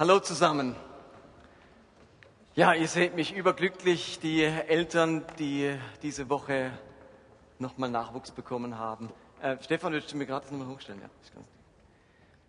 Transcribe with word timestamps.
Hallo 0.00 0.20
zusammen. 0.20 0.76
Ja, 2.54 2.72
ihr 2.72 2.86
seht 2.86 3.16
mich 3.16 3.34
überglücklich, 3.34 4.20
die 4.22 4.44
Eltern, 4.44 5.24
die 5.40 5.76
diese 6.02 6.30
Woche 6.30 6.70
nochmal 7.58 7.90
Nachwuchs 7.90 8.30
bekommen 8.30 8.78
haben. 8.78 9.10
Äh, 9.42 9.56
Stefan, 9.60 9.92
willst 9.92 10.12
du 10.12 10.16
mir 10.16 10.26
gerade 10.26 10.42
das 10.42 10.52
nochmal 10.52 10.72
hochstellen? 10.72 11.00
Ja, 11.02 11.08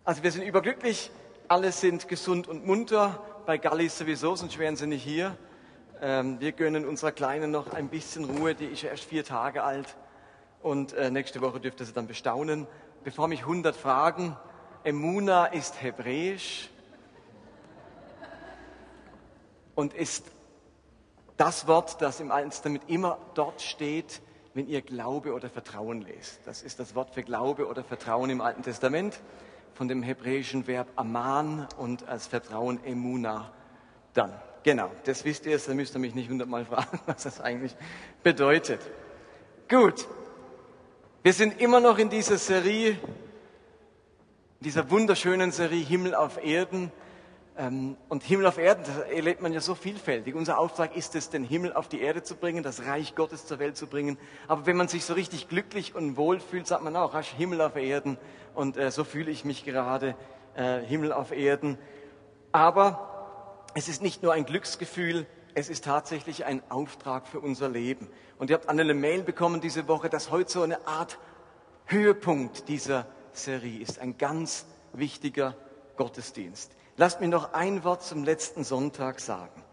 also 0.04 0.22
wir 0.22 0.30
sind 0.30 0.44
überglücklich, 0.44 1.10
alle 1.48 1.72
sind 1.72 2.06
gesund 2.06 2.46
und 2.46 2.68
munter, 2.68 3.20
bei 3.46 3.58
Gallis 3.58 3.98
sowieso, 3.98 4.36
sonst 4.36 4.56
wären 4.56 4.76
sie 4.76 4.96
hier. 4.96 5.36
Ähm, 6.00 6.38
wir 6.38 6.52
gönnen 6.52 6.86
unserer 6.86 7.10
Kleinen 7.10 7.50
noch 7.50 7.72
ein 7.72 7.88
bisschen 7.88 8.26
Ruhe, 8.26 8.54
die 8.54 8.66
ist 8.66 8.82
ja 8.82 8.90
erst 8.90 9.06
vier 9.06 9.24
Tage 9.24 9.64
alt 9.64 9.96
und 10.62 10.92
äh, 10.92 11.10
nächste 11.10 11.40
Woche 11.40 11.58
dürfte 11.58 11.84
sie 11.84 11.92
dann 11.94 12.06
bestaunen. 12.06 12.68
Bevor 13.02 13.26
mich 13.26 13.40
100 13.40 13.74
fragen, 13.74 14.36
Emuna 14.84 15.46
ist 15.46 15.82
hebräisch, 15.82 16.70
und 19.80 19.94
ist 19.94 20.26
das 21.38 21.66
Wort, 21.66 22.02
das 22.02 22.20
im 22.20 22.30
Alten 22.30 22.50
Testament 22.50 22.84
immer 22.86 23.18
dort 23.32 23.62
steht, 23.62 24.20
wenn 24.52 24.68
ihr 24.68 24.82
Glaube 24.82 25.32
oder 25.32 25.48
Vertrauen 25.48 26.02
lest. 26.02 26.40
Das 26.44 26.62
ist 26.62 26.78
das 26.78 26.94
Wort 26.94 27.14
für 27.14 27.22
Glaube 27.22 27.66
oder 27.66 27.82
Vertrauen 27.82 28.28
im 28.28 28.42
Alten 28.42 28.62
Testament 28.62 29.18
von 29.72 29.88
dem 29.88 30.02
hebräischen 30.02 30.66
Verb 30.66 30.88
aman 30.96 31.66
und 31.78 32.06
als 32.06 32.26
Vertrauen 32.26 32.84
emuna 32.84 33.50
dann. 34.12 34.34
Genau, 34.64 34.90
das 35.04 35.24
wisst 35.24 35.46
ihr, 35.46 35.58
da 35.58 35.72
müsst 35.72 35.96
ihr 35.96 36.00
mich 36.00 36.14
nicht 36.14 36.28
hundertmal 36.28 36.66
fragen, 36.66 37.00
was 37.06 37.22
das 37.22 37.40
eigentlich 37.40 37.74
bedeutet. 38.22 38.82
Gut, 39.70 40.06
wir 41.22 41.32
sind 41.32 41.58
immer 41.58 41.80
noch 41.80 41.96
in 41.96 42.10
dieser 42.10 42.36
Serie, 42.36 42.98
dieser 44.60 44.90
wunderschönen 44.90 45.52
Serie 45.52 45.82
Himmel 45.82 46.14
auf 46.14 46.44
Erden. 46.44 46.92
Ähm, 47.60 47.98
und 48.08 48.22
Himmel 48.22 48.46
auf 48.46 48.56
Erden, 48.56 48.84
das 48.86 48.96
erlebt 49.10 49.42
man 49.42 49.52
ja 49.52 49.60
so 49.60 49.74
vielfältig. 49.74 50.34
Unser 50.34 50.58
Auftrag 50.58 50.96
ist 50.96 51.14
es, 51.14 51.28
den 51.28 51.44
Himmel 51.44 51.74
auf 51.74 51.88
die 51.88 52.00
Erde 52.00 52.22
zu 52.22 52.36
bringen, 52.36 52.62
das 52.62 52.86
Reich 52.86 53.14
Gottes 53.14 53.44
zur 53.44 53.58
Welt 53.58 53.76
zu 53.76 53.86
bringen. 53.86 54.16
Aber 54.48 54.64
wenn 54.64 54.78
man 54.78 54.88
sich 54.88 55.04
so 55.04 55.12
richtig 55.12 55.46
glücklich 55.46 55.94
und 55.94 56.16
wohl 56.16 56.40
fühlt, 56.40 56.66
sagt 56.66 56.82
man 56.82 56.96
auch, 56.96 57.12
rasch 57.12 57.34
Himmel 57.36 57.60
auf 57.60 57.76
Erden. 57.76 58.16
Und 58.54 58.78
äh, 58.78 58.90
so 58.90 59.04
fühle 59.04 59.30
ich 59.30 59.44
mich 59.44 59.66
gerade, 59.66 60.16
äh, 60.54 60.80
Himmel 60.80 61.12
auf 61.12 61.32
Erden. 61.32 61.76
Aber 62.50 63.66
es 63.74 63.88
ist 63.88 64.00
nicht 64.00 64.22
nur 64.22 64.32
ein 64.32 64.46
Glücksgefühl, 64.46 65.26
es 65.54 65.68
ist 65.68 65.84
tatsächlich 65.84 66.46
ein 66.46 66.62
Auftrag 66.70 67.28
für 67.28 67.40
unser 67.40 67.68
Leben. 67.68 68.08
Und 68.38 68.48
ihr 68.48 68.54
habt 68.54 68.70
eine 68.70 68.94
Mail 68.94 69.22
bekommen 69.22 69.60
diese 69.60 69.86
Woche, 69.86 70.08
dass 70.08 70.30
heute 70.30 70.50
so 70.50 70.62
eine 70.62 70.86
Art 70.86 71.18
Höhepunkt 71.84 72.68
dieser 72.68 73.06
Serie 73.32 73.82
ist. 73.82 73.98
Ein 73.98 74.16
ganz 74.16 74.64
wichtiger 74.94 75.56
Gottesdienst. 75.96 76.74
Lasst 77.00 77.22
mich 77.22 77.30
noch 77.30 77.54
ein 77.54 77.82
Wort 77.82 78.02
zum 78.02 78.24
letzten 78.24 78.62
Sonntag 78.62 79.20
sagen. 79.20 79.64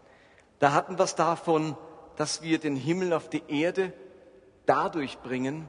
Da 0.60 0.72
hatten 0.72 0.96
wir 0.96 1.04
es 1.04 1.14
davon, 1.14 1.76
dass 2.16 2.40
wir 2.40 2.58
den 2.58 2.74
Himmel 2.74 3.12
auf 3.12 3.28
die 3.28 3.42
Erde 3.48 3.92
dadurch 4.64 5.18
bringen, 5.18 5.68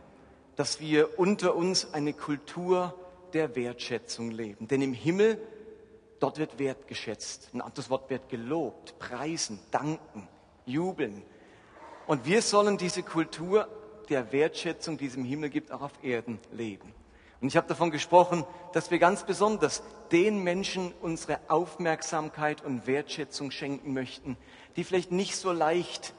dass 0.56 0.80
wir 0.80 1.20
unter 1.20 1.56
uns 1.58 1.94
eine 1.94 2.14
Kultur 2.14 2.96
der 3.34 3.58
Wertschätzung 3.58 4.32
leben. 4.32 4.70
Denn 4.70 4.82
im 4.82 4.94
Himmel, 4.94 5.38
dort 6.22 6.38
wird 6.38 6.60
wertgeschätzt. 6.60 7.50
Ein 7.54 7.60
anderes 7.60 7.90
Wort 7.90 8.10
wird 8.10 8.30
gelobt, 8.30 8.98
preisen, 8.98 9.60
danken, 9.70 10.30
jubeln. 10.66 11.24
Und 12.08 12.26
wir 12.26 12.42
sollen 12.42 12.78
diese 12.78 13.04
Kultur 13.04 13.68
der 14.08 14.32
Wertschätzung, 14.32 14.98
die 14.98 15.08
es 15.08 15.16
im 15.18 15.26
Himmel 15.26 15.50
gibt, 15.50 15.74
auch 15.74 15.82
auf 15.82 16.04
Erden 16.06 16.40
leben. 16.54 16.94
Und 17.42 17.48
ich 17.48 17.58
habe 17.58 17.68
davon 17.68 17.92
gesprochen, 17.92 18.46
dass 18.74 18.92
wir 18.92 19.00
ganz 19.00 19.24
besonders 19.24 19.82
den 20.12 20.44
Menschen 20.44 20.94
unsere 21.02 21.40
Aufmerksamkeit 21.48 22.64
und 22.66 22.86
Wertschätzung 22.86 23.52
schenken 23.52 23.94
möchten, 23.94 24.36
die 24.76 24.84
vielleicht 24.84 25.12
nicht 25.12 25.36
so 25.36 25.52
leicht 25.52 26.14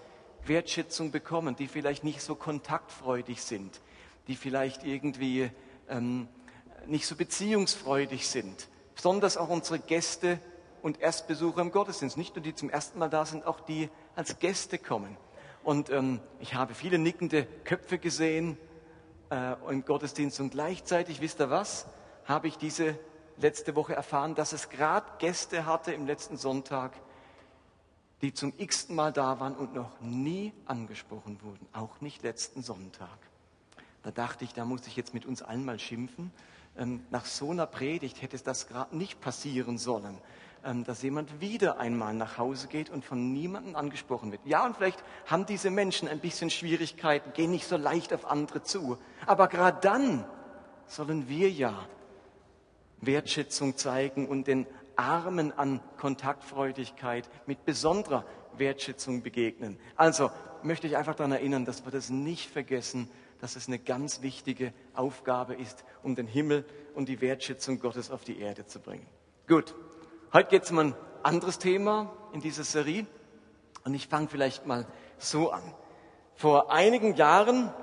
Wertschätzung 0.47 1.11
bekommen, 1.11 1.57
die 1.57 1.69
vielleicht 1.69 2.05
nicht 2.05 2.23
so 2.23 2.35
kontaktfreudig 2.35 3.43
sind, 3.43 3.81
die 4.29 4.37
vielleicht 4.37 4.85
irgendwie 4.85 5.51
ähm, 5.89 6.29
nicht 6.87 7.07
so 7.07 7.17
beziehungsfreudig 7.17 8.27
sind. 8.27 8.69
Besonders 8.95 9.37
auch 9.37 9.51
unsere 9.51 9.79
Gäste 9.79 10.39
und 10.83 11.01
Erstbesucher 11.01 11.61
im 11.61 11.73
Gottesdienst, 11.73 12.17
nicht 12.17 12.35
nur 12.35 12.43
die 12.43 12.55
zum 12.55 12.71
ersten 12.71 12.99
Mal 12.99 13.11
da 13.11 13.27
sind, 13.27 13.47
auch 13.47 13.61
die 13.61 13.91
als 14.17 14.39
Gäste 14.39 14.79
kommen. 14.79 15.19
Und 15.63 15.91
ähm, 15.91 16.21
ich 16.39 16.55
habe 16.55 16.75
viele 16.75 16.99
nickende 16.99 17.45
Köpfe 17.65 17.99
gesehen, 17.99 18.57
äh, 19.31 19.55
im 19.69 19.85
Gottesdienst. 19.85 20.41
Und 20.41 20.51
gleichzeitig, 20.51 21.21
wisst 21.21 21.41
ihr 21.41 21.51
was, 21.51 21.87
habe 22.25 22.49
ich 22.49 22.59
diese 22.59 22.99
letzte 23.39 23.75
Woche 23.75 23.95
erfahren, 23.95 24.35
dass 24.35 24.53
es 24.53 24.69
gerade 24.69 25.07
Gäste 25.19 25.67
hatte 25.67 25.93
im 25.93 26.07
letzten 26.07 26.37
Sonntag, 26.37 26.93
die 28.23 28.35
zum 28.35 28.53
x-ten 28.57 28.95
Mal 28.95 29.13
da 29.13 29.41
waren 29.41 29.55
und 29.55 29.75
noch 29.75 30.01
nie 30.01 30.53
angesprochen 30.67 31.41
wurden, 31.43 31.67
auch 31.73 32.01
nicht 32.01 32.23
letzten 32.23 32.63
Sonntag. 32.63 33.09
Da 34.03 34.11
dachte 34.11 34.45
ich, 34.45 34.53
da 34.53 34.65
muss 34.65 34.87
ich 34.87 34.97
jetzt 34.97 35.15
mit 35.15 35.27
uns 35.27 35.43
allen 35.43 35.65
mal 35.65 35.79
schimpfen. 35.79 36.31
Ähm, 36.77 37.05
nach 37.11 37.27
so 37.27 37.51
einer 37.51 37.67
Predigt 37.67 38.23
hätte 38.23 38.37
es 38.37 38.43
das 38.43 38.69
gerade 38.69 38.97
nicht 38.97 39.21
passieren 39.21 39.79
sollen. 39.79 40.19
Ähm, 40.63 40.85
dass 40.85 41.01
jemand 41.01 41.41
wieder 41.41 41.79
einmal 41.79 42.13
nach 42.13 42.37
Hause 42.37 42.69
geht 42.69 42.91
und 42.91 43.03
von 43.03 43.33
niemandem 43.33 43.77
angesprochen 43.77 44.31
wird. 44.31 44.43
Ja, 44.45 44.67
und 44.67 44.77
vielleicht 44.77 45.03
haben 45.25 45.47
diese 45.47 45.71
Menschen 45.71 46.07
ein 46.07 46.21
bisschen 46.21 46.51
Schwierigkeiten, 46.51 47.33
gehen 47.33 47.51
nicht 47.51 47.67
so 47.67 47.79
leicht 47.79 48.13
auf 48.13 48.27
andere 48.27 48.63
zu. 48.63 48.99
Aber 49.27 49.49
gerade 49.49 49.79
dann 49.81 50.27
sollen 50.87 51.31
wir 51.31 51.51
ja 51.51 51.89
Wertschätzung 53.01 53.79
zeigen 53.79 54.29
und 54.29 54.49
den 54.49 54.67
Armen 54.97 55.51
an 55.53 55.81
Kontaktfreudigkeit 55.97 57.31
mit 57.47 57.65
besonderer 57.65 58.27
Wertschätzung 58.59 59.23
begegnen. 59.23 59.79
Also 59.97 60.31
möchte 60.63 60.87
ich 60.87 60.99
einfach 60.99 61.15
daran 61.15 61.33
erinnern, 61.33 61.65
dass 61.65 61.87
wir 61.87 61.91
das 61.91 62.11
nicht 62.11 62.51
vergessen, 62.51 63.09
dass 63.41 63.57
es 63.57 63.67
eine 63.67 63.79
ganz 63.79 64.21
wichtige 64.21 64.75
Aufgabe 64.93 65.55
ist, 65.55 65.87
um 66.03 66.17
den 66.17 66.27
Himmel 66.27 66.67
und 66.95 67.09
die 67.09 67.23
Wertschätzung 67.23 67.81
Gottes 67.81 68.11
auf 68.11 68.25
die 68.25 68.39
Erde 68.39 68.67
zu 68.67 68.79
bringen. 68.79 69.07
Gut, 69.49 69.75
Heute 70.33 70.49
geht 70.49 70.63
es 70.63 70.71
um 70.71 70.79
ein 70.79 70.95
anderes 71.25 71.59
Thema 71.59 72.09
in 72.33 72.41
dieser 72.41 72.63
Serie 72.63 73.05
und 73.85 73.95
ich 73.95 74.07
fange 74.07 74.29
vielleicht 74.29 74.65
mal 74.65 74.87
so 75.19 75.51
an. 75.51 75.63
Vor 76.37 76.71
einigen 76.71 77.17
Jahren 77.17 77.75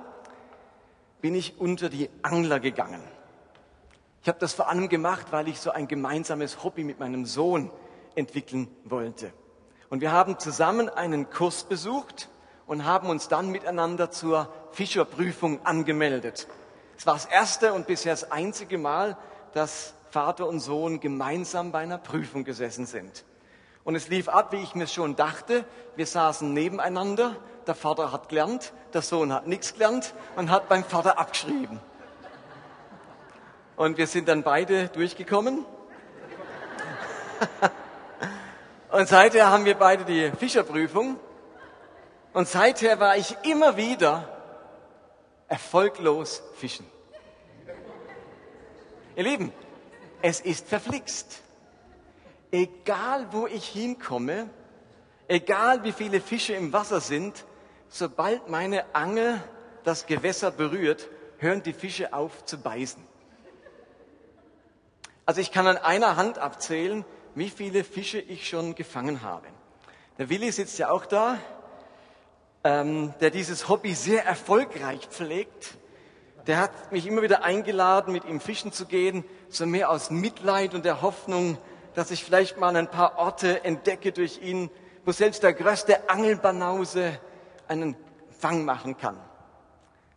bin 1.20 1.34
ich 1.34 1.60
unter 1.60 1.90
die 1.90 2.08
Angler 2.22 2.58
gegangen. 2.58 3.02
Ich 4.22 4.28
habe 4.28 4.38
das 4.38 4.54
vor 4.54 4.70
allem 4.70 4.88
gemacht, 4.88 5.26
weil 5.30 5.46
ich 5.46 5.60
so 5.60 5.72
ein 5.72 5.88
gemeinsames 5.88 6.64
Hobby 6.64 6.84
mit 6.84 6.98
meinem 6.98 7.26
Sohn 7.26 7.70
entwickeln 8.14 8.68
wollte. 8.84 9.30
Und 9.90 10.00
wir 10.00 10.12
haben 10.12 10.38
zusammen 10.38 10.88
einen 10.88 11.28
Kurs 11.28 11.64
besucht 11.64 12.30
und 12.66 12.86
haben 12.86 13.10
uns 13.10 13.28
dann 13.28 13.50
miteinander 13.50 14.10
zur 14.10 14.50
Fischerprüfung 14.72 15.66
angemeldet. 15.66 16.48
Es 16.96 17.06
war 17.06 17.12
das 17.12 17.26
erste 17.26 17.74
und 17.74 17.86
bisher 17.86 18.14
das 18.14 18.32
einzige 18.32 18.78
Mal, 18.78 19.18
dass 19.52 19.92
Vater 20.10 20.46
und 20.46 20.60
Sohn 20.60 21.00
gemeinsam 21.00 21.72
bei 21.72 21.80
einer 21.80 21.98
Prüfung 21.98 22.44
gesessen 22.44 22.86
sind. 22.86 23.24
Und 23.84 23.94
es 23.94 24.08
lief 24.08 24.28
ab, 24.28 24.52
wie 24.52 24.62
ich 24.62 24.74
mir 24.74 24.86
schon 24.86 25.16
dachte. 25.16 25.64
Wir 25.96 26.06
saßen 26.06 26.52
nebeneinander. 26.52 27.36
Der 27.66 27.74
Vater 27.74 28.12
hat 28.12 28.28
gelernt, 28.28 28.72
der 28.94 29.02
Sohn 29.02 29.32
hat 29.32 29.46
nichts 29.46 29.74
gelernt 29.74 30.14
und 30.36 30.50
hat 30.50 30.68
beim 30.68 30.84
Vater 30.84 31.18
abgeschrieben. 31.18 31.80
Und 33.76 33.96
wir 33.98 34.06
sind 34.06 34.28
dann 34.28 34.42
beide 34.42 34.88
durchgekommen. 34.88 35.64
und 38.90 39.08
seither 39.08 39.50
haben 39.50 39.64
wir 39.64 39.74
beide 39.74 40.04
die 40.04 40.32
Fischerprüfung. 40.32 41.18
Und 42.32 42.48
seither 42.48 43.00
war 43.00 43.16
ich 43.16 43.36
immer 43.42 43.76
wieder 43.76 44.28
erfolglos 45.48 46.42
fischen. 46.56 46.86
Ihr 49.16 49.24
Lieben, 49.24 49.52
es 50.22 50.40
ist 50.40 50.68
verflixt. 50.68 51.42
Egal 52.50 53.32
wo 53.32 53.46
ich 53.46 53.66
hinkomme, 53.68 54.48
egal 55.28 55.84
wie 55.84 55.92
viele 55.92 56.20
Fische 56.20 56.54
im 56.54 56.72
Wasser 56.72 57.00
sind, 57.00 57.44
sobald 57.88 58.48
meine 58.48 58.94
Angel 58.94 59.42
das 59.84 60.06
Gewässer 60.06 60.50
berührt, 60.50 61.08
hören 61.38 61.62
die 61.62 61.72
Fische 61.72 62.12
auf 62.12 62.44
zu 62.44 62.58
beißen. 62.58 63.02
Also 65.26 65.40
ich 65.40 65.52
kann 65.52 65.66
an 65.66 65.76
einer 65.76 66.16
Hand 66.16 66.38
abzählen, 66.38 67.04
wie 67.34 67.50
viele 67.50 67.84
Fische 67.84 68.18
ich 68.18 68.48
schon 68.48 68.74
gefangen 68.74 69.22
habe. 69.22 69.46
Der 70.16 70.30
Willi 70.30 70.50
sitzt 70.50 70.78
ja 70.78 70.90
auch 70.90 71.06
da, 71.06 71.38
ähm, 72.64 73.14
der 73.20 73.30
dieses 73.30 73.68
Hobby 73.68 73.94
sehr 73.94 74.24
erfolgreich 74.24 75.06
pflegt. 75.06 75.76
Der 76.48 76.56
hat 76.56 76.92
mich 76.92 77.06
immer 77.06 77.20
wieder 77.20 77.44
eingeladen, 77.44 78.10
mit 78.10 78.24
ihm 78.24 78.40
fischen 78.40 78.72
zu 78.72 78.86
gehen 78.86 79.22
so 79.50 79.66
mehr 79.66 79.90
aus 79.90 80.08
Mitleid 80.08 80.74
und 80.74 80.82
der 80.86 81.02
Hoffnung, 81.02 81.58
dass 81.94 82.10
ich 82.10 82.24
vielleicht 82.24 82.58
mal 82.58 82.74
ein 82.74 82.88
paar 82.88 83.18
Orte 83.18 83.64
entdecke 83.64 84.12
durch 84.12 84.40
ihn, 84.40 84.70
wo 85.04 85.12
selbst 85.12 85.42
der 85.42 85.52
größte 85.52 86.08
Angelbanause 86.08 87.20
einen 87.68 87.96
Fang 88.38 88.64
machen 88.64 88.96
kann. 88.96 89.20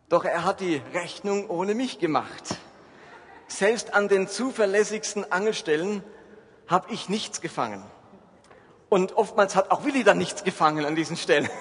Doch 0.08 0.24
er 0.24 0.44
hat 0.44 0.60
die 0.60 0.80
Rechnung 0.94 1.50
ohne 1.50 1.74
mich 1.74 1.98
gemacht. 1.98 2.56
Selbst 3.46 3.92
an 3.92 4.08
den 4.08 4.26
zuverlässigsten 4.26 5.30
Angelstellen 5.30 6.02
habe 6.66 6.90
ich 6.94 7.10
nichts 7.10 7.42
gefangen. 7.42 7.84
Und 8.88 9.18
oftmals 9.18 9.54
hat 9.54 9.70
auch 9.70 9.84
Willi 9.84 10.02
dann 10.02 10.16
nichts 10.16 10.44
gefangen 10.44 10.86
an 10.86 10.96
diesen 10.96 11.18
Stellen. 11.18 11.50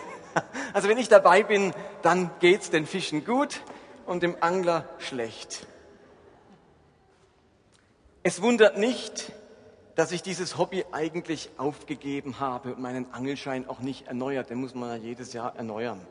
Also 0.71 0.87
wenn 0.87 0.97
ich 0.97 1.09
dabei 1.09 1.43
bin, 1.43 1.73
dann 2.03 2.31
geht's 2.39 2.69
den 2.69 2.85
Fischen 2.85 3.25
gut 3.25 3.59
und 4.05 4.23
dem 4.23 4.35
Angler 4.41 4.87
schlecht. 4.99 5.67
Es 8.23 8.41
wundert 8.41 8.77
nicht, 8.77 9.31
dass 9.95 10.11
ich 10.11 10.21
dieses 10.21 10.57
Hobby 10.57 10.85
eigentlich 10.91 11.49
aufgegeben 11.57 12.39
habe 12.39 12.73
und 12.73 12.81
meinen 12.81 13.11
Angelschein 13.13 13.67
auch 13.67 13.79
nicht 13.79 14.07
erneuert. 14.07 14.49
Den 14.49 14.59
muss 14.59 14.75
man 14.75 14.89
ja 14.89 14.95
jedes 14.95 15.33
Jahr 15.33 15.55
erneuern. 15.55 16.05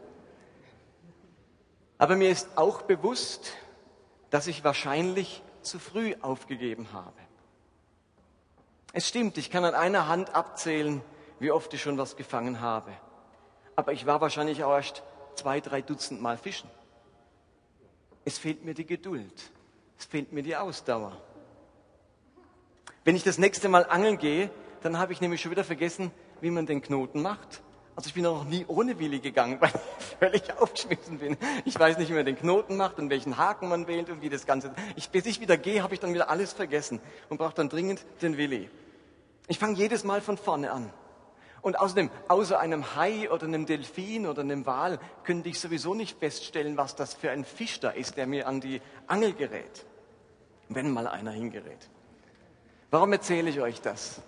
Aber 1.98 2.16
mir 2.16 2.30
ist 2.30 2.48
auch 2.56 2.82
bewusst, 2.82 3.52
dass 4.30 4.46
ich 4.46 4.64
wahrscheinlich 4.64 5.42
zu 5.62 5.78
früh 5.78 6.14
aufgegeben 6.20 6.92
habe. 6.92 7.12
Es 8.92 9.06
stimmt, 9.06 9.38
ich 9.38 9.50
kann 9.50 9.64
an 9.64 9.74
einer 9.74 10.08
Hand 10.08 10.34
abzählen, 10.34 11.02
wie 11.38 11.52
oft 11.52 11.72
ich 11.74 11.82
schon 11.82 11.98
was 11.98 12.16
gefangen 12.16 12.60
habe. 12.60 12.90
Aber 13.76 13.92
ich 13.92 14.06
war 14.06 14.20
wahrscheinlich 14.20 14.64
auch 14.64 14.74
erst 14.74 15.02
zwei, 15.34 15.60
drei 15.60 15.80
Dutzend 15.80 16.20
Mal 16.20 16.36
fischen. 16.36 16.68
Es 18.24 18.38
fehlt 18.38 18.64
mir 18.64 18.74
die 18.74 18.86
Geduld. 18.86 19.50
Es 19.98 20.04
fehlt 20.04 20.32
mir 20.32 20.42
die 20.42 20.56
Ausdauer. 20.56 21.20
Wenn 23.04 23.16
ich 23.16 23.24
das 23.24 23.38
nächste 23.38 23.68
Mal 23.68 23.86
angeln 23.86 24.18
gehe, 24.18 24.50
dann 24.82 24.98
habe 24.98 25.12
ich 25.12 25.20
nämlich 25.20 25.40
schon 25.40 25.50
wieder 25.50 25.64
vergessen, 25.64 26.10
wie 26.40 26.50
man 26.50 26.66
den 26.66 26.82
Knoten 26.82 27.22
macht. 27.22 27.62
Also 27.96 28.08
ich 28.08 28.14
bin 28.14 28.24
auch 28.26 28.44
noch 28.44 28.44
nie 28.44 28.64
ohne 28.66 28.98
Willi 28.98 29.20
gegangen, 29.20 29.58
weil 29.60 29.70
ich 29.74 30.16
völlig 30.18 30.58
aufgeschmissen 30.58 31.18
bin. 31.18 31.36
Ich 31.64 31.78
weiß 31.78 31.98
nicht, 31.98 32.08
wie 32.10 32.14
man 32.14 32.24
den 32.24 32.36
Knoten 32.36 32.76
macht 32.76 32.98
und 32.98 33.10
welchen 33.10 33.36
Haken 33.36 33.68
man 33.68 33.86
wählt 33.86 34.10
und 34.10 34.22
wie 34.22 34.28
das 34.28 34.46
Ganze. 34.46 34.74
Ich, 34.96 35.10
bis 35.10 35.26
ich 35.26 35.40
wieder 35.40 35.56
gehe, 35.56 35.82
habe 35.82 35.94
ich 35.94 36.00
dann 36.00 36.14
wieder 36.14 36.30
alles 36.30 36.52
vergessen 36.52 37.00
und 37.28 37.38
brauche 37.38 37.54
dann 37.54 37.68
dringend 37.68 38.04
den 38.22 38.36
Willi. 38.36 38.70
Ich 39.48 39.58
fange 39.58 39.76
jedes 39.76 40.04
Mal 40.04 40.20
von 40.20 40.36
vorne 40.36 40.70
an. 40.70 40.90
Und 41.62 41.78
außerdem, 41.78 42.10
außer 42.28 42.58
einem 42.58 42.96
Hai 42.96 43.30
oder 43.30 43.46
einem 43.46 43.66
Delfin 43.66 44.26
oder 44.26 44.42
einem 44.42 44.64
Wal, 44.66 44.98
könnte 45.24 45.48
ich 45.48 45.60
sowieso 45.60 45.94
nicht 45.94 46.18
feststellen, 46.18 46.76
was 46.76 46.96
das 46.96 47.14
für 47.14 47.30
ein 47.30 47.44
Fisch 47.44 47.80
da 47.80 47.90
ist, 47.90 48.16
der 48.16 48.26
mir 48.26 48.46
an 48.46 48.60
die 48.60 48.80
Angel 49.06 49.34
gerät. 49.34 49.84
Wenn 50.68 50.90
mal 50.90 51.06
einer 51.06 51.32
hingerät. 51.32 51.88
Warum 52.90 53.12
erzähle 53.12 53.50
ich 53.50 53.60
euch 53.60 53.80
das? 53.80 54.22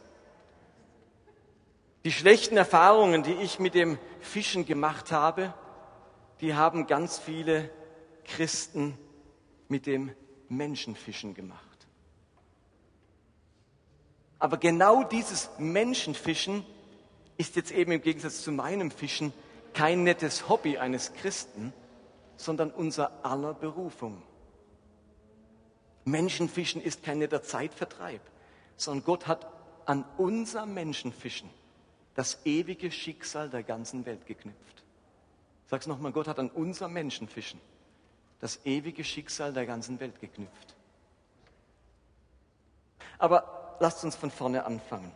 Die 2.04 2.12
schlechten 2.12 2.56
Erfahrungen, 2.56 3.22
die 3.22 3.34
ich 3.34 3.58
mit 3.58 3.74
dem 3.74 3.98
Fischen 4.20 4.66
gemacht 4.66 5.12
habe, 5.12 5.54
die 6.40 6.54
haben 6.54 6.86
ganz 6.86 7.18
viele 7.18 7.70
Christen 8.24 8.98
mit 9.68 9.86
dem 9.86 10.12
Menschenfischen 10.48 11.34
gemacht. 11.34 11.60
Aber 14.38 14.56
genau 14.56 15.04
dieses 15.04 15.50
Menschenfischen 15.58 16.66
ist 17.42 17.56
jetzt 17.56 17.70
eben 17.70 17.92
im 17.92 18.00
Gegensatz 18.00 18.42
zu 18.42 18.52
meinem 18.52 18.90
Fischen 18.90 19.34
kein 19.74 20.02
nettes 20.02 20.48
Hobby 20.48 20.78
eines 20.78 21.12
Christen, 21.12 21.72
sondern 22.36 22.70
unser 22.70 23.24
aller 23.24 23.52
Berufung. 23.52 24.22
Menschenfischen 26.04 26.80
ist 26.80 27.02
kein 27.02 27.18
netter 27.18 27.42
Zeitvertreib 27.42 28.20
sondern 28.76 29.04
Gott 29.04 29.26
hat 29.26 29.46
an 29.86 30.04
unser 30.18 30.66
Menschenfischen 30.66 31.50
das 32.14 32.38
ewige 32.44 32.90
Schicksal 32.90 33.48
der 33.48 33.62
ganzen 33.62 34.04
Welt 34.04 34.26
geknüpft. 34.26 34.82
Sag's 35.66 35.86
nochmal, 35.86 36.12
Gott 36.12 36.28
hat 36.28 36.38
an 36.38 36.50
unser 36.50 36.88
Menschenfischen 36.88 37.60
das 38.40 38.60
ewige 38.64 39.04
Schicksal 39.04 39.52
der 39.52 39.66
ganzen 39.66 40.00
Welt 40.00 40.20
geknüpft. 40.20 40.74
Aber 43.18 43.76
lasst 43.78 44.04
uns 44.04 44.16
von 44.16 44.30
vorne 44.30 44.64
anfangen. 44.64 45.12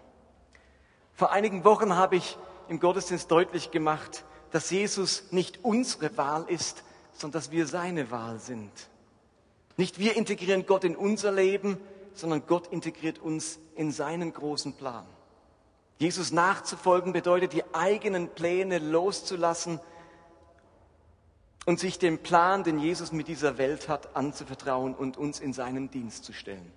Vor 1.16 1.32
einigen 1.32 1.64
Wochen 1.64 1.96
habe 1.96 2.16
ich 2.16 2.36
im 2.68 2.78
Gottesdienst 2.78 3.30
deutlich 3.30 3.70
gemacht, 3.70 4.24
dass 4.50 4.70
Jesus 4.70 5.24
nicht 5.32 5.64
unsere 5.64 6.14
Wahl 6.18 6.44
ist, 6.48 6.84
sondern 7.14 7.40
dass 7.40 7.50
wir 7.50 7.66
seine 7.66 8.10
Wahl 8.10 8.38
sind. 8.38 8.70
Nicht 9.78 9.98
wir 9.98 10.14
integrieren 10.14 10.66
Gott 10.66 10.84
in 10.84 10.94
unser 10.94 11.32
Leben, 11.32 11.78
sondern 12.12 12.46
Gott 12.46 12.66
integriert 12.66 13.18
uns 13.18 13.58
in 13.76 13.92
seinen 13.92 14.34
großen 14.34 14.74
Plan. 14.74 15.06
Jesus 15.98 16.32
nachzufolgen 16.32 17.14
bedeutet, 17.14 17.54
die 17.54 17.64
eigenen 17.74 18.28
Pläne 18.28 18.78
loszulassen 18.78 19.80
und 21.64 21.80
sich 21.80 21.98
dem 21.98 22.18
Plan, 22.18 22.62
den 22.62 22.78
Jesus 22.78 23.10
mit 23.12 23.28
dieser 23.28 23.56
Welt 23.56 23.88
hat, 23.88 24.14
anzuvertrauen 24.14 24.94
und 24.94 25.16
uns 25.16 25.40
in 25.40 25.54
seinen 25.54 25.90
Dienst 25.90 26.24
zu 26.24 26.34
stellen. 26.34 26.70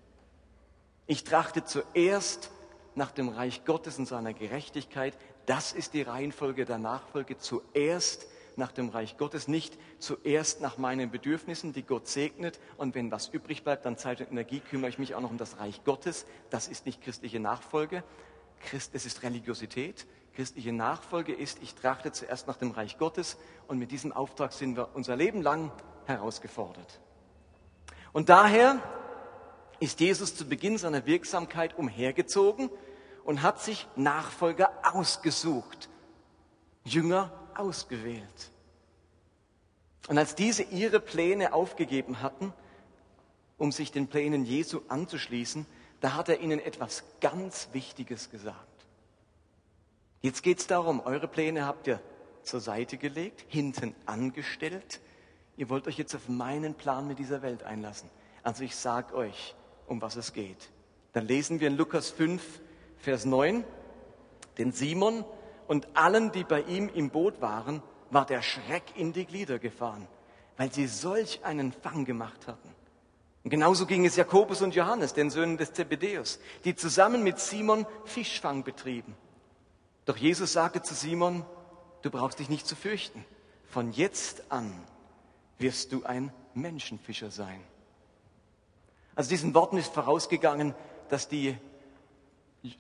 Ich 1.08 1.26
trachte 1.26 1.66
zuerst 1.66 2.52
nach 3.00 3.12
dem 3.12 3.30
Reich 3.30 3.66
Gottes 3.66 3.98
und 3.98 4.06
seiner 4.06 4.34
Gerechtigkeit. 4.34 5.18
Das 5.48 5.72
ist 5.72 5.96
die 5.96 6.04
Reihenfolge 6.04 6.66
der 6.66 6.78
Nachfolge. 6.78 7.38
Zuerst 7.38 8.28
nach 8.58 8.72
dem 8.72 8.90
Reich 8.90 9.18
Gottes, 9.18 9.48
nicht 9.48 9.80
zuerst 10.00 10.62
nach 10.62 10.78
meinen 10.78 11.10
Bedürfnissen, 11.10 11.74
die 11.74 11.82
Gott 11.82 12.08
segnet 12.08 12.60
und 12.78 12.94
wenn 12.94 13.10
was 13.10 13.30
übrig 13.30 13.64
bleibt 13.64 13.88
an 13.88 13.98
Zeit 13.98 14.20
und 14.20 14.32
Energie, 14.32 14.60
kümmere 14.60 14.90
ich 14.90 15.00
mich 15.00 15.16
auch 15.16 15.22
noch 15.22 15.32
um 15.32 15.38
das 15.38 15.60
Reich 15.60 15.84
Gottes. 15.86 16.26
Das 16.50 16.68
ist 16.68 16.86
nicht 16.86 17.02
christliche 17.02 17.40
Nachfolge. 17.40 18.04
Christ, 18.60 18.92
es 18.94 19.06
ist 19.06 19.24
Religiosität. 19.24 20.06
Christliche 20.36 20.74
Nachfolge 20.74 21.34
ist, 21.34 21.64
ich 21.64 21.74
trachte 21.74 22.12
zuerst 22.12 22.48
nach 22.48 22.58
dem 22.58 22.72
Reich 22.72 22.98
Gottes 22.98 23.38
und 23.68 23.80
mit 23.80 23.92
diesem 23.92 24.12
Auftrag 24.12 24.52
sind 24.52 24.76
wir 24.76 24.90
unser 24.94 25.16
Leben 25.16 25.42
lang 25.42 25.72
herausgefordert. 26.06 27.00
Und 28.12 28.28
daher 28.28 28.82
ist 29.80 30.02
Jesus 30.02 30.36
zu 30.36 30.48
Beginn 30.48 30.78
seiner 30.78 31.06
Wirksamkeit 31.06 31.78
umhergezogen 31.78 32.70
und 33.30 33.44
hat 33.44 33.62
sich 33.62 33.86
Nachfolger 33.96 34.72
ausgesucht, 34.82 35.88
Jünger 36.84 37.32
ausgewählt. 37.54 38.52
Und 40.08 40.18
als 40.18 40.34
diese 40.34 40.64
ihre 40.64 41.00
Pläne 41.00 41.54
aufgegeben 41.54 42.24
hatten, 42.24 42.52
um 43.60 43.72
sich 43.72 43.92
den 43.92 44.08
Plänen 44.08 44.46
Jesu 44.46 44.82
anzuschließen, 44.88 45.68
da 46.02 46.16
hat 46.16 46.30
er 46.30 46.40
ihnen 46.40 46.60
etwas 46.60 47.04
ganz 47.22 47.70
Wichtiges 47.72 48.32
gesagt. 48.32 48.88
Jetzt 50.22 50.42
geht 50.42 50.58
es 50.58 50.66
darum, 50.66 51.00
eure 51.00 51.28
Pläne 51.28 51.68
habt 51.68 51.86
ihr 51.86 52.02
zur 52.42 52.62
Seite 52.62 52.98
gelegt, 52.98 53.46
hinten 53.48 53.94
angestellt. 54.08 55.02
Ihr 55.56 55.70
wollt 55.70 55.88
euch 55.88 56.00
jetzt 56.00 56.16
auf 56.16 56.30
meinen 56.30 56.74
Plan 56.74 57.06
mit 57.06 57.20
dieser 57.20 57.44
Welt 57.44 57.62
einlassen. 57.62 58.10
Also 58.42 58.64
ich 58.64 58.76
sage 58.76 59.14
euch, 59.14 59.54
um 59.86 60.02
was 60.02 60.16
es 60.16 60.34
geht. 60.34 60.72
Dann 61.14 61.28
lesen 61.28 61.60
wir 61.60 61.68
in 61.68 61.78
Lukas 61.78 62.10
5, 62.10 62.42
Vers 63.00 63.26
9, 63.26 63.64
den 64.58 64.72
Simon, 64.72 65.26
und 65.68 65.88
allen, 65.94 66.32
die 66.32 66.44
bei 66.44 66.62
ihm 66.62 66.90
im 66.90 67.12
Boot 67.12 67.42
waren, 67.42 67.84
war 68.10 68.26
der 68.26 68.42
Schreck 68.42 68.84
in 68.96 69.14
die 69.14 69.26
Glieder 69.26 69.60
gefahren, 69.60 70.08
weil 70.58 70.72
sie 70.74 70.88
solch 70.88 71.46
einen 71.46 71.72
Fang 71.72 72.06
gemacht 72.06 72.48
hatten. 72.48 72.70
Und 73.44 73.52
genauso 73.52 73.86
ging 73.86 74.06
es 74.06 74.16
Jakobus 74.16 74.62
und 74.62 74.76
Johannes, 74.76 75.14
den 75.14 75.30
Söhnen 75.30 75.58
des 75.58 75.74
Zebedeus, 75.74 76.40
die 76.66 76.76
zusammen 76.76 77.24
mit 77.24 77.40
Simon 77.40 77.86
Fischfang 78.06 78.64
betrieben. 78.64 79.16
Doch 80.06 80.18
Jesus 80.18 80.54
sagte 80.54 80.82
zu 80.82 80.94
Simon, 80.94 81.46
du 82.02 82.10
brauchst 82.10 82.40
dich 82.40 82.50
nicht 82.50 82.68
zu 82.68 82.76
fürchten. 82.76 83.24
Von 83.68 83.92
jetzt 83.92 84.52
an 84.52 84.74
wirst 85.60 85.92
du 85.94 86.04
ein 86.04 86.34
Menschenfischer 86.56 87.30
sein. 87.30 87.62
Also 89.16 89.30
diesen 89.30 89.54
Worten 89.54 89.78
ist 89.78 89.94
vorausgegangen, 89.94 90.74
dass 91.10 91.28
die, 91.28 91.58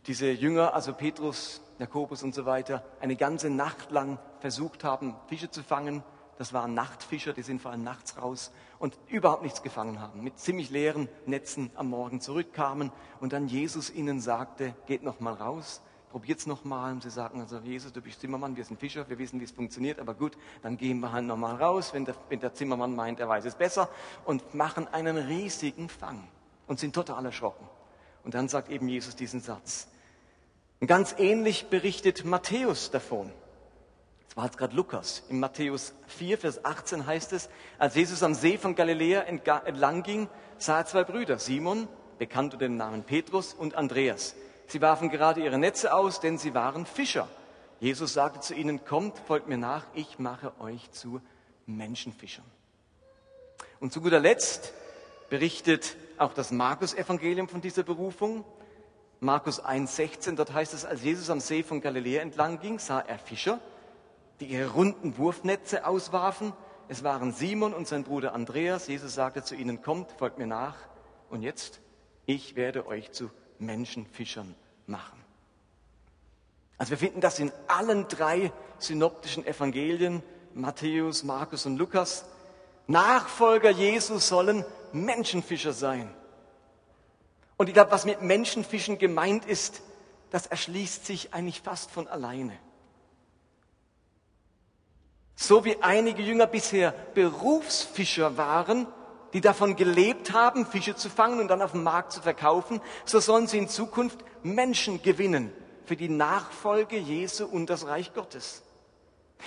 diese 0.07 0.31
Jünger, 0.31 0.74
also 0.74 0.93
Petrus, 0.93 1.62
Jakobus 1.77 2.24
und 2.24 2.36
so 2.36 2.45
weiter, 2.45 2.83
eine 3.00 3.15
ganze 3.15 3.50
Nacht 3.50 3.91
lang 3.91 4.19
versucht 4.39 4.83
haben, 4.83 5.15
Fische 5.27 5.50
zu 5.50 5.63
fangen. 5.63 6.03
Das 6.38 6.53
waren 6.53 6.74
Nachtfischer, 6.74 7.33
die 7.33 7.41
sind 7.41 7.62
vor 7.62 7.71
allem 7.71 7.83
nachts 7.83 8.17
raus 8.21 8.51
und 8.79 8.98
überhaupt 9.07 9.43
nichts 9.43 9.62
gefangen 9.62 10.00
haben. 10.00 10.24
Mit 10.24 10.39
ziemlich 10.39 10.69
leeren 10.69 11.09
Netzen 11.25 11.69
am 11.75 11.89
Morgen 11.89 12.21
zurückkamen 12.21 12.91
und 13.19 13.33
dann 13.33 13.48
Jesus 13.48 13.89
ihnen 13.93 14.21
sagte, 14.21 14.74
geht 14.86 15.03
noch 15.03 15.19
mal 15.19 15.33
raus, 15.33 15.81
probiert's 16.12 16.45
noch 16.45 16.63
mal. 16.63 16.93
Und 16.93 17.03
sie 17.03 17.09
sagten 17.09 17.41
also, 17.41 17.59
Jesus, 17.59 17.91
du 17.91 18.01
bist 18.01 18.21
Zimmermann, 18.21 18.55
wir 18.55 18.63
sind 18.63 18.79
Fischer, 18.79 19.09
wir 19.09 19.17
wissen, 19.17 19.39
wie 19.39 19.43
es 19.43 19.51
funktioniert, 19.51 20.00
aber 20.00 20.13
gut, 20.13 20.38
dann 20.62 20.77
gehen 20.77 21.00
wir 21.01 21.12
halt 21.12 21.25
noch 21.25 21.38
mal 21.38 21.55
raus, 21.55 21.93
wenn 21.93 22.05
der, 22.05 22.15
wenn 22.29 22.39
der 22.39 22.53
Zimmermann 22.53 22.95
meint, 22.95 23.19
er 23.19 23.27
weiß 23.27 23.43
es 23.43 23.55
besser 23.55 23.89
und 24.25 24.53
machen 24.53 24.88
einen 24.88 25.17
riesigen 25.17 25.89
Fang 25.89 26.25
und 26.67 26.79
sind 26.79 26.95
total 26.95 27.25
erschrocken. 27.25 27.67
Und 28.23 28.33
dann 28.33 28.47
sagt 28.49 28.69
eben 28.69 28.88
Jesus 28.88 29.15
diesen 29.15 29.41
Satz, 29.41 29.88
und 30.79 30.88
ganz 30.88 31.15
ähnlich 31.17 31.67
berichtet 31.67 32.23
Matthäus 32.23 32.89
davon. 32.89 33.31
Das 34.27 34.38
war 34.38 34.45
jetzt 34.45 34.57
gerade 34.57 34.75
Lukas. 34.75 35.23
In 35.29 35.39
Matthäus 35.39 35.93
4, 36.07 36.38
Vers 36.38 36.63
18 36.63 37.05
heißt 37.05 37.33
es, 37.33 37.49
als 37.77 37.95
Jesus 37.95 38.23
am 38.23 38.33
See 38.33 38.57
von 38.57 38.75
Galiläa 38.75 39.21
entlang 39.21 40.03
ging, 40.03 40.29
sah 40.57 40.79
er 40.79 40.85
zwei 40.85 41.03
Brüder, 41.03 41.38
Simon, 41.38 41.88
bekannt 42.17 42.53
unter 42.53 42.65
dem 42.65 42.77
Namen 42.77 43.03
Petrus, 43.03 43.53
und 43.53 43.75
Andreas. 43.75 44.35
Sie 44.67 44.81
warfen 44.81 45.09
gerade 45.09 45.43
ihre 45.43 45.57
Netze 45.57 45.93
aus, 45.93 46.19
denn 46.19 46.38
sie 46.38 46.53
waren 46.53 46.85
Fischer. 46.85 47.27
Jesus 47.79 48.13
sagte 48.13 48.39
zu 48.39 48.53
ihnen, 48.53 48.85
kommt, 48.85 49.17
folgt 49.19 49.47
mir 49.47 49.57
nach, 49.57 49.85
ich 49.95 50.19
mache 50.19 50.53
euch 50.59 50.91
zu 50.91 51.21
Menschenfischern. 51.65 52.45
Und 53.79 53.91
zu 53.91 54.01
guter 54.01 54.19
Letzt 54.19 54.73
berichtet 55.29 55.95
auch 56.19 56.33
das 56.33 56.51
Markus-Evangelium 56.51 57.47
von 57.47 57.61
dieser 57.61 57.83
Berufung. 57.83 58.45
Markus 59.19 59.63
1,16, 59.63 60.35
dort 60.35 60.53
heißt 60.53 60.73
es, 60.73 60.85
als 60.85 61.03
Jesus 61.03 61.29
am 61.29 61.39
See 61.39 61.63
von 61.63 61.81
Galiläa 61.81 62.21
entlang 62.21 62.59
ging, 62.59 62.79
sah 62.79 62.99
er 62.99 63.19
Fischer, 63.19 63.59
die 64.39 64.45
ihre 64.45 64.69
runden 64.69 65.17
Wurfnetze 65.17 65.85
auswarfen. 65.85 66.53
Es 66.88 67.03
waren 67.03 67.33
Simon 67.33 67.73
und 67.73 67.88
sein 67.88 68.03
Bruder 68.03 68.33
Andreas. 68.33 68.88
Jesus 68.88 69.13
sagte 69.13 69.43
zu 69.43 69.55
ihnen, 69.55 69.81
kommt, 69.81 70.11
folgt 70.13 70.38
mir 70.38 70.47
nach. 70.47 70.75
Und 71.29 71.41
jetzt, 71.41 71.81
ich 72.25 72.55
werde 72.55 72.88
euch 72.88 73.11
zu 73.11 73.29
Menschenfischern 73.59 74.55
machen. 74.88 75.19
Also 76.77 76.91
wir 76.91 76.97
finden 76.97 77.19
das 77.19 77.39
in 77.39 77.51
allen 77.67 78.07
drei 78.07 78.53
synoptischen 78.77 79.45
Evangelien, 79.45 80.23
Matthäus, 80.53 81.23
Markus 81.23 81.65
und 81.65 81.77
Lukas. 81.77 82.25
Nachfolger 82.88 83.69
Jesus 83.69 84.29
sollen 84.29 84.65
Menschenfischer 84.93 85.74
sein. 85.74 86.13
Und 87.58 87.67
ich 87.67 87.74
glaube, 87.74 87.91
was 87.91 88.05
mit 88.05 88.22
Menschenfischen 88.22 88.98
gemeint 88.98 89.46
ist, 89.46 89.81
das 90.31 90.48
erschließt 90.48 91.05
sich 91.05 91.34
eigentlich 91.34 91.62
fast 91.62 91.91
von 91.91 92.08
alleine. 92.08 92.58
So 95.36 95.65
wie 95.65 95.81
einige 95.81 96.22
Jünger 96.22 96.48
bisher 96.48 96.91
Berufsfischer 97.13 98.38
waren, 98.38 98.88
die 99.34 99.41
davon 99.41 99.75
gelebt 99.75 100.34
haben, 100.34 100.65
Fische 100.65 100.96
zu 100.96 101.10
fangen 101.10 101.39
und 101.39 101.48
dann 101.48 101.62
auf 101.62 101.72
dem 101.72 101.84
Markt 101.84 102.12
zu 102.12 102.22
verkaufen, 102.22 102.81
so 103.05 103.19
sollen 103.19 103.48
sie 103.48 103.58
in 103.58 103.69
Zukunft 103.69 104.19
Menschen 104.43 105.01
gewinnen 105.01 105.53
für 105.86 105.96
die 105.96 106.10
Nachfolge 106.10 106.98
Jesu 106.98 107.46
und 107.46 107.69
das 107.69 107.88
Reich 107.88 108.13
Gottes. 108.13 108.63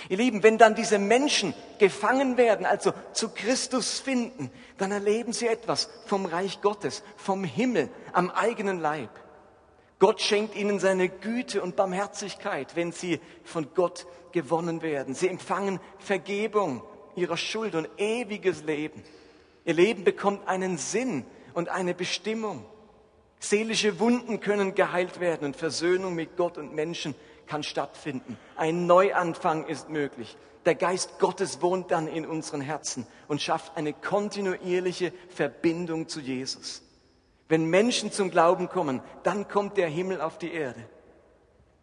Ihr 0.09 0.17
Lieben, 0.17 0.43
wenn 0.43 0.57
dann 0.57 0.75
diese 0.75 0.99
Menschen 0.99 1.53
gefangen 1.79 2.37
werden, 2.37 2.65
also 2.65 2.93
zu 3.13 3.29
Christus 3.29 3.99
finden, 3.99 4.49
dann 4.77 4.91
erleben 4.91 5.33
sie 5.33 5.47
etwas 5.47 5.89
vom 6.05 6.25
Reich 6.25 6.61
Gottes, 6.61 7.03
vom 7.15 7.43
Himmel 7.43 7.89
am 8.11 8.29
eigenen 8.29 8.79
Leib. 8.79 9.09
Gott 9.99 10.19
schenkt 10.19 10.55
ihnen 10.55 10.79
seine 10.79 11.07
Güte 11.07 11.61
und 11.61 11.75
Barmherzigkeit, 11.75 12.75
wenn 12.75 12.91
sie 12.91 13.21
von 13.43 13.67
Gott 13.73 14.05
gewonnen 14.33 14.81
werden. 14.81 15.13
Sie 15.13 15.29
empfangen 15.29 15.79
Vergebung 15.99 16.83
ihrer 17.15 17.37
Schuld 17.37 17.75
und 17.75 17.87
ewiges 17.97 18.63
Leben. 18.63 19.03
Ihr 19.63 19.75
Leben 19.75 20.03
bekommt 20.03 20.47
einen 20.47 20.77
Sinn 20.77 21.25
und 21.53 21.69
eine 21.69 21.93
Bestimmung. 21.93 22.65
Seelische 23.39 23.99
Wunden 23.99 24.39
können 24.39 24.75
geheilt 24.75 25.19
werden 25.19 25.45
und 25.45 25.55
Versöhnung 25.55 26.15
mit 26.15 26.35
Gott 26.35 26.57
und 26.57 26.73
Menschen 26.73 27.15
kann 27.47 27.63
stattfinden. 27.63 28.37
Ein 28.55 28.85
Neuanfang 28.85 29.65
ist 29.65 29.89
möglich. 29.89 30.37
Der 30.65 30.75
Geist 30.75 31.19
Gottes 31.19 31.61
wohnt 31.61 31.91
dann 31.91 32.07
in 32.07 32.25
unseren 32.25 32.61
Herzen 32.61 33.05
und 33.27 33.41
schafft 33.41 33.75
eine 33.75 33.93
kontinuierliche 33.93 35.11
Verbindung 35.29 36.07
zu 36.07 36.21
Jesus. 36.21 36.81
Wenn 37.49 37.65
Menschen 37.65 38.11
zum 38.11 38.31
Glauben 38.31 38.69
kommen, 38.69 39.01
dann 39.23 39.47
kommt 39.47 39.77
der 39.77 39.89
Himmel 39.89 40.21
auf 40.21 40.37
die 40.37 40.53
Erde. 40.53 40.81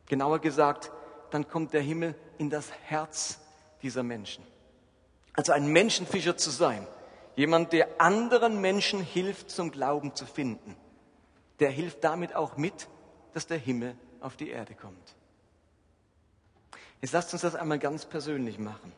Genauer 0.07 0.39
gesagt, 0.39 0.91
dann 1.31 1.47
kommt 1.47 1.75
der 1.75 1.83
Himmel 1.83 2.15
in 2.39 2.51
das 2.51 2.73
Herz 2.85 3.39
dieser 3.83 4.03
Menschen. 4.03 4.45
Also 5.35 5.53
ein 5.53 5.69
Menschenfischer 5.69 6.37
zu 6.37 6.51
sein, 6.51 6.87
jemand, 7.37 7.73
der 7.73 8.01
anderen 8.01 8.61
Menschen 8.61 9.01
hilft, 9.01 9.51
zum 9.51 9.71
Glauben 9.71 10.15
zu 10.15 10.27
finden, 10.27 10.75
der 11.61 11.71
hilft 11.71 12.03
damit 12.03 12.35
auch 12.35 12.57
mit, 12.57 12.89
dass 13.35 13.47
der 13.47 13.59
Himmel 13.59 13.95
auf 14.21 14.37
die 14.37 14.49
Erde 14.49 14.75
kommt. 14.75 15.15
Jetzt 17.01 17.13
lasst 17.13 17.33
uns 17.33 17.43
das 17.43 17.55
einmal 17.55 17.79
ganz 17.79 18.05
persönlich 18.05 18.59
machen. 18.59 18.93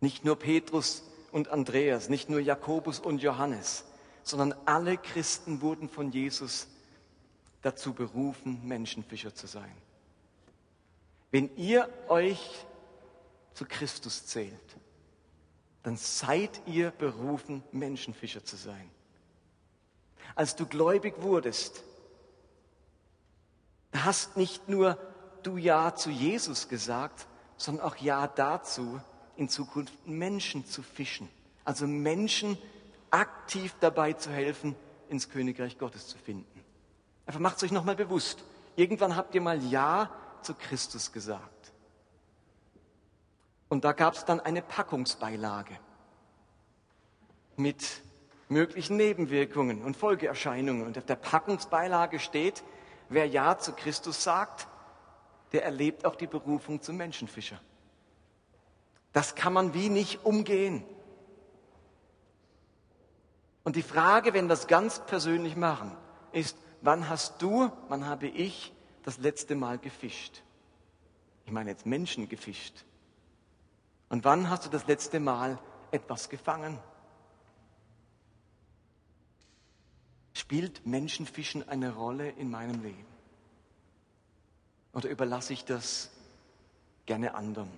Nicht 0.00 0.24
nur 0.24 0.36
Petrus 0.38 1.02
und 1.32 1.48
Andreas, 1.48 2.08
nicht 2.08 2.28
nur 2.28 2.40
Jakobus 2.40 3.00
und 3.00 3.22
Johannes, 3.22 3.84
sondern 4.22 4.54
alle 4.64 4.96
Christen 4.96 5.60
wurden 5.60 5.88
von 5.88 6.12
Jesus 6.12 6.68
dazu 7.62 7.92
berufen, 7.92 8.60
Menschenfischer 8.66 9.34
zu 9.34 9.46
sein. 9.46 9.72
Wenn 11.30 11.54
ihr 11.56 11.88
euch 12.08 12.66
zu 13.54 13.64
Christus 13.64 14.26
zählt, 14.26 14.52
dann 15.82 15.96
seid 15.96 16.60
ihr 16.66 16.90
berufen, 16.90 17.62
Menschenfischer 17.72 18.44
zu 18.44 18.56
sein. 18.56 18.88
Als 20.34 20.54
du 20.54 20.66
gläubig 20.66 21.14
wurdest, 21.22 21.82
hast 23.92 24.36
nicht 24.36 24.68
nur 24.68 24.98
du 25.46 25.56
Ja 25.56 25.94
zu 25.94 26.10
Jesus 26.10 26.68
gesagt, 26.68 27.26
sondern 27.56 27.86
auch 27.86 27.96
Ja 27.96 28.26
dazu, 28.26 29.00
in 29.36 29.48
Zukunft 29.48 30.06
Menschen 30.06 30.66
zu 30.66 30.82
fischen. 30.82 31.28
Also 31.64 31.86
Menschen 31.86 32.58
aktiv 33.10 33.74
dabei 33.80 34.14
zu 34.14 34.30
helfen, 34.30 34.74
ins 35.08 35.28
Königreich 35.28 35.78
Gottes 35.78 36.08
zu 36.08 36.18
finden. 36.18 36.64
Einfach 37.26 37.40
macht 37.40 37.56
es 37.56 37.64
euch 37.64 37.72
nochmal 37.72 37.96
bewusst. 37.96 38.42
Irgendwann 38.76 39.16
habt 39.16 39.34
ihr 39.34 39.40
mal 39.40 39.62
Ja 39.62 40.10
zu 40.42 40.54
Christus 40.54 41.12
gesagt. 41.12 41.72
Und 43.68 43.84
da 43.84 43.92
gab 43.92 44.14
es 44.14 44.24
dann 44.24 44.40
eine 44.40 44.60
Packungsbeilage 44.60 45.78
mit 47.56 48.02
möglichen 48.48 48.96
Nebenwirkungen 48.96 49.82
und 49.82 49.96
Folgeerscheinungen. 49.96 50.86
Und 50.86 50.98
auf 50.98 51.06
der 51.06 51.16
Packungsbeilage 51.16 52.18
steht, 52.18 52.62
wer 53.08 53.26
Ja 53.26 53.58
zu 53.58 53.72
Christus 53.72 54.22
sagt, 54.22 54.68
der 55.52 55.64
erlebt 55.64 56.04
auch 56.04 56.16
die 56.16 56.26
Berufung 56.26 56.80
zum 56.82 56.96
Menschenfischer. 56.96 57.60
Das 59.12 59.34
kann 59.34 59.52
man 59.52 59.74
wie 59.74 59.88
nicht 59.88 60.24
umgehen. 60.24 60.84
Und 63.64 63.76
die 63.76 63.82
Frage, 63.82 64.34
wenn 64.34 64.46
wir 64.46 64.50
das 64.50 64.66
ganz 64.66 65.04
persönlich 65.04 65.54
machen, 65.54 65.96
ist, 66.32 66.56
wann 66.80 67.08
hast 67.08 67.40
du, 67.40 67.70
wann 67.88 68.06
habe 68.06 68.26
ich 68.26 68.72
das 69.04 69.18
letzte 69.18 69.54
Mal 69.54 69.78
gefischt? 69.78 70.42
Ich 71.44 71.52
meine 71.52 71.70
jetzt 71.70 71.86
Menschen 71.86 72.28
gefischt. 72.28 72.84
Und 74.08 74.24
wann 74.24 74.50
hast 74.50 74.66
du 74.66 74.70
das 74.70 74.86
letzte 74.86 75.20
Mal 75.20 75.58
etwas 75.90 76.28
gefangen? 76.28 76.78
Spielt 80.34 80.86
Menschenfischen 80.86 81.68
eine 81.68 81.94
Rolle 81.94 82.30
in 82.30 82.50
meinem 82.50 82.82
Leben? 82.82 83.11
Oder 84.92 85.08
überlasse 85.08 85.52
ich 85.52 85.64
das 85.64 86.10
gerne 87.06 87.34
anderen? 87.34 87.70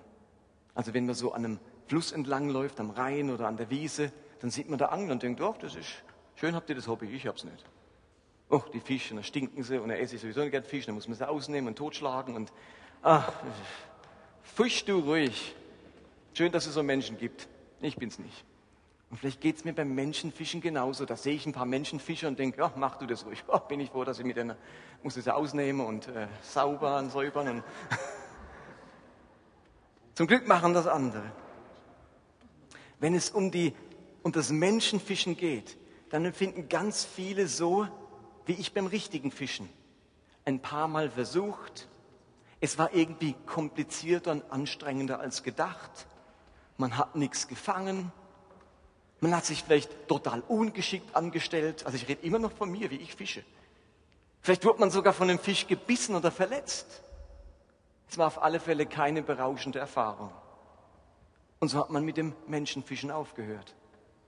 Also 0.73 0.93
wenn 0.93 1.05
man 1.05 1.15
so 1.15 1.31
an 1.33 1.45
einem 1.45 1.59
Fluss 1.87 2.11
entlang 2.11 2.49
läuft, 2.49 2.79
am 2.79 2.89
Rhein 2.89 3.29
oder 3.29 3.47
an 3.47 3.57
der 3.57 3.69
Wiese, 3.69 4.11
dann 4.41 4.49
sieht 4.49 4.69
man 4.69 4.77
da 4.77 4.87
Angler 4.87 5.13
und 5.13 5.23
denkt, 5.23 5.39
oh, 5.41 5.55
das 5.59 5.75
ist 5.75 5.89
schön, 6.35 6.55
habt 6.55 6.69
ihr 6.69 6.75
das 6.75 6.87
Hobby, 6.87 7.07
ich 7.07 7.25
hab's 7.25 7.43
nicht. 7.43 7.63
Oh, 8.49 8.61
die 8.73 8.79
Fische, 8.79 9.15
dann 9.15 9.23
stinken 9.23 9.63
sie 9.63 9.81
und 9.81 9.89
dann 9.89 9.97
esse 9.97 10.15
ich 10.15 10.21
sowieso 10.21 10.41
nicht 10.41 10.51
gerne 10.51 10.65
Fisch, 10.65 10.85
dann 10.85 10.95
muss 10.95 11.07
man 11.07 11.17
sie 11.17 11.27
ausnehmen 11.27 11.69
und 11.69 11.77
totschlagen 11.77 12.35
und, 12.35 12.51
ach, 13.01 13.31
fisch 14.43 14.85
du 14.85 14.99
ruhig. 14.99 15.55
Schön, 16.33 16.51
dass 16.51 16.67
es 16.67 16.73
so 16.73 16.83
Menschen 16.83 17.17
gibt. 17.17 17.47
Ich 17.81 17.95
bin's 17.95 18.19
nicht. 18.19 18.45
Und 19.09 19.17
vielleicht 19.17 19.41
geht's 19.41 19.63
mir 19.63 19.73
beim 19.73 19.93
Menschenfischen 19.93 20.61
genauso. 20.61 21.05
Da 21.05 21.15
sehe 21.15 21.35
ich 21.35 21.45
ein 21.45 21.53
paar 21.53 21.65
Menschenfischer 21.65 22.27
und 22.27 22.39
denke, 22.39 22.59
ja, 22.59 22.71
mach 22.75 22.97
du 22.97 23.05
das 23.05 23.25
ruhig. 23.25 23.43
Oh, 23.47 23.59
bin 23.59 23.79
ich 23.79 23.91
froh, 23.91 24.03
dass 24.03 24.19
ich 24.19 24.25
mit 24.25 24.37
denen, 24.37 24.55
muss 25.03 25.15
das 25.15 25.27
ausnehmen 25.27 25.85
und 25.85 26.07
äh, 26.07 26.27
saubern, 26.41 27.09
säubern. 27.09 27.47
Und 27.47 27.63
Zum 30.15 30.27
Glück 30.27 30.47
machen 30.47 30.73
das 30.73 30.87
andere. 30.87 31.23
Wenn 32.99 33.13
es 33.13 33.29
um, 33.29 33.51
die, 33.51 33.73
um 34.23 34.31
das 34.31 34.49
Menschenfischen 34.49 35.37
geht, 35.37 35.77
dann 36.09 36.25
empfinden 36.25 36.69
ganz 36.69 37.05
viele 37.05 37.47
so, 37.47 37.87
wie 38.45 38.53
ich 38.53 38.73
beim 38.73 38.87
richtigen 38.87 39.31
Fischen. 39.31 39.69
Ein 40.45 40.61
paar 40.61 40.87
Mal 40.87 41.09
versucht. 41.09 41.87
Es 42.61 42.77
war 42.77 42.93
irgendwie 42.93 43.35
komplizierter 43.45 44.31
und 44.31 44.51
anstrengender 44.51 45.19
als 45.19 45.43
gedacht. 45.43 46.07
Man 46.77 46.97
hat 46.97 47.15
nichts 47.15 47.47
gefangen 47.47 48.11
man 49.25 49.35
hat 49.35 49.45
sich 49.45 49.63
vielleicht 49.63 50.07
total 50.07 50.41
ungeschickt 50.41 51.15
angestellt. 51.15 51.83
Also 51.85 51.97
ich 51.97 52.07
rede 52.07 52.23
immer 52.23 52.37
noch 52.37 52.51
von 52.51 52.71
mir, 52.71 52.91
wie 52.91 52.97
ich 52.97 53.15
fische. 53.15 53.43
Vielleicht 54.41 54.63
wird 54.63 54.77
man 54.77 54.91
sogar 54.91 55.13
von 55.13 55.27
einem 55.27 55.39
Fisch 55.39 55.65
gebissen 55.65 56.15
oder 56.15 56.29
verletzt. 56.29 57.01
Es 58.07 58.19
war 58.19 58.27
auf 58.27 58.43
alle 58.43 58.59
Fälle 58.59 58.85
keine 58.85 59.23
berauschende 59.23 59.79
Erfahrung. 59.79 60.31
Und 61.59 61.69
so 61.69 61.79
hat 61.79 61.89
man 61.89 62.05
mit 62.05 62.17
dem 62.17 62.35
Menschenfischen 62.45 63.09
aufgehört. 63.09 63.73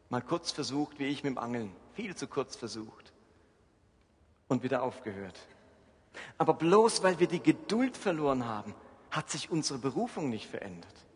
Mal 0.09 0.23
kurz 0.23 0.49
versucht, 0.49 0.97
wie 0.97 1.05
ich 1.05 1.23
mit 1.23 1.33
dem 1.33 1.37
Angeln. 1.37 1.75
Viel 1.93 2.15
zu 2.15 2.25
kurz 2.25 2.55
versucht. 2.55 3.13
Und 4.47 4.63
wieder 4.63 4.81
aufgehört. 4.81 5.39
Aber 6.39 6.55
bloß 6.55 7.03
weil 7.03 7.19
wir 7.19 7.27
die 7.27 7.43
Geduld 7.43 7.95
verloren 7.95 8.47
haben, 8.47 8.73
hat 9.11 9.29
sich 9.29 9.51
unsere 9.51 9.77
Berufung 9.77 10.29
nicht 10.29 10.47
verändert. 10.47 11.06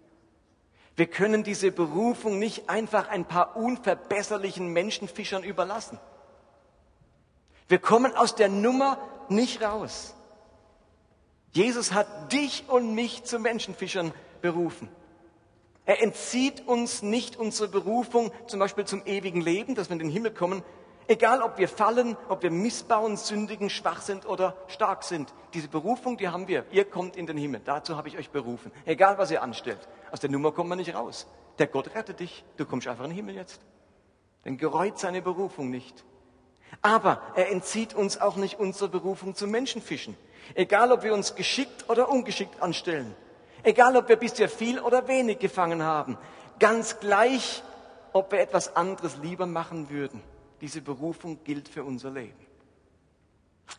Wir 1.01 1.07
können 1.07 1.43
diese 1.43 1.71
Berufung 1.71 2.37
nicht 2.37 2.69
einfach 2.69 3.07
ein 3.07 3.25
paar 3.25 3.57
unverbesserlichen 3.57 4.67
Menschenfischern 4.67 5.43
überlassen. 5.43 5.99
Wir 7.67 7.79
kommen 7.79 8.15
aus 8.15 8.35
der 8.35 8.49
Nummer 8.49 8.99
nicht 9.27 9.63
raus. 9.63 10.13
Jesus 11.53 11.91
hat 11.91 12.31
dich 12.31 12.65
und 12.67 12.93
mich 12.93 13.23
zu 13.23 13.39
Menschenfischern 13.39 14.13
berufen. 14.43 14.89
Er 15.85 16.03
entzieht 16.03 16.67
uns 16.67 17.01
nicht 17.01 17.35
unsere 17.35 17.67
Berufung, 17.67 18.31
zum 18.45 18.59
Beispiel 18.59 18.85
zum 18.85 19.03
ewigen 19.07 19.41
Leben, 19.41 19.73
dass 19.73 19.89
wir 19.89 19.93
in 19.93 19.99
den 20.01 20.11
Himmel 20.11 20.35
kommen. 20.35 20.61
Egal, 21.11 21.41
ob 21.41 21.57
wir 21.57 21.67
fallen, 21.67 22.15
ob 22.29 22.41
wir 22.41 22.51
missbauen, 22.51 23.17
sündigen, 23.17 23.69
schwach 23.69 24.01
sind 24.01 24.25
oder 24.25 24.55
stark 24.67 25.03
sind. 25.03 25.33
Diese 25.53 25.67
Berufung, 25.67 26.15
die 26.15 26.29
haben 26.29 26.47
wir. 26.47 26.63
Ihr 26.71 26.85
kommt 26.85 27.17
in 27.17 27.27
den 27.27 27.35
Himmel. 27.35 27.59
Dazu 27.65 27.97
habe 27.97 28.07
ich 28.07 28.17
euch 28.17 28.29
berufen. 28.29 28.71
Egal, 28.85 29.17
was 29.17 29.29
ihr 29.29 29.43
anstellt. 29.43 29.89
Aus 30.13 30.21
der 30.21 30.29
Nummer 30.29 30.53
kommt 30.53 30.69
man 30.69 30.77
nicht 30.77 30.95
raus. 30.95 31.27
Der 31.59 31.67
Gott 31.67 31.93
rettet 31.95 32.21
dich. 32.21 32.45
Du 32.55 32.65
kommst 32.65 32.87
einfach 32.87 33.03
in 33.03 33.09
den 33.09 33.17
Himmel 33.17 33.35
jetzt. 33.35 33.59
Denn 34.45 34.55
gereut 34.55 34.99
seine 34.99 35.21
Berufung 35.21 35.69
nicht. 35.69 36.05
Aber 36.81 37.21
er 37.35 37.51
entzieht 37.51 37.93
uns 37.93 38.21
auch 38.21 38.37
nicht 38.37 38.57
unsere 38.57 38.87
Berufung 38.87 39.35
zum 39.35 39.51
Menschenfischen. 39.51 40.15
Egal, 40.55 40.93
ob 40.93 41.03
wir 41.03 41.13
uns 41.13 41.35
geschickt 41.35 41.89
oder 41.89 42.07
ungeschickt 42.07 42.61
anstellen. 42.61 43.13
Egal, 43.63 43.97
ob 43.97 44.07
wir 44.07 44.15
bisher 44.15 44.47
viel 44.47 44.79
oder 44.79 45.09
wenig 45.09 45.39
gefangen 45.39 45.83
haben. 45.83 46.17
Ganz 46.57 47.01
gleich, 47.01 47.63
ob 48.13 48.31
wir 48.31 48.39
etwas 48.39 48.77
anderes 48.77 49.17
lieber 49.17 49.45
machen 49.45 49.89
würden. 49.89 50.23
Diese 50.61 50.81
Berufung 50.81 51.43
gilt 51.43 51.67
für 51.67 51.83
unser 51.83 52.11
Leben. 52.11 52.37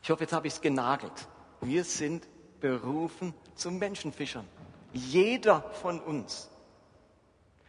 Ich 0.03 0.11
hoffe, 0.11 0.25
jetzt 0.25 0.33
habe 0.33 0.49
ich 0.49 0.55
es 0.55 0.61
genagelt. 0.61 1.29
Wir 1.61 1.85
sind 1.85 2.27
berufen 2.61 3.35
zum 3.55 3.79
Menschenfischern. 3.79 4.47
Jeder 4.93 5.63
von 5.75 6.01
uns. 6.01 6.51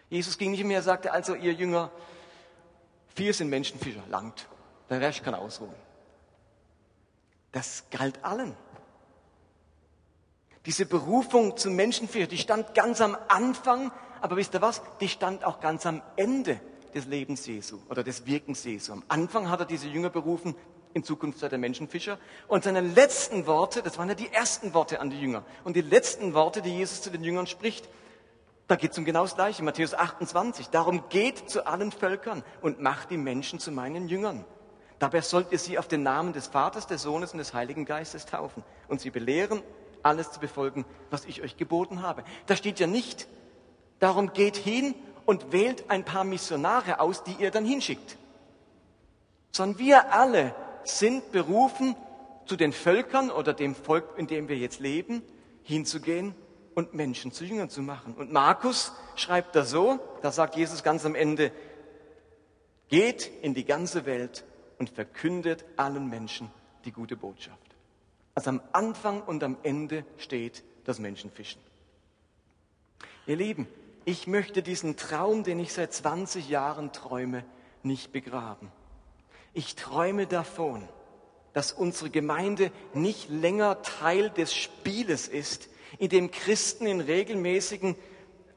Jesus 0.10 0.38
ging 0.38 0.51
nicht 0.51 0.63
mehr, 0.63 0.82
sagte 0.82 1.12
also, 1.12 1.36
ihr 1.36 1.53
Jünger, 1.53 1.91
vier 3.15 3.34
sind 3.34 3.50
Menschenfischer, 3.50 4.03
langt. 4.10 4.48
Der 4.89 5.00
Rest 5.00 5.24
kann 5.24 5.36
ausruhen. 5.36 5.75
Das 7.51 7.86
galt 7.91 8.24
allen. 8.25 8.55
Diese 10.65 10.86
Berufung 10.86 11.55
zum 11.55 11.75
Menschenfischer, 11.75 12.27
die 12.27 12.38
stand 12.38 12.74
ganz 12.74 13.00
am 13.00 13.15
Anfang, 13.27 13.91
aber 14.22 14.38
wisst 14.38 14.55
ihr 14.55 14.62
was? 14.62 14.82
Die 15.00 15.10
stand 15.10 15.43
auch 15.43 15.60
ganz 15.60 15.86
am 15.86 16.01
Ende 16.15 16.60
des 16.95 17.05
Lebens 17.05 17.45
Jesu 17.45 17.79
oder 17.89 18.03
des 18.03 18.25
Wirkens 18.25 18.63
Jesu. 18.63 18.93
Am 18.93 19.03
Anfang 19.07 19.50
hat 19.50 19.59
er 19.59 19.65
diese 19.65 19.88
Jünger 19.88 20.09
berufen, 20.09 20.55
in 20.93 21.03
Zukunft 21.03 21.39
sei 21.39 21.50
der 21.50 21.59
Menschenfischer. 21.59 22.17
Und 22.47 22.63
seine 22.63 22.81
letzten 22.81 23.47
Worte, 23.47 23.81
das 23.81 23.97
waren 23.97 24.09
ja 24.09 24.15
die 24.15 24.31
ersten 24.31 24.73
Worte 24.73 25.00
an 25.00 25.09
die 25.09 25.19
Jünger. 25.19 25.43
Und 25.63 25.75
die 25.75 25.81
letzten 25.81 26.33
Worte, 26.33 26.62
die 26.62 26.75
Jesus 26.77 27.01
zu 27.01 27.09
den 27.09 27.23
Jüngern 27.23 27.47
spricht, 27.47 27.89
da 28.67 28.75
geht 28.75 28.91
es 28.91 28.97
um 28.97 29.05
genau 29.05 29.23
das 29.23 29.35
Gleiche. 29.35 29.63
Matthäus 29.63 29.93
28. 29.93 30.69
Darum 30.69 31.03
geht 31.09 31.50
zu 31.50 31.67
allen 31.67 31.91
Völkern 31.91 32.43
und 32.62 32.79
macht 32.79 33.12
die 33.12 33.17
Menschen 33.17 33.59
zu 33.59 33.71
meinen 33.71 34.07
Jüngern. 34.07 34.45
Dabei 35.00 35.21
sollt 35.21 35.51
ihr 35.51 35.59
sie 35.59 35.77
auf 35.77 35.88
den 35.88 36.03
Namen 36.03 36.31
des 36.31 36.47
Vaters, 36.47 36.88
des 36.88 37.01
Sohnes 37.01 37.33
und 37.33 37.39
des 37.39 37.53
Heiligen 37.53 37.85
Geistes 37.85 38.25
taufen 38.25 38.63
und 38.88 39.01
sie 39.01 39.09
belehren, 39.09 39.62
alles 40.01 40.31
zu 40.31 40.39
befolgen, 40.39 40.85
was 41.09 41.25
ich 41.25 41.41
euch 41.41 41.57
geboten 41.57 42.01
habe. 42.01 42.23
Da 42.45 42.55
steht 42.55 42.79
ja 42.79 42.88
nicht, 42.88 43.27
darum 44.00 44.33
geht 44.33 44.55
hin 44.55 44.95
und 45.25 45.51
wählt 45.51 45.89
ein 45.89 46.03
paar 46.03 46.23
Missionare 46.23 46.99
aus, 46.99 47.23
die 47.23 47.33
ihr 47.39 47.51
dann 47.51 47.65
hinschickt. 47.65 48.17
Sondern 49.51 49.79
wir 49.79 50.13
alle 50.13 50.55
sind 50.83 51.31
berufen, 51.31 51.95
zu 52.45 52.55
den 52.55 52.73
Völkern 52.73 53.31
oder 53.31 53.53
dem 53.53 53.75
Volk, 53.75 54.17
in 54.17 54.27
dem 54.27 54.49
wir 54.49 54.57
jetzt 54.57 54.79
leben, 54.79 55.21
hinzugehen 55.63 56.35
und 56.75 56.93
Menschen 56.93 57.31
zu 57.31 57.45
Jüngern 57.45 57.69
zu 57.69 57.81
machen. 57.81 58.15
Und 58.15 58.31
Markus 58.31 58.91
schreibt 59.15 59.55
da 59.55 59.63
so, 59.63 59.99
da 60.21 60.31
sagt 60.31 60.55
Jesus 60.55 60.83
ganz 60.83 61.05
am 61.05 61.15
Ende, 61.15 61.51
geht 62.89 63.31
in 63.41 63.53
die 63.53 63.65
ganze 63.65 64.05
Welt 64.05 64.43
und 64.77 64.89
verkündet 64.89 65.63
allen 65.77 66.09
Menschen 66.09 66.51
die 66.85 66.91
gute 66.91 67.15
Botschaft. 67.15 67.57
Also 68.35 68.49
am 68.49 68.61
Anfang 68.71 69.21
und 69.21 69.43
am 69.43 69.57
Ende 69.63 70.05
steht 70.17 70.63
das 70.83 70.99
Menschenfischen. 70.99 71.61
Ihr 73.25 73.37
Lieben, 73.37 73.67
ich 74.05 74.27
möchte 74.27 74.63
diesen 74.63 74.98
Traum, 74.98 75.43
den 75.43 75.60
ich 75.60 75.74
seit 75.74 75.93
20 75.93 76.50
Jahren 76.50 76.91
träume, 76.91 77.43
nicht 77.83 78.12
begraben. 78.12 78.72
Ich 79.53 79.75
träume 79.75 80.27
davon, 80.27 80.88
dass 81.53 81.72
unsere 81.72 82.10
Gemeinde 82.10 82.72
nicht 82.93 83.29
länger 83.29 83.81
Teil 83.81 84.29
des 84.31 84.53
Spieles 84.53 85.27
ist, 85.27 85.69
in 86.00 86.10
dem 86.10 86.31
Christen 86.31 86.88
in 86.88 87.01
regelmäßigen 87.01 87.95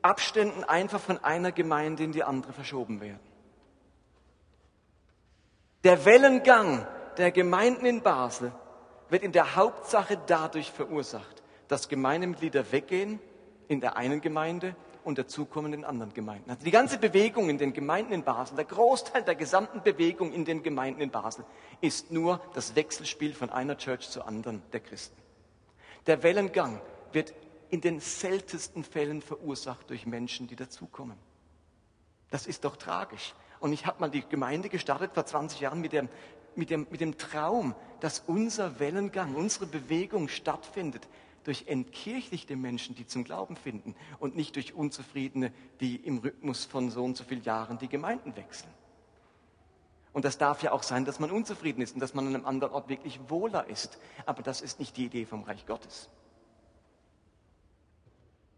Abständen 0.00 0.64
einfach 0.64 1.00
von 1.00 1.22
einer 1.22 1.52
Gemeinde 1.52 2.04
in 2.04 2.12
die 2.12 2.24
andere 2.24 2.52
verschoben 2.52 3.00
werden. 3.00 3.20
Der 5.84 6.04
Wellengang 6.04 6.86
der 7.18 7.30
Gemeinden 7.30 7.86
in 7.86 8.02
Basel 8.02 8.52
wird 9.08 9.22
in 9.22 9.32
der 9.32 9.54
Hauptsache 9.54 10.18
dadurch 10.26 10.70
verursacht, 10.70 11.42
dass 11.68 11.88
Gemeindemitglieder 11.88 12.72
weggehen 12.72 13.20
in 13.68 13.80
der 13.80 13.96
einen 13.96 14.20
Gemeinde 14.20 14.74
und 15.06 15.18
dazukommenden 15.18 15.84
anderen 15.84 16.12
Gemeinden. 16.14 16.50
Also 16.50 16.64
die 16.64 16.72
ganze 16.72 16.98
Bewegung 16.98 17.48
in 17.48 17.58
den 17.58 17.72
Gemeinden 17.72 18.12
in 18.12 18.24
Basel, 18.24 18.56
der 18.56 18.64
Großteil 18.64 19.22
der 19.22 19.36
gesamten 19.36 19.80
Bewegung 19.82 20.32
in 20.32 20.44
den 20.44 20.64
Gemeinden 20.64 21.00
in 21.00 21.10
Basel 21.10 21.44
ist 21.80 22.10
nur 22.10 22.40
das 22.54 22.74
Wechselspiel 22.74 23.32
von 23.32 23.50
einer 23.50 23.78
Church 23.78 24.10
zur 24.10 24.26
anderen 24.26 24.62
der 24.72 24.80
Christen. 24.80 25.16
Der 26.08 26.24
Wellengang 26.24 26.80
wird 27.12 27.34
in 27.70 27.80
den 27.80 28.00
seltensten 28.00 28.82
Fällen 28.82 29.22
verursacht 29.22 29.88
durch 29.90 30.06
Menschen, 30.06 30.48
die 30.48 30.56
dazukommen. 30.56 31.16
Das 32.30 32.48
ist 32.48 32.64
doch 32.64 32.74
tragisch. 32.74 33.34
Und 33.60 33.72
ich 33.72 33.86
habe 33.86 34.00
mal 34.00 34.10
die 34.10 34.28
Gemeinde 34.28 34.68
gestartet 34.68 35.12
vor 35.14 35.24
20 35.24 35.60
Jahren 35.60 35.80
mit 35.80 35.92
dem, 35.92 36.08
mit, 36.56 36.70
dem, 36.70 36.88
mit 36.90 37.00
dem 37.00 37.16
Traum, 37.16 37.76
dass 38.00 38.24
unser 38.26 38.80
Wellengang, 38.80 39.36
unsere 39.36 39.66
Bewegung 39.66 40.26
stattfindet 40.26 41.06
durch 41.46 41.64
entkirchlichte 41.68 42.56
Menschen, 42.56 42.96
die 42.96 43.06
zum 43.06 43.22
Glauben 43.22 43.56
finden 43.56 43.94
und 44.18 44.34
nicht 44.34 44.56
durch 44.56 44.74
Unzufriedene, 44.74 45.52
die 45.80 45.96
im 45.96 46.18
Rhythmus 46.18 46.64
von 46.64 46.90
so 46.90 47.04
und 47.04 47.16
so 47.16 47.22
vielen 47.22 47.44
Jahren 47.44 47.78
die 47.78 47.88
Gemeinden 47.88 48.34
wechseln. 48.36 48.72
Und 50.12 50.24
das 50.24 50.38
darf 50.38 50.62
ja 50.62 50.72
auch 50.72 50.82
sein, 50.82 51.04
dass 51.04 51.20
man 51.20 51.30
unzufrieden 51.30 51.82
ist 51.82 51.94
und 51.94 52.00
dass 52.00 52.14
man 52.14 52.26
an 52.26 52.34
einem 52.34 52.46
anderen 52.46 52.72
Ort 52.72 52.88
wirklich 52.88 53.20
wohler 53.28 53.68
ist. 53.68 53.98
Aber 54.24 54.42
das 54.42 54.60
ist 54.60 54.80
nicht 54.80 54.96
die 54.96 55.04
Idee 55.04 55.26
vom 55.26 55.44
Reich 55.44 55.66
Gottes. 55.66 56.08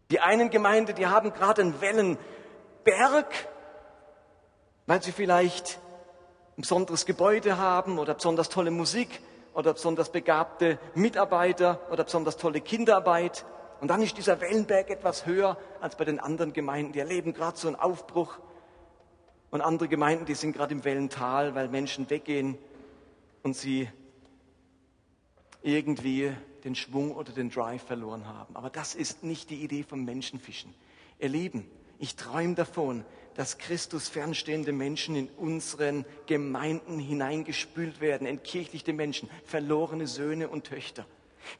Die 0.09 0.19
einen 0.19 0.49
Gemeinde, 0.49 0.93
die 0.93 1.05
haben 1.05 1.33
gerade 1.33 1.61
einen 1.61 1.81
Wellenberg, 1.81 3.47
weil 4.87 5.03
sie 5.03 5.11
vielleicht 5.11 5.79
ein 6.57 6.61
besonderes 6.61 7.05
Gebäude 7.05 7.57
haben 7.57 7.99
oder 7.99 8.15
besonders 8.15 8.49
tolle 8.49 8.71
Musik 8.71 9.21
oder 9.53 9.73
besonders 9.73 10.11
begabte 10.11 10.79
Mitarbeiter 10.95 11.79
oder 11.91 12.03
besonders 12.03 12.37
tolle 12.37 12.61
Kinderarbeit. 12.61 13.45
Und 13.81 13.87
dann 13.89 14.01
ist 14.01 14.17
dieser 14.17 14.41
Wellenberg 14.41 14.89
etwas 14.89 15.25
höher 15.25 15.57
als 15.81 15.95
bei 15.95 16.05
den 16.05 16.19
anderen 16.19 16.53
Gemeinden. 16.53 16.93
Die 16.93 16.99
erleben 16.99 17.33
gerade 17.33 17.57
so 17.57 17.67
einen 17.67 17.75
Aufbruch. 17.75 18.39
Und 19.51 19.61
andere 19.61 19.87
Gemeinden, 19.87 20.25
die 20.25 20.35
sind 20.35 20.53
gerade 20.53 20.73
im 20.73 20.83
Wellental, 20.83 21.55
weil 21.55 21.69
Menschen 21.69 22.09
weggehen 22.09 22.57
und 23.41 23.55
sie 23.55 23.89
irgendwie 25.61 26.31
den 26.63 26.75
Schwung 26.75 27.15
oder 27.15 27.31
den 27.31 27.49
Drive 27.49 27.83
verloren 27.83 28.27
haben. 28.27 28.55
Aber 28.55 28.69
das 28.69 28.95
ist 28.95 29.23
nicht 29.23 29.49
die 29.49 29.63
Idee 29.63 29.83
vom 29.83 30.05
Menschenfischen. 30.05 30.73
Ihr 31.19 31.29
Lieben, 31.29 31.69
ich 31.97 32.15
träume 32.15 32.55
davon, 32.55 33.05
dass 33.35 33.57
Christus 33.57 34.09
fernstehende 34.09 34.71
Menschen 34.71 35.15
in 35.15 35.29
unseren 35.29 36.05
Gemeinden 36.25 36.99
hineingespült 36.99 38.01
werden, 38.01 38.27
entkirchlichte 38.27 38.93
Menschen, 38.93 39.29
verlorene 39.45 40.07
Söhne 40.07 40.49
und 40.49 40.65
Töchter. 40.65 41.05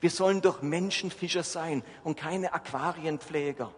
Wir 0.02 0.10
sollen 0.10 0.42
doch 0.42 0.62
Menschenfischer 0.62 1.44
sein 1.44 1.84
und 2.04 2.18
keine 2.18 2.54
Aquarienpfleger. 2.54 3.74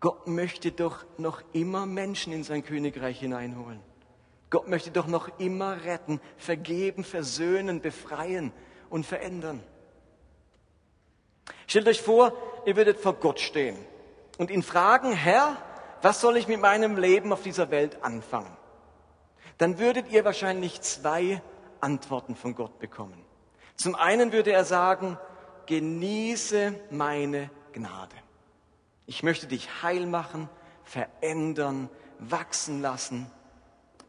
Gott 0.00 0.26
möchte 0.26 0.72
doch 0.72 1.04
noch 1.18 1.42
immer 1.52 1.86
Menschen 1.86 2.32
in 2.32 2.44
sein 2.44 2.64
Königreich 2.64 3.20
hineinholen. 3.20 3.80
Gott 4.48 4.68
möchte 4.68 4.90
doch 4.90 5.06
noch 5.06 5.38
immer 5.38 5.84
retten, 5.84 6.20
vergeben, 6.36 7.04
versöhnen, 7.04 7.80
befreien 7.80 8.52
und 8.88 9.06
verändern. 9.06 9.62
Stellt 11.66 11.86
euch 11.86 12.02
vor, 12.02 12.32
ihr 12.66 12.76
würdet 12.76 12.98
vor 12.98 13.14
Gott 13.14 13.40
stehen 13.40 13.76
und 14.38 14.50
ihn 14.50 14.62
fragen, 14.62 15.12
Herr, 15.12 15.56
was 16.02 16.20
soll 16.20 16.36
ich 16.36 16.48
mit 16.48 16.60
meinem 16.60 16.96
Leben 16.96 17.32
auf 17.32 17.42
dieser 17.42 17.70
Welt 17.70 18.02
anfangen? 18.02 18.56
Dann 19.58 19.78
würdet 19.78 20.10
ihr 20.10 20.24
wahrscheinlich 20.24 20.80
zwei 20.80 21.42
Antworten 21.80 22.34
von 22.34 22.54
Gott 22.54 22.78
bekommen. 22.78 23.24
Zum 23.76 23.94
einen 23.94 24.32
würde 24.32 24.52
er 24.52 24.64
sagen, 24.64 25.18
genieße 25.66 26.74
meine 26.90 27.50
Gnade. 27.72 28.16
Ich 29.06 29.22
möchte 29.22 29.46
dich 29.46 29.82
heil 29.82 30.06
machen, 30.06 30.48
verändern, 30.84 31.88
wachsen 32.18 32.80
lassen, 32.80 33.30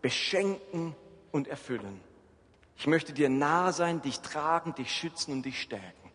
beschenken 0.02 0.96
und 1.32 1.48
erfüllen. 1.48 2.02
Ich 2.78 2.88
möchte 2.88 3.14
dir 3.14 3.30
nahe 3.30 3.74
sein, 3.74 4.02
dich 4.02 4.22
tragen, 4.22 4.74
dich 4.76 4.92
schützen 4.92 5.32
und 5.34 5.44
dich 5.44 5.62
stärken. 5.62 6.12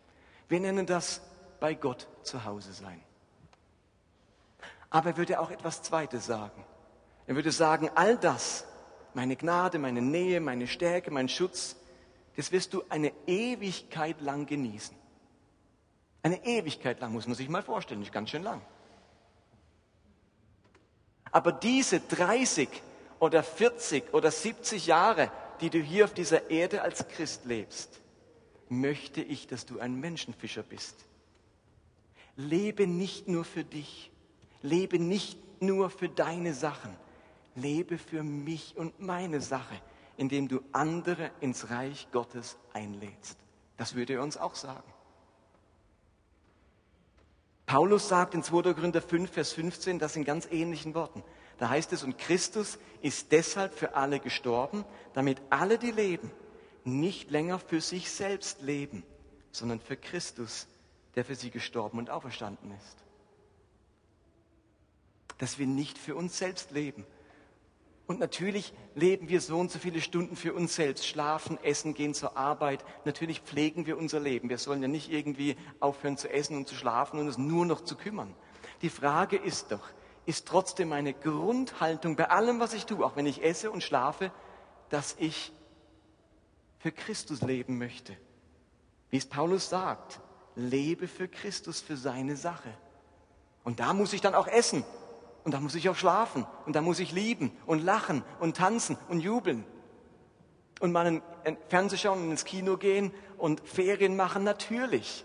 Wir 0.49 0.59
nennen 0.59 0.85
das 0.85 1.21
bei 1.59 1.73
Gott 1.73 2.07
zu 2.23 2.45
Hause 2.45 2.73
sein. 2.73 3.01
Aber 4.89 5.11
er 5.11 5.17
würde 5.17 5.39
auch 5.39 5.51
etwas 5.51 5.81
Zweites 5.81 6.25
sagen. 6.25 6.63
Er 7.25 7.35
würde 7.35 7.51
sagen, 7.51 7.89
all 7.95 8.17
das, 8.17 8.65
meine 9.13 9.35
Gnade, 9.35 9.79
meine 9.79 10.01
Nähe, 10.01 10.39
meine 10.39 10.67
Stärke, 10.67 11.11
mein 11.11 11.27
Schutz, 11.27 11.75
das 12.35 12.51
wirst 12.51 12.73
du 12.73 12.83
eine 12.89 13.11
Ewigkeit 13.25 14.21
lang 14.21 14.45
genießen. 14.45 14.95
Eine 16.23 16.45
Ewigkeit 16.45 16.99
lang 17.01 17.13
muss 17.13 17.27
man 17.27 17.35
sich 17.35 17.49
mal 17.49 17.63
vorstellen, 17.63 17.99
nicht 17.99 18.13
ganz 18.13 18.29
schön 18.29 18.43
lang. 18.43 18.61
Aber 21.31 21.51
diese 21.51 21.99
30 21.99 22.69
oder 23.19 23.43
40 23.43 24.13
oder 24.13 24.31
70 24.31 24.87
Jahre, 24.87 25.31
die 25.61 25.69
du 25.69 25.79
hier 25.79 26.05
auf 26.05 26.13
dieser 26.13 26.49
Erde 26.49 26.81
als 26.81 27.07
Christ 27.07 27.45
lebst, 27.45 28.01
möchte 28.69 29.21
ich, 29.21 29.47
dass 29.47 29.65
du 29.65 29.79
ein 29.79 29.99
Menschenfischer 29.99 30.63
bist. 30.63 30.95
Lebe 32.35 32.87
nicht 32.87 33.27
nur 33.27 33.43
für 33.43 33.63
dich, 33.63 34.11
lebe 34.67 34.99
nicht 34.99 35.39
nur 35.61 35.89
für 35.89 36.09
deine 36.09 36.53
Sachen, 36.53 36.95
lebe 37.55 37.97
für 37.97 38.23
mich 38.23 38.75
und 38.77 38.99
meine 38.99 39.41
Sache, 39.41 39.75
indem 40.17 40.47
du 40.47 40.61
andere 40.71 41.31
ins 41.39 41.69
Reich 41.69 42.07
Gottes 42.11 42.57
einlädst. 42.73 43.37
Das 43.77 43.95
würde 43.95 44.13
er 44.13 44.23
uns 44.23 44.37
auch 44.37 44.55
sagen. 44.55 44.93
Paulus 47.65 48.07
sagt 48.07 48.33
in 48.33 48.43
2. 48.43 48.73
Korinther 48.73 49.01
5, 49.01 49.29
Vers 49.29 49.53
15 49.53 49.99
das 49.99 50.15
in 50.15 50.23
ganz 50.23 50.47
ähnlichen 50.49 50.95
Worten. 50.95 51.23
Da 51.57 51.69
heißt 51.69 51.91
es, 51.91 52.03
und 52.03 52.17
Christus 52.17 52.77
ist 53.01 53.31
deshalb 53.31 53.73
für 53.73 53.95
alle 53.95 54.19
gestorben, 54.19 54.85
damit 55.13 55.41
alle, 55.49 55.77
die 55.77 55.91
leben, 55.91 56.31
nicht 56.85 57.29
länger 57.29 57.59
für 57.59 57.81
sich 57.81 58.09
selbst 58.09 58.61
leben, 58.61 59.03
sondern 59.51 59.79
für 59.79 59.97
Christus, 59.97 60.67
der 61.15 61.25
für 61.25 61.35
sie 61.35 61.49
gestorben 61.49 61.97
und 61.97 62.09
auferstanden 62.09 62.71
ist. 62.71 63.06
Dass 65.37 65.59
wir 65.59 65.67
nicht 65.67 65.97
für 65.97 66.15
uns 66.15 66.37
selbst 66.37 66.71
leben, 66.71 67.05
und 68.07 68.21
natürlich 68.21 68.73
leben 68.95 69.27
wir 69.27 69.41
so 69.41 69.59
und 69.59 69.69
so 69.69 69.79
viele 69.79 69.99
Stunden 69.99 70.37
für 70.37 70.53
uns 70.53 70.75
selbst, 70.75 71.05
schlafen, 71.05 71.61
essen, 71.61 71.93
gehen 71.93 72.13
zur 72.13 72.37
Arbeit. 72.37 72.83
Natürlich 73.03 73.41
pflegen 73.41 73.85
wir 73.85 73.97
unser 73.97 74.21
Leben. 74.21 74.47
Wir 74.47 74.57
sollen 74.57 74.81
ja 74.81 74.87
nicht 74.87 75.11
irgendwie 75.11 75.57
aufhören 75.81 76.15
zu 76.15 76.31
essen 76.31 76.55
und 76.55 76.69
zu 76.69 76.75
schlafen 76.75 77.19
und 77.19 77.27
uns 77.27 77.37
nur 77.37 77.65
noch 77.65 77.81
zu 77.81 77.97
kümmern. 77.97 78.33
Die 78.81 78.89
Frage 78.89 79.35
ist 79.35 79.73
doch, 79.73 79.89
ist 80.25 80.47
trotzdem 80.47 80.89
meine 80.89 81.13
Grundhaltung 81.13 82.15
bei 82.15 82.29
allem, 82.29 82.61
was 82.61 82.73
ich 82.73 82.85
tue, 82.85 83.05
auch 83.05 83.17
wenn 83.17 83.25
ich 83.25 83.43
esse 83.43 83.71
und 83.71 83.83
schlafe, 83.83 84.31
dass 84.87 85.17
ich 85.19 85.51
für 86.79 86.93
Christus 86.93 87.41
leben 87.41 87.77
möchte. 87.77 88.15
Wie 89.09 89.17
es 89.17 89.25
Paulus 89.25 89.67
sagt, 89.67 90.21
lebe 90.55 91.09
für 91.09 91.27
Christus, 91.27 91.81
für 91.81 91.97
seine 91.97 92.37
Sache. 92.37 92.69
Und 93.65 93.81
da 93.81 93.93
muss 93.93 94.13
ich 94.13 94.21
dann 94.21 94.33
auch 94.33 94.47
essen 94.47 94.85
und 95.47 95.53
da 95.53 95.61
muss 95.61 95.75
ich 95.75 95.87
auch 95.87 95.95
schlafen. 95.95 96.45
Und 96.65 96.75
da 96.75 96.81
muss 96.81 96.99
ich 96.99 97.13
lieben 97.13 97.53
und 97.65 97.81
lachen 97.81 98.21
und 98.41 98.57
tanzen 98.57 98.97
und 99.07 99.21
jubeln. 99.21 99.63
Und 100.81 100.91
mal 100.91 101.05
einen 101.05 101.57
Fernseh 101.69 101.95
schauen 101.95 102.21
und 102.21 102.31
ins 102.31 102.43
Kino 102.43 102.75
gehen 102.75 103.13
und 103.37 103.61
Ferien 103.61 104.17
machen, 104.17 104.43
natürlich. 104.43 105.23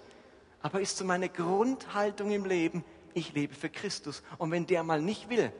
Aber 0.60 0.80
ist 0.80 0.96
so 0.96 1.04
meine 1.04 1.28
Grundhaltung 1.28 2.30
im 2.30 2.44
Leben, 2.44 2.84
ich 3.14 3.32
lebe 3.34 3.52
für 3.52 3.68
Christus. 3.68 4.22
Und 4.38 4.52
wenn 4.52 4.64
der 4.64 4.84
mal 4.84 5.02
nicht 5.02 5.28
will, 5.28 5.52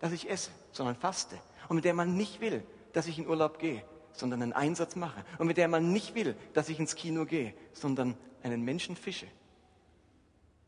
dass 0.00 0.12
ich 0.12 0.30
esse, 0.30 0.52
sondern 0.72 0.96
faste. 0.96 1.36
Und 1.68 1.76
wenn 1.76 1.82
der 1.82 1.92
mal 1.92 2.06
nicht 2.06 2.40
will, 2.40 2.62
dass 2.94 3.08
ich 3.08 3.18
in 3.18 3.28
Urlaub 3.28 3.58
gehe, 3.58 3.84
sondern 4.12 4.40
einen 4.40 4.54
Einsatz 4.54 4.96
mache. 4.96 5.22
Und 5.36 5.48
wenn 5.48 5.54
der 5.54 5.68
mal 5.68 5.82
nicht 5.82 6.14
will, 6.14 6.34
dass 6.54 6.70
ich 6.70 6.78
ins 6.78 6.94
Kino 6.94 7.26
gehe, 7.26 7.52
sondern 7.74 8.16
einen 8.42 8.62
Menschen 8.62 8.96
fische, 8.96 9.26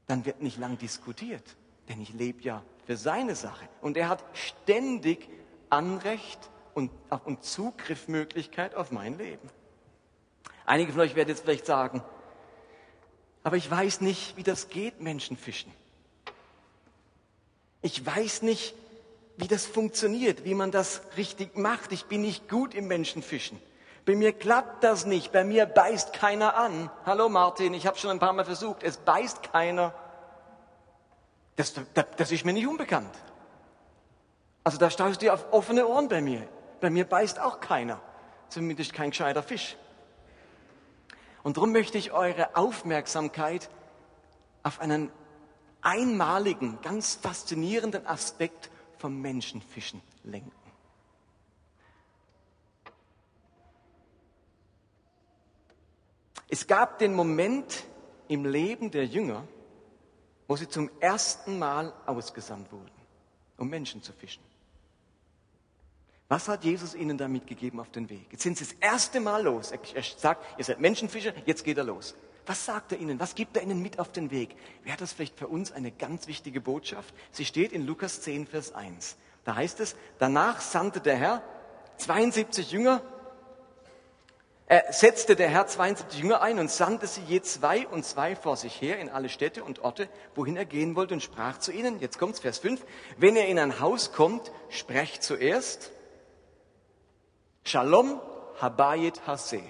dann 0.09 0.27
wird 0.27 0.43
nicht 0.43 0.59
lang 0.59 0.77
diskutiert. 0.77 1.57
Denn 1.89 2.03
ich 2.03 2.13
lebe 2.13 2.43
ja 2.43 2.63
für 2.91 2.97
seine 2.97 3.37
Sache. 3.37 3.69
Und 3.83 3.97
er 3.97 4.09
hat 4.09 4.25
ständig 4.33 5.29
Anrecht 5.69 6.51
und, 6.75 6.91
und 7.25 7.45
Zugriffmöglichkeit 7.45 8.75
auf 8.75 8.91
mein 8.91 9.17
Leben. 9.17 9.49
Einige 10.67 10.91
von 10.91 11.03
euch 11.03 11.15
werden 11.15 11.29
jetzt 11.29 11.43
vielleicht 11.43 11.67
sagen, 11.67 12.03
aber 13.45 13.57
ich 13.57 13.71
weiß 13.71 14.01
nicht, 14.01 14.37
wie 14.37 14.43
das 14.43 14.71
geht, 14.71 15.01
Menschenfischen. 15.01 15.73
Ich 17.81 18.05
weiß 18.05 18.43
nicht, 18.43 18.75
wie 19.37 19.47
das 19.47 19.67
funktioniert, 19.67 20.45
wie 20.45 20.55
man 20.55 20.73
das 20.73 21.03
richtig 21.17 21.57
macht. 21.57 21.93
Ich 21.93 22.07
bin 22.07 22.23
nicht 22.23 22.49
gut 22.49 22.75
im 22.75 22.89
Menschenfischen. 22.89 23.63
Bei 24.05 24.17
mir 24.17 24.33
klappt 24.33 24.83
das 24.83 25.07
nicht. 25.07 25.31
Bei 25.31 25.45
mir 25.45 25.67
beißt 25.67 26.13
keiner 26.13 26.57
an. 26.57 26.91
Hallo 27.07 27.29
Martin, 27.29 27.73
ich 27.73 27.87
habe 27.87 27.99
schon 27.99 28.11
ein 28.11 28.19
paar 28.19 28.33
Mal 28.33 28.45
versucht. 28.45 28.83
Es 28.83 28.97
beißt 28.97 29.45
keiner. 29.45 29.95
Das, 31.61 31.75
das, 31.75 32.07
das 32.17 32.33
ist 32.33 32.47
mir 32.47 32.55
nicht 32.55 32.67
unbekannt. 32.67 33.15
Also 34.65 34.79
da 34.79 34.89
staust 34.89 35.21
du 35.21 35.31
auf 35.31 35.53
offene 35.53 35.87
Ohren 35.87 36.09
bei 36.09 36.23
mir. 36.23 36.49
Bei 36.81 36.89
mir 36.89 37.05
beißt 37.05 37.39
auch 37.39 37.61
keiner. 37.61 38.01
Zumindest 38.49 38.95
kein 38.95 39.11
gescheiter 39.11 39.43
Fisch. 39.43 39.77
Und 41.43 41.59
darum 41.59 41.73
möchte 41.73 41.99
ich 41.99 42.13
eure 42.13 42.57
Aufmerksamkeit 42.57 43.69
auf 44.63 44.81
einen 44.81 45.13
einmaligen, 45.83 46.79
ganz 46.81 47.17
faszinierenden 47.17 48.07
Aspekt 48.07 48.71
vom 48.97 49.21
Menschenfischen 49.21 50.01
lenken. 50.25 50.51
Es 56.49 56.67
gab 56.67 56.99
den 56.99 57.13
Moment 57.13 57.85
im 58.29 58.47
Leben 58.47 58.91
der 58.91 59.05
Jünger, 59.05 59.47
wo 60.51 60.57
sie 60.57 60.69
zum 60.69 60.91
ersten 60.99 61.61
Mal 61.61 61.93
ausgesandt 62.07 62.73
wurden, 62.73 62.91
um 63.57 63.69
Menschen 63.69 64.03
zu 64.03 64.13
fischen. 64.13 64.43
Was 66.27 66.49
hat 66.49 66.65
Jesus 66.65 66.97
ihnen 66.97 67.17
da 67.17 67.29
mitgegeben 67.29 67.79
auf 67.79 67.91
den 67.91 68.11
Weg? 68.11 68.27
Jetzt 68.33 68.43
sind 68.43 68.59
sie 68.59 68.65
das 68.65 68.75
erste 68.81 69.21
Mal 69.21 69.45
los. 69.45 69.71
Er 69.71 70.03
sagt, 70.03 70.59
ihr 70.59 70.65
seid 70.65 70.81
Menschenfischer, 70.81 71.35
jetzt 71.47 71.63
geht 71.63 71.79
er 71.79 71.85
los. 71.85 72.17
Was 72.47 72.65
sagt 72.65 72.91
er 72.91 72.99
ihnen? 72.99 73.21
Was 73.21 73.37
gibt 73.37 73.57
er 73.57 73.63
ihnen 73.63 73.81
mit 73.81 74.01
auf 74.01 74.11
den 74.11 74.33
Weg? 74.33 74.57
Wäre 74.83 74.97
das 74.97 75.13
vielleicht 75.13 75.39
für 75.39 75.47
uns 75.47 75.71
eine 75.71 75.93
ganz 75.93 76.27
wichtige 76.27 76.61
Botschaft? 76.61 77.15
Sie 77.31 77.45
steht 77.45 77.71
in 77.71 77.87
Lukas 77.87 78.21
10, 78.23 78.49
Vers 78.49 78.75
1. 78.75 79.19
Da 79.45 79.55
heißt 79.55 79.79
es, 79.79 79.95
danach 80.19 80.61
sandte 80.61 81.01
der 81.01 81.15
Herr 81.15 81.45
72 81.99 82.73
Jünger 82.73 83.03
er 84.71 84.93
setzte 84.93 85.35
der 85.35 85.49
Herr 85.49 85.67
72 85.67 86.21
Jünger 86.21 86.43
ein 86.43 86.61
und 86.61 86.71
sandte 86.71 87.09
sie 87.09 87.23
je 87.23 87.43
zwei 87.43 87.89
und 87.89 88.05
zwei 88.05 88.37
vor 88.37 88.57
sich 88.57 88.81
her 88.81 89.01
in 89.01 89.09
alle 89.09 89.29
Städte 89.29 89.65
und 89.65 89.81
Orte, 89.81 90.09
wohin 90.37 90.57
er 90.57 90.65
gehen 90.65 90.95
wollte 90.95 91.13
und 91.13 91.25
sprach 91.25 91.59
zu 91.59 91.73
ihnen, 91.73 91.99
jetzt 91.99 92.21
kommt's, 92.21 92.39
Vers 92.39 92.61
5, 92.61 92.87
wenn 93.17 93.35
ihr 93.35 93.47
in 93.47 93.59
ein 93.59 93.81
Haus 93.81 94.13
kommt, 94.13 94.53
sprecht 94.69 95.25
zuerst 95.25 95.91
Shalom 97.65 98.21
Habayit 98.61 99.27
Hase, 99.27 99.61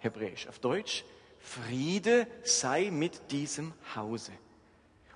hebräisch, 0.00 0.48
auf 0.48 0.58
Deutsch, 0.58 1.04
Friede 1.38 2.26
sei 2.42 2.90
mit 2.90 3.30
diesem 3.30 3.72
Hause. 3.94 4.32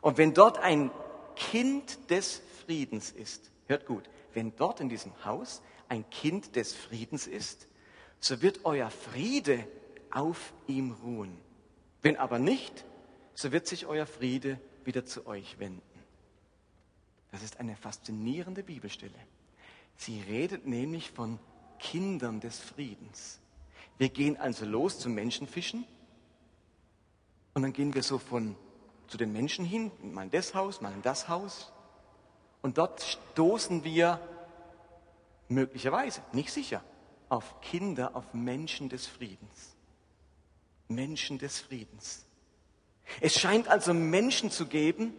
Und 0.02 0.18
wenn 0.18 0.34
dort 0.34 0.60
ein 0.60 0.92
Kind 1.34 2.10
des 2.10 2.42
Friedens 2.64 3.10
ist, 3.10 3.50
hört 3.66 3.86
gut, 3.86 4.04
wenn 4.34 4.54
dort 4.54 4.78
in 4.78 4.88
diesem 4.88 5.12
Haus 5.24 5.62
ein 5.88 6.08
Kind 6.10 6.54
des 6.54 6.76
Friedens 6.76 7.26
ist, 7.26 7.66
so 8.22 8.40
wird 8.40 8.64
euer 8.64 8.88
Friede 8.88 9.66
auf 10.10 10.54
ihm 10.68 10.92
ruhen. 10.92 11.36
Wenn 12.02 12.16
aber 12.16 12.38
nicht, 12.38 12.84
so 13.34 13.50
wird 13.52 13.66
sich 13.66 13.86
euer 13.86 14.06
Friede 14.06 14.58
wieder 14.84 15.04
zu 15.04 15.26
euch 15.26 15.58
wenden. 15.58 15.82
Das 17.32 17.42
ist 17.42 17.58
eine 17.58 17.76
faszinierende 17.76 18.62
Bibelstelle. 18.62 19.18
Sie 19.96 20.20
redet 20.20 20.66
nämlich 20.66 21.10
von 21.10 21.38
Kindern 21.80 22.38
des 22.40 22.60
Friedens. 22.60 23.40
Wir 23.98 24.08
gehen 24.08 24.36
also 24.36 24.64
los 24.66 25.00
zum 25.00 25.14
Menschenfischen 25.14 25.84
und 27.54 27.62
dann 27.62 27.72
gehen 27.72 27.92
wir 27.92 28.02
so 28.02 28.18
von 28.18 28.54
zu 29.08 29.16
den 29.16 29.32
Menschen 29.32 29.64
hin, 29.64 29.90
mal 30.00 30.22
in 30.22 30.30
das 30.30 30.54
Haus, 30.54 30.80
mal 30.80 30.92
in 30.92 31.02
das 31.02 31.28
Haus. 31.28 31.72
Und 32.62 32.78
dort 32.78 33.02
stoßen 33.02 33.82
wir 33.82 34.20
möglicherweise, 35.48 36.22
nicht 36.32 36.52
sicher, 36.52 36.82
auf 37.32 37.62
Kinder, 37.62 38.14
auf 38.14 38.34
Menschen 38.34 38.90
des 38.90 39.06
Friedens. 39.06 39.74
Menschen 40.86 41.38
des 41.38 41.60
Friedens. 41.60 42.26
Es 43.22 43.40
scheint 43.40 43.68
also 43.68 43.94
Menschen 43.94 44.50
zu 44.50 44.66
geben, 44.66 45.14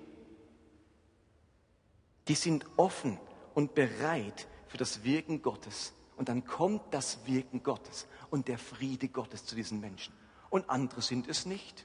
die 2.28 2.36
sind 2.36 2.67
offen 2.78 3.19
und 3.56 3.73
bereit 3.73 4.47
für 4.67 4.78
das 4.78 5.04
Wirken 5.04 5.41
Gottes. 5.41 5.93
Und 6.15 6.30
dann 6.30 6.45
kommt 6.45 6.84
das 6.91 7.17
Wirken 7.26 7.63
Gottes 7.63 8.06
und 8.30 8.47
der 8.47 8.60
Friede 8.60 9.08
Gottes 9.08 9.47
zu 9.47 9.56
diesen 9.56 9.80
Menschen. 9.80 10.13
Und 10.52 10.69
andere 10.69 11.02
sind 11.02 11.28
es 11.28 11.47
nicht. 11.47 11.84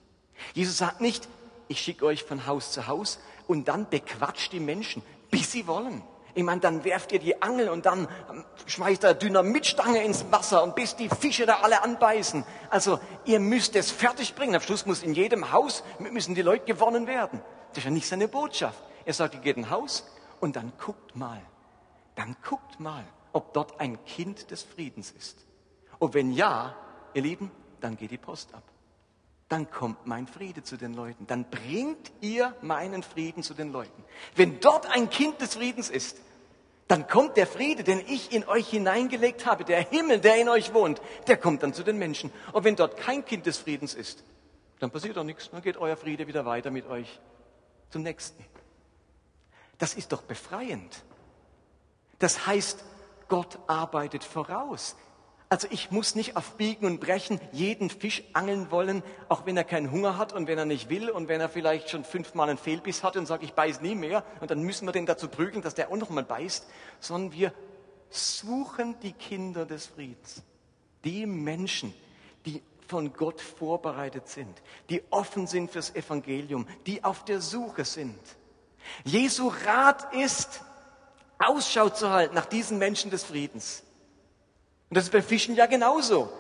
Jesus 0.52 0.76
sagt 0.76 1.00
nicht, 1.00 1.26
ich 1.68 1.80
schicke 1.80 2.04
euch 2.04 2.22
von 2.22 2.46
Haus 2.46 2.72
zu 2.72 2.86
Haus 2.86 3.18
und 3.46 3.66
dann 3.68 3.88
bequatscht 3.88 4.52
die 4.52 4.60
Menschen, 4.60 5.02
bis 5.30 5.52
sie 5.52 5.66
wollen. 5.66 6.02
Ich 6.34 6.42
meine, 6.42 6.60
dann 6.60 6.84
werft 6.84 7.12
ihr 7.12 7.18
die 7.18 7.42
Angel 7.42 7.68
und 7.68 7.86
dann 7.86 8.08
schmeißt 8.66 9.04
ihr 9.04 9.14
Dynamitstange 9.14 10.02
ins 10.04 10.30
Wasser 10.30 10.62
und 10.62 10.74
bis 10.74 10.94
die 10.96 11.08
Fische 11.08 11.46
da 11.46 11.60
alle 11.60 11.82
anbeißen. 11.82 12.44
Also 12.70 13.00
ihr 13.24 13.40
müsst 13.40 13.74
es 13.76 13.90
fertig 13.90 14.34
bringen. 14.34 14.54
Am 14.54 14.60
Schluss 14.60 14.86
muss 14.86 15.02
in 15.02 15.14
jedem 15.14 15.52
Haus 15.52 15.82
müssen 15.98 16.34
die 16.34 16.42
Leute 16.42 16.64
gewonnen 16.64 17.06
werden. 17.06 17.40
Das 17.70 17.78
ist 17.78 17.84
ja 17.84 17.90
nicht 17.90 18.08
seine 18.08 18.28
Botschaft. 18.28 18.78
Er 19.04 19.14
sagt, 19.14 19.34
ihr 19.34 19.40
geht 19.40 19.56
in 19.56 19.64
ein 19.64 19.70
Haus 19.70 20.04
und 20.40 20.56
dann 20.56 20.72
guckt 20.78 21.16
mal. 21.16 21.40
Dann 22.14 22.36
guckt 22.46 22.78
mal, 22.78 23.04
ob 23.32 23.52
dort 23.52 23.80
ein 23.80 24.04
Kind 24.04 24.50
des 24.50 24.62
Friedens 24.62 25.10
ist. 25.10 25.46
Und 25.98 26.14
wenn 26.14 26.32
ja, 26.32 26.74
ihr 27.14 27.22
Lieben, 27.22 27.50
dann 27.80 27.96
geht 27.96 28.10
die 28.10 28.18
Post 28.18 28.54
ab 28.54 28.62
dann 29.48 29.70
kommt 29.70 30.06
mein 30.06 30.26
Friede 30.26 30.62
zu 30.62 30.76
den 30.76 30.92
Leuten. 30.92 31.26
Dann 31.26 31.48
bringt 31.48 32.12
ihr 32.20 32.54
meinen 32.61 33.02
Frieden 33.02 33.42
zu 33.42 33.54
den 33.54 33.72
Leuten. 33.72 34.04
Wenn 34.37 34.61
dort 34.61 34.87
ein 34.87 35.08
Kind 35.08 35.40
des 35.40 35.54
Friedens 35.54 35.88
ist, 35.88 36.20
dann 36.87 37.06
kommt 37.06 37.37
der 37.37 37.46
Friede, 37.46 37.84
den 37.84 38.00
ich 38.00 38.32
in 38.32 38.46
euch 38.46 38.68
hineingelegt 38.68 39.46
habe, 39.46 39.64
der 39.64 39.80
Himmel, 39.80 40.20
der 40.20 40.37
in 40.37 40.48
euch 40.48 40.72
wohnt, 40.72 41.00
der 41.26 41.37
kommt 41.37 41.62
dann 41.62 41.74
zu 41.74 41.82
den 41.82 41.98
Menschen. 41.98 42.30
Und 42.52 42.64
wenn 42.64 42.76
dort 42.76 42.96
kein 42.96 43.24
Kind 43.24 43.46
des 43.46 43.58
Friedens 43.58 43.94
ist, 43.94 44.24
dann 44.80 44.90
passiert 44.90 45.16
doch 45.16 45.24
nichts, 45.24 45.50
dann 45.50 45.62
geht 45.62 45.76
euer 45.76 45.96
Friede 45.96 46.26
wieder 46.26 46.44
weiter 46.44 46.70
mit 46.70 46.87
euch 46.87 47.20
zum 47.90 48.02
nächsten. 48.02 48.44
Das 49.78 49.94
ist 49.94 50.12
doch 50.12 50.22
befreiend. 50.22 51.02
Das 52.18 52.46
heißt, 52.46 52.84
Gott 53.28 53.58
arbeitet 53.66 54.24
voraus. 54.24 54.96
Also 55.50 55.66
ich 55.70 55.90
muss 55.90 56.14
nicht 56.14 56.37
auf 56.37 56.56
Biegen 56.56 56.84
und 56.87 57.00
Brechen 57.00 57.40
jeden 57.52 57.88
Fisch 57.88 58.22
angeln 58.34 58.70
wollen, 58.70 59.02
auch 59.30 59.46
wenn 59.46 59.56
er 59.56 59.64
keinen 59.64 59.90
Hunger 59.90 60.18
hat 60.18 60.34
und 60.34 60.46
wenn 60.46 60.58
er 60.58 60.66
nicht 60.66 60.90
will 60.90 61.08
und 61.08 61.28
wenn 61.28 61.40
er 61.40 61.48
vielleicht 61.48 61.88
schon 61.88 62.04
fünfmal 62.04 62.50
einen 62.50 62.58
Fehlbiss 62.58 63.02
hat 63.02 63.16
und 63.16 63.24
sagt, 63.24 63.42
ich 63.42 63.54
beiß 63.54 63.80
nie 63.80 63.94
mehr 63.94 64.24
und 64.40 64.50
dann 64.50 64.61
müssen 64.61 64.87
wir 64.87 64.92
den 64.92 65.06
dazu 65.06 65.28
prügeln, 65.28 65.62
dass 65.62 65.74
der 65.74 65.90
auch 65.90 65.96
noch 65.96 66.11
mal 66.11 66.22
beißt, 66.22 66.66
sondern 67.00 67.32
wir 67.32 67.54
suchen 68.11 69.00
die 69.00 69.12
Kinder 69.12 69.64
des 69.64 69.87
Friedens, 69.87 70.42
die 71.04 71.24
Menschen, 71.24 71.94
die 72.44 72.62
von 72.87 73.14
Gott 73.14 73.40
vorbereitet 73.40 74.28
sind, 74.28 74.62
die 74.90 75.02
offen 75.11 75.46
sind 75.46 75.70
fürs 75.70 75.94
Evangelium, 75.94 76.66
die 76.87 77.04
auf 77.04 77.24
der 77.24 77.40
Suche 77.40 77.87
sind. 77.87 78.18
Jesu 79.04 79.50
Rat 79.64 80.12
ist, 80.14 80.61
Ausschau 81.38 81.88
zu 81.88 82.11
halten 82.11 82.34
nach 82.34 82.46
diesen 82.46 82.78
Menschen 82.78 83.11
des 83.11 83.24
Friedens. 83.24 83.82
Und 84.90 84.96
das 84.96 85.05
ist 85.05 85.11
beim 85.11 85.22
Fischen 85.22 85.55
ja 85.55 85.66
genauso. 85.66 86.31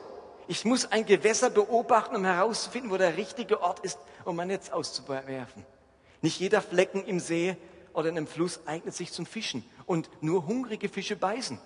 Ich 0.46 0.64
muss 0.64 0.86
ein 0.86 1.04
Gewässer 1.04 1.50
beobachten, 1.50 2.16
um 2.16 2.24
herauszufinden, 2.24 2.90
wo 2.90 2.96
der 2.96 3.16
richtige 3.16 3.60
Ort 3.60 3.80
ist, 3.80 3.98
um 4.24 4.36
mein 4.36 4.48
Netz 4.48 4.70
auszuwerfen. 4.70 5.64
Nicht 6.22 6.40
jeder 6.40 6.62
Flecken 6.62 7.04
im 7.04 7.20
See 7.20 7.56
oder 7.92 8.08
in 8.08 8.16
einem 8.16 8.26
Fluss 8.26 8.60
eignet 8.66 8.94
sich 8.94 9.12
zum 9.12 9.26
Fischen. 9.26 9.62
Und 9.84 10.08
nur 10.22 10.46
hungrige 10.46 10.88
Fische 10.88 11.16
beißen. 11.16 11.58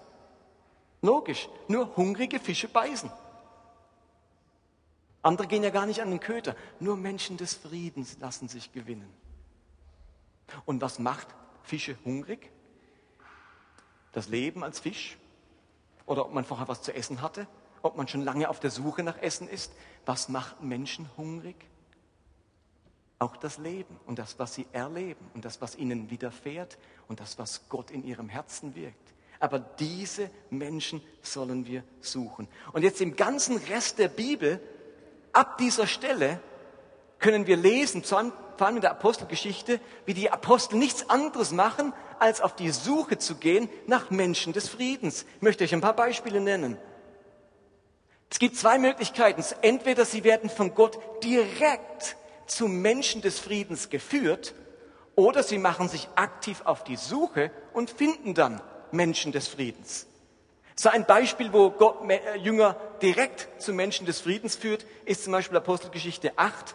Logisch, 1.00 1.48
nur 1.68 1.96
hungrige 1.96 2.40
Fische 2.40 2.68
beißen. 2.68 3.10
Andere 5.22 5.46
gehen 5.46 5.62
ja 5.62 5.70
gar 5.70 5.86
nicht 5.86 6.02
an 6.02 6.10
den 6.10 6.20
Köter. 6.20 6.56
Nur 6.80 6.96
Menschen 6.96 7.36
des 7.36 7.54
Friedens 7.54 8.18
lassen 8.18 8.48
sich 8.48 8.72
gewinnen. 8.72 9.08
Und 10.64 10.82
was 10.82 10.98
macht 10.98 11.28
Fische 11.62 11.96
hungrig? 12.04 12.50
Das 14.10 14.28
Leben 14.28 14.64
als 14.64 14.80
Fisch? 14.80 15.16
Oder 16.06 16.24
ob 16.24 16.32
man 16.32 16.44
vorher 16.44 16.68
was 16.68 16.82
zu 16.82 16.94
essen 16.94 17.22
hatte, 17.22 17.46
ob 17.82 17.96
man 17.96 18.08
schon 18.08 18.22
lange 18.22 18.48
auf 18.48 18.60
der 18.60 18.70
Suche 18.70 19.02
nach 19.02 19.18
Essen 19.18 19.48
ist. 19.48 19.72
Was 20.06 20.28
macht 20.28 20.62
Menschen 20.62 21.08
hungrig? 21.16 21.56
Auch 23.18 23.36
das 23.36 23.58
Leben 23.58 24.00
und 24.06 24.18
das, 24.18 24.38
was 24.38 24.54
sie 24.54 24.66
erleben 24.72 25.24
und 25.34 25.44
das, 25.44 25.60
was 25.60 25.76
ihnen 25.76 26.10
widerfährt 26.10 26.78
und 27.08 27.20
das, 27.20 27.38
was 27.38 27.68
Gott 27.68 27.90
in 27.90 28.04
ihrem 28.04 28.28
Herzen 28.28 28.74
wirkt. 28.74 29.14
Aber 29.38 29.58
diese 29.58 30.30
Menschen 30.50 31.02
sollen 31.20 31.66
wir 31.66 31.84
suchen. 32.00 32.48
Und 32.72 32.82
jetzt 32.82 33.00
im 33.00 33.16
ganzen 33.16 33.56
Rest 33.56 33.98
der 33.98 34.08
Bibel, 34.08 34.60
ab 35.32 35.58
dieser 35.58 35.86
Stelle, 35.86 36.40
können 37.22 37.46
wir 37.46 37.56
lesen, 37.56 38.04
vor 38.04 38.18
allem 38.18 38.76
in 38.76 38.82
der 38.82 38.90
Apostelgeschichte, 38.90 39.80
wie 40.04 40.12
die 40.12 40.30
Apostel 40.30 40.76
nichts 40.76 41.08
anderes 41.08 41.52
machen, 41.52 41.94
als 42.18 42.42
auf 42.42 42.54
die 42.54 42.70
Suche 42.70 43.16
zu 43.16 43.36
gehen 43.36 43.70
nach 43.86 44.10
Menschen 44.10 44.52
des 44.52 44.68
Friedens. 44.68 45.24
Ich 45.36 45.42
möchte 45.42 45.64
euch 45.64 45.72
ein 45.72 45.80
paar 45.80 45.96
Beispiele 45.96 46.40
nennen. 46.40 46.76
Es 48.30 48.38
gibt 48.38 48.56
zwei 48.56 48.78
Möglichkeiten. 48.78 49.42
Entweder 49.62 50.04
sie 50.04 50.24
werden 50.24 50.50
von 50.50 50.74
Gott 50.74 50.98
direkt 51.24 52.16
zu 52.46 52.68
Menschen 52.68 53.22
des 53.22 53.38
Friedens 53.38 53.88
geführt, 53.88 54.54
oder 55.14 55.42
sie 55.42 55.58
machen 55.58 55.88
sich 55.88 56.08
aktiv 56.14 56.62
auf 56.64 56.84
die 56.84 56.96
Suche 56.96 57.50
und 57.72 57.90
finden 57.90 58.34
dann 58.34 58.62
Menschen 58.90 59.32
des 59.32 59.48
Friedens. 59.48 60.06
So 60.74 60.88
ein 60.88 61.04
Beispiel, 61.04 61.52
wo 61.52 61.70
Gott 61.70 61.98
äh, 62.08 62.38
Jünger 62.38 62.76
direkt 63.02 63.48
zu 63.58 63.72
Menschen 63.74 64.06
des 64.06 64.20
Friedens 64.20 64.56
führt, 64.56 64.86
ist 65.04 65.24
zum 65.24 65.32
Beispiel 65.32 65.58
Apostelgeschichte 65.58 66.32
8. 66.36 66.74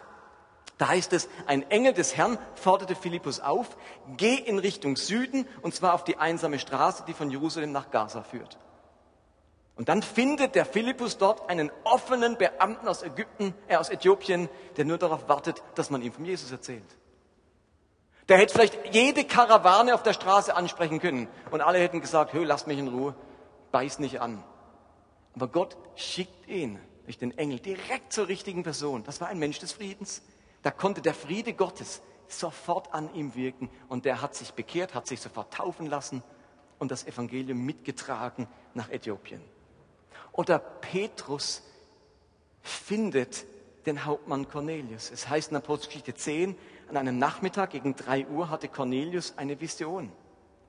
Da 0.78 0.88
heißt 0.88 1.12
es, 1.12 1.28
ein 1.46 1.68
Engel 1.70 1.92
des 1.92 2.16
Herrn 2.16 2.38
forderte 2.54 2.94
Philippus 2.94 3.40
auf, 3.40 3.76
geh 4.16 4.36
in 4.36 4.60
Richtung 4.60 4.96
Süden, 4.96 5.46
und 5.60 5.74
zwar 5.74 5.94
auf 5.94 6.04
die 6.04 6.16
einsame 6.16 6.60
Straße, 6.60 7.04
die 7.06 7.14
von 7.14 7.30
Jerusalem 7.30 7.72
nach 7.72 7.90
Gaza 7.90 8.22
führt. 8.22 8.58
Und 9.74 9.88
dann 9.88 10.02
findet 10.02 10.54
der 10.54 10.64
Philippus 10.64 11.18
dort 11.18 11.50
einen 11.50 11.70
offenen 11.84 12.36
Beamten 12.36 12.88
aus 12.88 13.02
Ägypten, 13.02 13.54
äh, 13.68 13.76
aus 13.76 13.90
Äthiopien, 13.90 14.48
der 14.76 14.84
nur 14.84 14.98
darauf 14.98 15.28
wartet, 15.28 15.62
dass 15.74 15.90
man 15.90 16.02
ihm 16.02 16.12
von 16.12 16.24
Jesus 16.24 16.50
erzählt. 16.50 16.96
Der 18.28 18.38
hätte 18.38 18.54
vielleicht 18.54 18.94
jede 18.94 19.24
Karawane 19.24 19.94
auf 19.94 20.02
der 20.02 20.12
Straße 20.12 20.54
ansprechen 20.54 21.00
können 21.00 21.28
und 21.50 21.60
alle 21.60 21.78
hätten 21.78 22.00
gesagt, 22.00 22.32
hö, 22.34 22.44
lass 22.44 22.66
mich 22.66 22.78
in 22.78 22.88
Ruhe, 22.88 23.14
beiß 23.72 24.00
nicht 24.00 24.20
an. 24.20 24.44
Aber 25.34 25.48
Gott 25.48 25.76
schickt 25.96 26.48
ihn 26.48 26.78
durch 27.04 27.18
den 27.18 27.36
Engel 27.38 27.58
direkt 27.58 28.12
zur 28.12 28.28
richtigen 28.28 28.64
Person. 28.64 29.02
Das 29.04 29.20
war 29.20 29.28
ein 29.28 29.38
Mensch 29.38 29.58
des 29.60 29.72
Friedens. 29.72 30.22
Da 30.62 30.70
konnte 30.70 31.02
der 31.02 31.14
Friede 31.14 31.52
Gottes 31.52 32.02
sofort 32.28 32.92
an 32.92 33.12
ihm 33.14 33.34
wirken 33.34 33.70
und 33.88 34.04
der 34.04 34.20
hat 34.20 34.34
sich 34.34 34.52
bekehrt, 34.52 34.94
hat 34.94 35.06
sich 35.06 35.20
sofort 35.20 35.52
taufen 35.52 35.86
lassen 35.86 36.22
und 36.78 36.90
das 36.90 37.06
Evangelium 37.06 37.64
mitgetragen 37.64 38.46
nach 38.74 38.90
Äthiopien. 38.90 39.42
Oder 40.32 40.58
Petrus 40.58 41.62
findet 42.62 43.46
den 43.86 44.04
Hauptmann 44.04 44.48
Cornelius. 44.48 45.10
Es 45.10 45.28
heißt 45.28 45.50
in 45.50 45.56
Apostelgeschichte 45.56 46.14
10, 46.14 46.56
an 46.88 46.96
einem 46.96 47.18
Nachmittag 47.18 47.70
gegen 47.70 47.96
drei 47.96 48.26
Uhr 48.26 48.50
hatte 48.50 48.68
Cornelius 48.68 49.34
eine 49.36 49.60
Vision. 49.60 50.12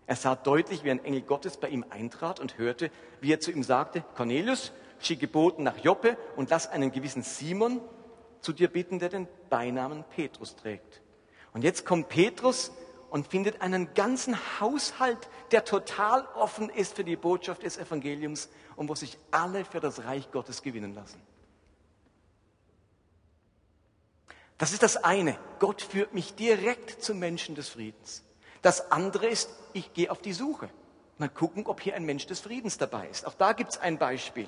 Er 0.07 0.15
sah 0.15 0.35
deutlich, 0.35 0.83
wie 0.83 0.91
ein 0.91 1.03
Engel 1.03 1.21
Gottes 1.21 1.57
bei 1.57 1.69
ihm 1.69 1.85
eintrat 1.89 2.39
und 2.39 2.57
hörte, 2.57 2.89
wie 3.21 3.31
er 3.31 3.39
zu 3.39 3.51
ihm 3.51 3.63
sagte, 3.63 4.03
Cornelius, 4.15 4.71
schicke 4.99 5.27
Boten 5.27 5.63
nach 5.63 5.77
Joppe 5.77 6.17
und 6.35 6.49
lass 6.49 6.67
einen 6.67 6.91
gewissen 6.91 7.21
Simon, 7.21 7.79
zu 8.41 8.53
dir 8.53 8.67
bitten, 8.67 8.99
der 8.99 9.09
den 9.09 9.27
Beinamen 9.49 10.03
Petrus 10.15 10.55
trägt. 10.55 11.01
Und 11.53 11.63
jetzt 11.63 11.85
kommt 11.85 12.09
Petrus 12.09 12.71
und 13.09 13.27
findet 13.27 13.61
einen 13.61 13.93
ganzen 13.93 14.37
Haushalt, 14.59 15.29
der 15.51 15.65
total 15.65 16.25
offen 16.35 16.69
ist 16.69 16.95
für 16.95 17.03
die 17.03 17.15
Botschaft 17.15 17.63
des 17.63 17.77
Evangeliums 17.77 18.49
und 18.75 18.87
wo 18.87 18.95
sich 18.95 19.17
alle 19.31 19.65
für 19.65 19.79
das 19.79 20.03
Reich 20.05 20.31
Gottes 20.31 20.61
gewinnen 20.61 20.93
lassen. 20.93 21.21
Das 24.57 24.73
ist 24.73 24.83
das 24.83 24.97
eine. 24.97 25.37
Gott 25.59 25.81
führt 25.81 26.13
mich 26.13 26.35
direkt 26.35 27.01
zum 27.01 27.17
Menschen 27.17 27.55
des 27.55 27.69
Friedens. 27.69 28.23
Das 28.61 28.91
andere 28.91 29.27
ist, 29.27 29.49
ich 29.73 29.93
gehe 29.93 30.11
auf 30.11 30.21
die 30.21 30.33
Suche. 30.33 30.69
Mal 31.17 31.29
gucken, 31.29 31.65
ob 31.65 31.81
hier 31.81 31.95
ein 31.95 32.05
Mensch 32.05 32.27
des 32.27 32.41
Friedens 32.41 32.77
dabei 32.77 33.07
ist. 33.07 33.25
Auch 33.25 33.33
da 33.33 33.53
gibt 33.53 33.71
es 33.71 33.77
ein 33.77 33.97
Beispiel. 33.97 34.47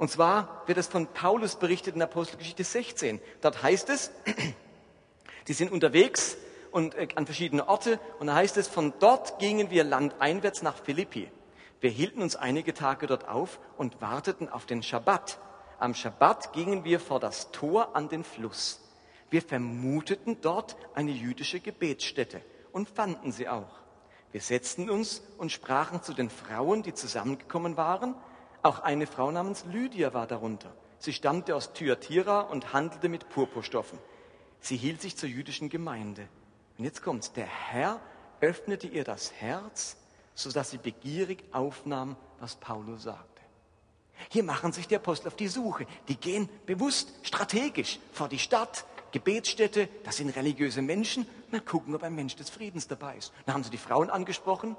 Und 0.00 0.10
zwar 0.10 0.62
wird 0.64 0.78
es 0.78 0.86
von 0.86 1.08
Paulus 1.08 1.56
berichtet 1.56 1.94
in 1.94 2.00
Apostelgeschichte 2.00 2.64
16. 2.64 3.20
Dort 3.42 3.62
heißt 3.62 3.90
es, 3.90 4.10
die 5.46 5.52
sind 5.52 5.70
unterwegs 5.70 6.38
und 6.70 6.94
äh, 6.94 7.08
an 7.16 7.26
verschiedene 7.26 7.68
Orte 7.68 8.00
und 8.18 8.28
da 8.28 8.34
heißt 8.34 8.56
es, 8.56 8.66
von 8.66 8.94
dort 8.98 9.38
gingen 9.40 9.68
wir 9.68 9.84
landeinwärts 9.84 10.62
nach 10.62 10.76
Philippi. 10.78 11.30
Wir 11.82 11.90
hielten 11.90 12.22
uns 12.22 12.34
einige 12.34 12.72
Tage 12.72 13.06
dort 13.06 13.28
auf 13.28 13.60
und 13.76 14.00
warteten 14.00 14.48
auf 14.48 14.64
den 14.64 14.82
Schabbat. 14.82 15.38
Am 15.78 15.94
Schabbat 15.94 16.54
gingen 16.54 16.82
wir 16.82 16.98
vor 16.98 17.20
das 17.20 17.50
Tor 17.50 17.94
an 17.94 18.08
den 18.08 18.24
Fluss. 18.24 18.80
Wir 19.28 19.42
vermuteten 19.42 20.38
dort 20.40 20.78
eine 20.94 21.10
jüdische 21.10 21.60
Gebetsstätte 21.60 22.40
und 22.72 22.88
fanden 22.88 23.32
sie 23.32 23.50
auch. 23.50 23.80
Wir 24.32 24.40
setzten 24.40 24.88
uns 24.88 25.22
und 25.36 25.52
sprachen 25.52 26.02
zu 26.02 26.14
den 26.14 26.30
Frauen, 26.30 26.82
die 26.82 26.94
zusammengekommen 26.94 27.76
waren, 27.76 28.14
auch 28.62 28.80
eine 28.80 29.06
Frau 29.06 29.30
namens 29.30 29.64
Lydia 29.66 30.12
war 30.14 30.26
darunter. 30.26 30.72
Sie 30.98 31.12
stammte 31.12 31.56
aus 31.56 31.72
Thyatira 31.72 32.40
und 32.40 32.72
handelte 32.72 33.08
mit 33.08 33.28
Purpurstoffen. 33.30 33.98
Sie 34.60 34.76
hielt 34.76 35.00
sich 35.00 35.16
zur 35.16 35.28
jüdischen 35.28 35.70
Gemeinde. 35.70 36.28
Und 36.76 36.84
jetzt 36.84 37.02
kommt's. 37.02 37.32
Der 37.32 37.46
Herr 37.46 38.00
öffnete 38.40 38.86
ihr 38.86 39.04
das 39.04 39.32
Herz, 39.32 39.96
sodass 40.34 40.70
sie 40.70 40.78
begierig 40.78 41.44
aufnahm, 41.52 42.16
was 42.38 42.56
Paulus 42.56 43.04
sagte. 43.04 43.40
Hier 44.28 44.44
machen 44.44 44.72
sich 44.72 44.86
die 44.86 44.96
Apostel 44.96 45.28
auf 45.28 45.36
die 45.36 45.48
Suche. 45.48 45.86
Die 46.08 46.16
gehen 46.16 46.48
bewusst, 46.66 47.12
strategisch 47.22 47.98
vor 48.12 48.28
die 48.28 48.38
Stadt, 48.38 48.84
Gebetsstätte, 49.12 49.88
das 50.04 50.18
sind 50.18 50.36
religiöse 50.36 50.82
Menschen. 50.82 51.26
Mal 51.50 51.60
gucken, 51.60 51.94
ob 51.94 52.02
ein 52.02 52.14
Mensch 52.14 52.36
des 52.36 52.50
Friedens 52.50 52.86
dabei 52.86 53.16
ist. 53.16 53.32
Dann 53.46 53.54
haben 53.54 53.64
sie 53.64 53.70
die 53.70 53.78
Frauen 53.78 54.10
angesprochen. 54.10 54.76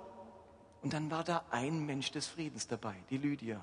Und 0.81 0.93
dann 0.93 1.11
war 1.11 1.23
da 1.23 1.45
ein 1.51 1.85
Mensch 1.85 2.11
des 2.11 2.27
Friedens 2.27 2.67
dabei, 2.67 2.95
die 3.09 3.17
Lydia. 3.17 3.61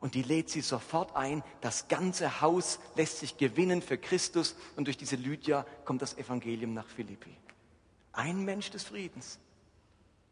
Und 0.00 0.14
die 0.14 0.22
lädt 0.22 0.50
sie 0.50 0.60
sofort 0.60 1.16
ein. 1.16 1.42
Das 1.60 1.88
ganze 1.88 2.42
Haus 2.42 2.78
lässt 2.94 3.20
sich 3.20 3.38
gewinnen 3.38 3.80
für 3.80 3.96
Christus. 3.96 4.54
Und 4.76 4.86
durch 4.86 4.98
diese 4.98 5.16
Lydia 5.16 5.64
kommt 5.84 6.02
das 6.02 6.18
Evangelium 6.18 6.74
nach 6.74 6.86
Philippi. 6.86 7.34
Ein 8.12 8.44
Mensch 8.44 8.70
des 8.70 8.84
Friedens. 8.84 9.38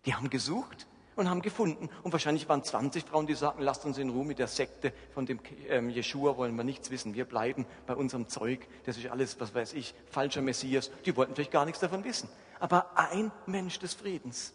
Die 0.05 0.14
haben 0.14 0.29
gesucht 0.29 0.87
und 1.16 1.31
haben 1.31 1.42
gefunden. 1.42 1.88
Und 2.03 2.12
wahrscheinlich 2.12 2.48
waren 2.48 2.62
20 2.62 3.05
Frauen, 3.05 3.27
die 3.27 3.35
sagten, 3.35 3.62
lasst 3.62 3.85
uns 3.85 3.98
in 3.98 4.11
Ruhe 4.11 4.25
mit 4.25 4.38
der 4.38 4.48
Sekte 4.48 4.92
von 5.14 5.27
dem 5.27 5.40
ähm, 5.68 5.90
Jeshua, 5.90 6.37
wollen 6.37 6.55
wir 6.55 6.64
nichts 6.64 6.90
wissen. 6.90 7.14
Wir 7.14 7.25
bleiben 7.25 7.64
bei 7.87 7.94
unserem 7.94 8.29
Zeug. 8.29 8.66
Das 8.85 8.98
ist 8.98 9.07
alles, 9.07 9.40
was 9.40 9.55
weiß 9.55 9.72
ich, 9.75 9.94
falscher 10.11 10.42
Messias. 10.42 10.90
Die 11.07 11.16
wollten 11.16 11.35
vielleicht 11.35 11.51
gar 11.51 11.64
nichts 11.64 11.81
davon 11.81 12.05
wissen. 12.05 12.29
Aber 12.61 12.98
ein 12.98 13.31
Mensch 13.46 13.79
des 13.79 13.94
Friedens. 13.94 14.53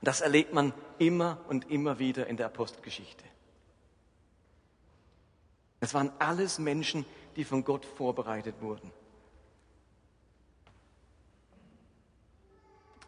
Und 0.00 0.06
das 0.06 0.20
erlebt 0.20 0.52
man 0.52 0.72
immer 0.98 1.40
und 1.48 1.70
immer 1.70 1.98
wieder 1.98 2.26
in 2.26 2.36
der 2.36 2.46
Apostelgeschichte. 2.46 3.24
Das 5.80 5.94
waren 5.94 6.12
alles 6.18 6.58
Menschen, 6.58 7.04
die 7.36 7.44
von 7.44 7.64
Gott 7.64 7.84
vorbereitet 7.84 8.56
wurden. 8.60 8.90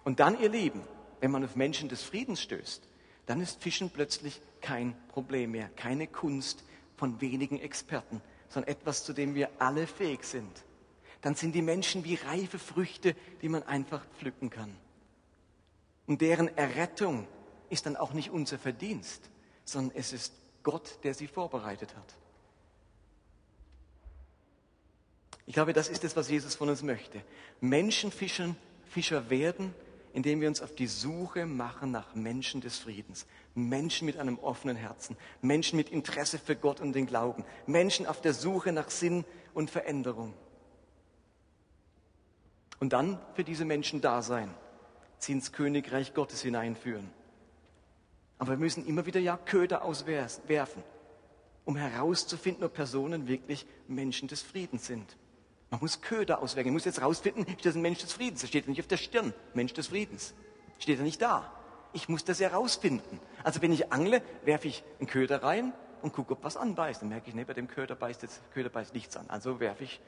Und 0.04 0.20
dann, 0.20 0.40
ihr 0.40 0.48
Lieben, 0.48 0.82
wenn 1.20 1.30
man 1.30 1.44
auf 1.44 1.56
Menschen 1.56 1.88
des 1.88 2.02
Friedens 2.02 2.40
stößt, 2.40 2.82
dann 3.26 3.40
ist 3.40 3.62
Fischen 3.62 3.90
plötzlich 3.90 4.40
kein 4.60 4.96
Problem 5.08 5.52
mehr, 5.52 5.68
keine 5.76 6.06
Kunst 6.06 6.64
von 6.96 7.20
wenigen 7.20 7.60
Experten, 7.60 8.20
sondern 8.48 8.70
etwas, 8.72 9.04
zu 9.04 9.12
dem 9.12 9.34
wir 9.34 9.50
alle 9.58 9.86
fähig 9.86 10.24
sind. 10.24 10.64
Dann 11.20 11.34
sind 11.34 11.54
die 11.54 11.62
Menschen 11.62 12.04
wie 12.04 12.16
reife 12.16 12.58
Früchte, 12.58 13.14
die 13.42 13.48
man 13.48 13.62
einfach 13.62 14.04
pflücken 14.18 14.50
kann. 14.50 14.74
Und 16.10 16.22
deren 16.22 16.48
Errettung 16.58 17.28
ist 17.68 17.86
dann 17.86 17.94
auch 17.94 18.14
nicht 18.14 18.30
unser 18.30 18.58
Verdienst, 18.58 19.30
sondern 19.64 19.96
es 19.96 20.12
ist 20.12 20.32
Gott, 20.64 20.98
der 21.04 21.14
sie 21.14 21.28
vorbereitet 21.28 21.94
hat. 21.94 22.16
Ich 25.46 25.54
glaube, 25.54 25.72
das 25.72 25.88
ist 25.88 26.02
es, 26.02 26.16
was 26.16 26.28
Jesus 26.28 26.56
von 26.56 26.68
uns 26.68 26.82
möchte. 26.82 27.22
Menschenfischen, 27.60 28.56
Fischer 28.86 29.30
werden, 29.30 29.72
indem 30.12 30.40
wir 30.40 30.48
uns 30.48 30.60
auf 30.62 30.74
die 30.74 30.88
Suche 30.88 31.46
machen 31.46 31.92
nach 31.92 32.16
Menschen 32.16 32.60
des 32.60 32.76
Friedens. 32.76 33.24
Menschen 33.54 34.04
mit 34.04 34.16
einem 34.16 34.40
offenen 34.40 34.74
Herzen. 34.74 35.16
Menschen 35.42 35.76
mit 35.76 35.90
Interesse 35.90 36.40
für 36.40 36.56
Gott 36.56 36.80
und 36.80 36.92
den 36.92 37.06
Glauben. 37.06 37.44
Menschen 37.66 38.04
auf 38.06 38.20
der 38.20 38.34
Suche 38.34 38.72
nach 38.72 38.90
Sinn 38.90 39.24
und 39.54 39.70
Veränderung. 39.70 40.34
Und 42.80 42.94
dann 42.94 43.20
für 43.34 43.44
diese 43.44 43.64
Menschen 43.64 44.00
da 44.00 44.22
sein. 44.22 44.52
Sie 45.20 45.32
ins 45.32 45.52
Königreich 45.52 46.14
Gottes 46.14 46.42
hineinführen. 46.42 47.10
Aber 48.38 48.52
wir 48.52 48.56
müssen 48.56 48.86
immer 48.86 49.04
wieder 49.04 49.20
ja 49.20 49.36
Köder 49.36 49.84
auswerfen, 49.84 50.82
um 51.66 51.76
herauszufinden, 51.76 52.64
ob 52.64 52.72
Personen 52.72 53.28
wirklich 53.28 53.66
Menschen 53.86 54.28
des 54.28 54.40
Friedens 54.40 54.86
sind. 54.86 55.16
Man 55.68 55.80
muss 55.80 56.00
Köder 56.00 56.42
auswägen. 56.42 56.70
Ich 56.70 56.72
muss 56.72 56.86
jetzt 56.86 57.02
rausfinden, 57.02 57.46
ist 57.46 57.66
das 57.66 57.76
ein 57.76 57.82
Mensch 57.82 58.00
des 58.00 58.14
Friedens? 58.14 58.40
Das 58.40 58.48
steht 58.48 58.64
ja 58.64 58.70
nicht 58.70 58.80
auf 58.80 58.86
der 58.86 58.96
Stirn. 58.96 59.34
Mensch 59.52 59.74
des 59.74 59.88
Friedens. 59.88 60.34
Steht 60.78 60.98
ja 60.98 61.04
nicht 61.04 61.20
da. 61.20 61.52
Ich 61.92 62.08
muss 62.08 62.24
das 62.24 62.40
herausfinden. 62.40 63.20
Also 63.44 63.60
wenn 63.60 63.72
ich 63.72 63.92
angle, 63.92 64.22
werfe 64.44 64.68
ich 64.68 64.82
einen 64.98 65.06
Köder 65.06 65.42
rein 65.42 65.74
und 66.00 66.14
gucke, 66.14 66.32
ob 66.32 66.42
was 66.42 66.56
anbeißt. 66.56 67.02
Dann 67.02 67.10
merke 67.10 67.28
ich, 67.28 67.34
nee, 67.34 67.44
bei 67.44 67.52
dem 67.52 67.68
Köder 67.68 67.94
beißt 67.94 68.22
jetzt, 68.22 68.40
Köder 68.52 68.70
beißt 68.70 68.94
nichts 68.94 69.16
an. 69.18 69.28
Also 69.28 69.60
werfe 69.60 69.84
ich 69.84 70.00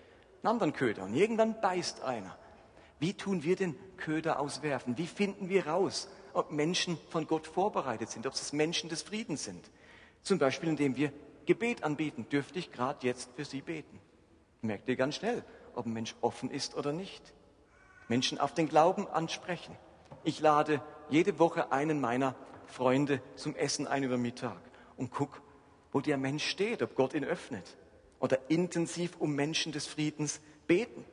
einen 0.43 0.53
anderen 0.53 0.73
Köder. 0.73 1.05
Und 1.05 1.15
irgendwann 1.15 1.61
beißt 1.61 2.03
einer. 2.03 2.37
Wie 3.03 3.15
tun 3.15 3.43
wir 3.43 3.57
den 3.57 3.75
Köder 3.97 4.39
auswerfen? 4.39 4.97
Wie 4.97 5.09
finden 5.09 5.49
wir 5.49 5.67
raus, 5.67 6.09
ob 6.35 6.53
Menschen 6.53 6.97
von 7.11 7.27
Gott 7.27 7.49
vorbereitet 7.49 8.11
sind, 8.11 8.29
ob 8.29 8.35
es 8.35 8.53
Menschen 8.53 8.89
des 8.89 9.03
Friedens 9.03 9.43
sind? 9.43 9.73
Zum 10.23 10.39
Beispiel, 10.39 10.69
indem 10.69 10.95
wir 10.95 11.13
Gebet 11.45 11.83
anbieten. 11.83 12.29
Dürfte 12.31 12.61
ich 12.61 12.71
gerade 12.71 13.05
jetzt 13.05 13.31
für 13.35 13.45
Sie 13.45 13.61
beten? 13.61 13.99
merkt 14.61 14.89
ihr 14.89 14.95
ganz 14.95 15.17
schnell, 15.17 15.43
ob 15.75 15.87
ein 15.87 15.93
Mensch 15.93 16.15
offen 16.21 16.49
ist 16.49 16.77
oder 16.77 16.93
nicht. 16.93 17.35
Menschen 18.07 18.39
auf 18.39 18.55
den 18.55 18.69
Glauben 18.69 19.09
ansprechen. 19.09 19.77
Ich 20.23 20.39
lade 20.39 20.81
jede 21.11 21.41
Woche 21.41 21.73
einen 21.73 22.01
meiner 22.01 22.37
Freunde 22.67 23.21
zum 23.35 23.57
Essen 23.57 23.89
ein 23.89 24.05
über 24.05 24.17
Mittag 24.17 24.61
und 24.97 25.11
guck, 25.11 25.43
wo 25.91 26.01
der 26.01 26.19
Mensch 26.19 26.47
steht, 26.47 26.83
ob 26.83 26.95
Gott 26.95 27.15
ihn 27.15 27.25
öffnet. 27.25 27.77
Oder 28.21 28.39
intensiv 28.49 29.17
um 29.19 29.35
Menschen 29.35 29.73
des 29.73 29.89
Friedens 29.89 30.41
beten. 30.69 31.05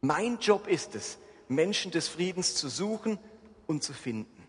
Mein 0.00 0.38
Job 0.38 0.68
ist 0.68 0.94
es, 0.94 1.18
Menschen 1.48 1.90
des 1.90 2.08
Friedens 2.08 2.54
zu 2.54 2.68
suchen 2.68 3.18
und 3.66 3.82
zu 3.82 3.92
finden. 3.92 4.46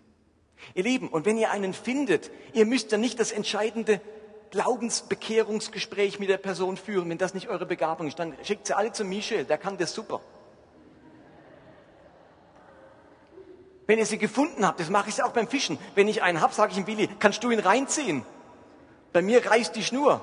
Ihr 0.73 0.83
Lieben, 0.83 1.07
und 1.07 1.25
wenn 1.25 1.37
ihr 1.37 1.51
einen 1.51 1.73
findet, 1.73 2.29
ihr 2.53 2.65
müsst 2.65 2.91
ja 2.91 2.97
nicht 2.97 3.19
das 3.19 3.31
entscheidende 3.31 4.01
Glaubensbekehrungsgespräch 4.51 6.19
mit 6.19 6.29
der 6.29 6.37
Person 6.37 6.77
führen. 6.77 7.09
Wenn 7.09 7.17
das 7.17 7.33
nicht 7.33 7.49
eure 7.49 7.65
Begabung 7.65 8.07
ist, 8.07 8.19
dann 8.19 8.35
schickt 8.43 8.67
sie 8.67 8.75
alle 8.75 8.91
zu 8.91 9.05
Michel, 9.05 9.45
der 9.45 9.57
kann 9.57 9.77
das 9.77 9.93
super. 9.93 10.21
Wenn 13.87 13.97
ihr 13.97 14.05
sie 14.05 14.19
gefunden 14.19 14.65
habt, 14.67 14.79
das 14.79 14.89
mache 14.89 15.09
ich 15.09 15.23
auch 15.23 15.31
beim 15.31 15.47
Fischen. 15.47 15.79
Wenn 15.95 16.07
ich 16.07 16.21
einen 16.21 16.41
habe, 16.41 16.53
sage 16.53 16.73
ich 16.73 16.77
ihm, 16.77 16.85
Willi, 16.85 17.09
kannst 17.19 17.43
du 17.43 17.49
ihn 17.49 17.59
reinziehen? 17.59 18.23
Bei 19.11 19.23
mir 19.23 19.43
reißt 19.43 19.75
die 19.75 19.83
Schnur. 19.83 20.21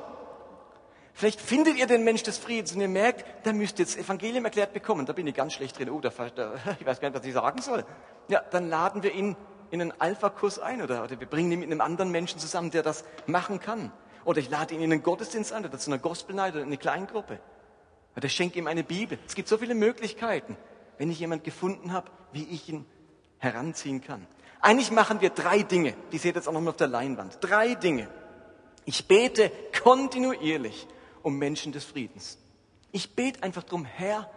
Vielleicht 1.18 1.40
findet 1.40 1.78
ihr 1.78 1.86
den 1.86 2.04
Mensch 2.04 2.24
des 2.24 2.36
Friedens 2.36 2.74
und 2.74 2.82
ihr 2.82 2.88
merkt, 2.88 3.24
der 3.46 3.54
müsste 3.54 3.80
jetzt 3.80 3.96
Evangelium 3.96 4.44
erklärt 4.44 4.74
bekommen. 4.74 5.06
Da 5.06 5.14
bin 5.14 5.26
ich 5.26 5.34
ganz 5.34 5.54
schlecht 5.54 5.78
drin. 5.78 5.88
Oh, 5.88 5.98
da, 5.98 6.10
da, 6.10 6.54
ich 6.78 6.84
weiß 6.84 7.00
gar 7.00 7.08
nicht, 7.08 7.18
was 7.18 7.26
ich 7.26 7.32
sagen 7.32 7.62
soll. 7.62 7.86
Ja, 8.28 8.42
dann 8.50 8.68
laden 8.68 9.02
wir 9.02 9.14
ihn 9.14 9.34
in 9.70 9.80
einen 9.80 9.94
Alpha-Kurs 9.98 10.58
ein 10.58 10.82
oder, 10.82 11.02
oder 11.02 11.18
wir 11.18 11.26
bringen 11.26 11.50
ihn 11.52 11.60
mit 11.60 11.70
einem 11.70 11.80
anderen 11.80 12.10
Menschen 12.10 12.38
zusammen, 12.38 12.70
der 12.70 12.82
das 12.82 13.02
machen 13.26 13.60
kann. 13.60 13.92
Oder 14.26 14.40
ich 14.40 14.50
lade 14.50 14.74
ihn 14.74 14.82
in 14.82 14.92
einen 14.92 15.02
Gottesdienst 15.02 15.54
ein 15.54 15.64
oder 15.64 15.78
zu 15.78 15.90
einer 15.90 15.98
Gospel 15.98 16.36
Night 16.36 16.52
oder 16.52 16.60
in 16.60 16.66
eine 16.66 16.76
Kleingruppe. 16.76 17.40
Oder 18.14 18.26
ich 18.26 18.34
schenke 18.34 18.58
ihm 18.58 18.66
eine 18.66 18.84
Bibel. 18.84 19.18
Es 19.26 19.34
gibt 19.34 19.48
so 19.48 19.56
viele 19.56 19.74
Möglichkeiten, 19.74 20.58
wenn 20.98 21.10
ich 21.10 21.18
jemand 21.18 21.44
gefunden 21.44 21.94
habe, 21.94 22.10
wie 22.32 22.44
ich 22.44 22.68
ihn 22.68 22.84
heranziehen 23.38 24.02
kann. 24.02 24.26
Eigentlich 24.60 24.90
machen 24.90 25.22
wir 25.22 25.30
drei 25.30 25.62
Dinge. 25.62 25.94
Die 26.12 26.18
seht 26.18 26.34
ihr 26.34 26.40
jetzt 26.40 26.48
auch 26.48 26.52
nochmal 26.52 26.72
auf 26.72 26.76
der 26.76 26.88
Leinwand. 26.88 27.38
Drei 27.40 27.74
Dinge. 27.74 28.06
Ich 28.84 29.08
bete 29.08 29.50
kontinuierlich 29.82 30.86
um 31.26 31.38
Menschen 31.38 31.72
des 31.72 31.84
Friedens. 31.84 32.38
Ich 32.92 33.16
bete 33.16 33.42
einfach 33.42 33.64
drum, 33.64 33.84
Herr, 33.84 34.30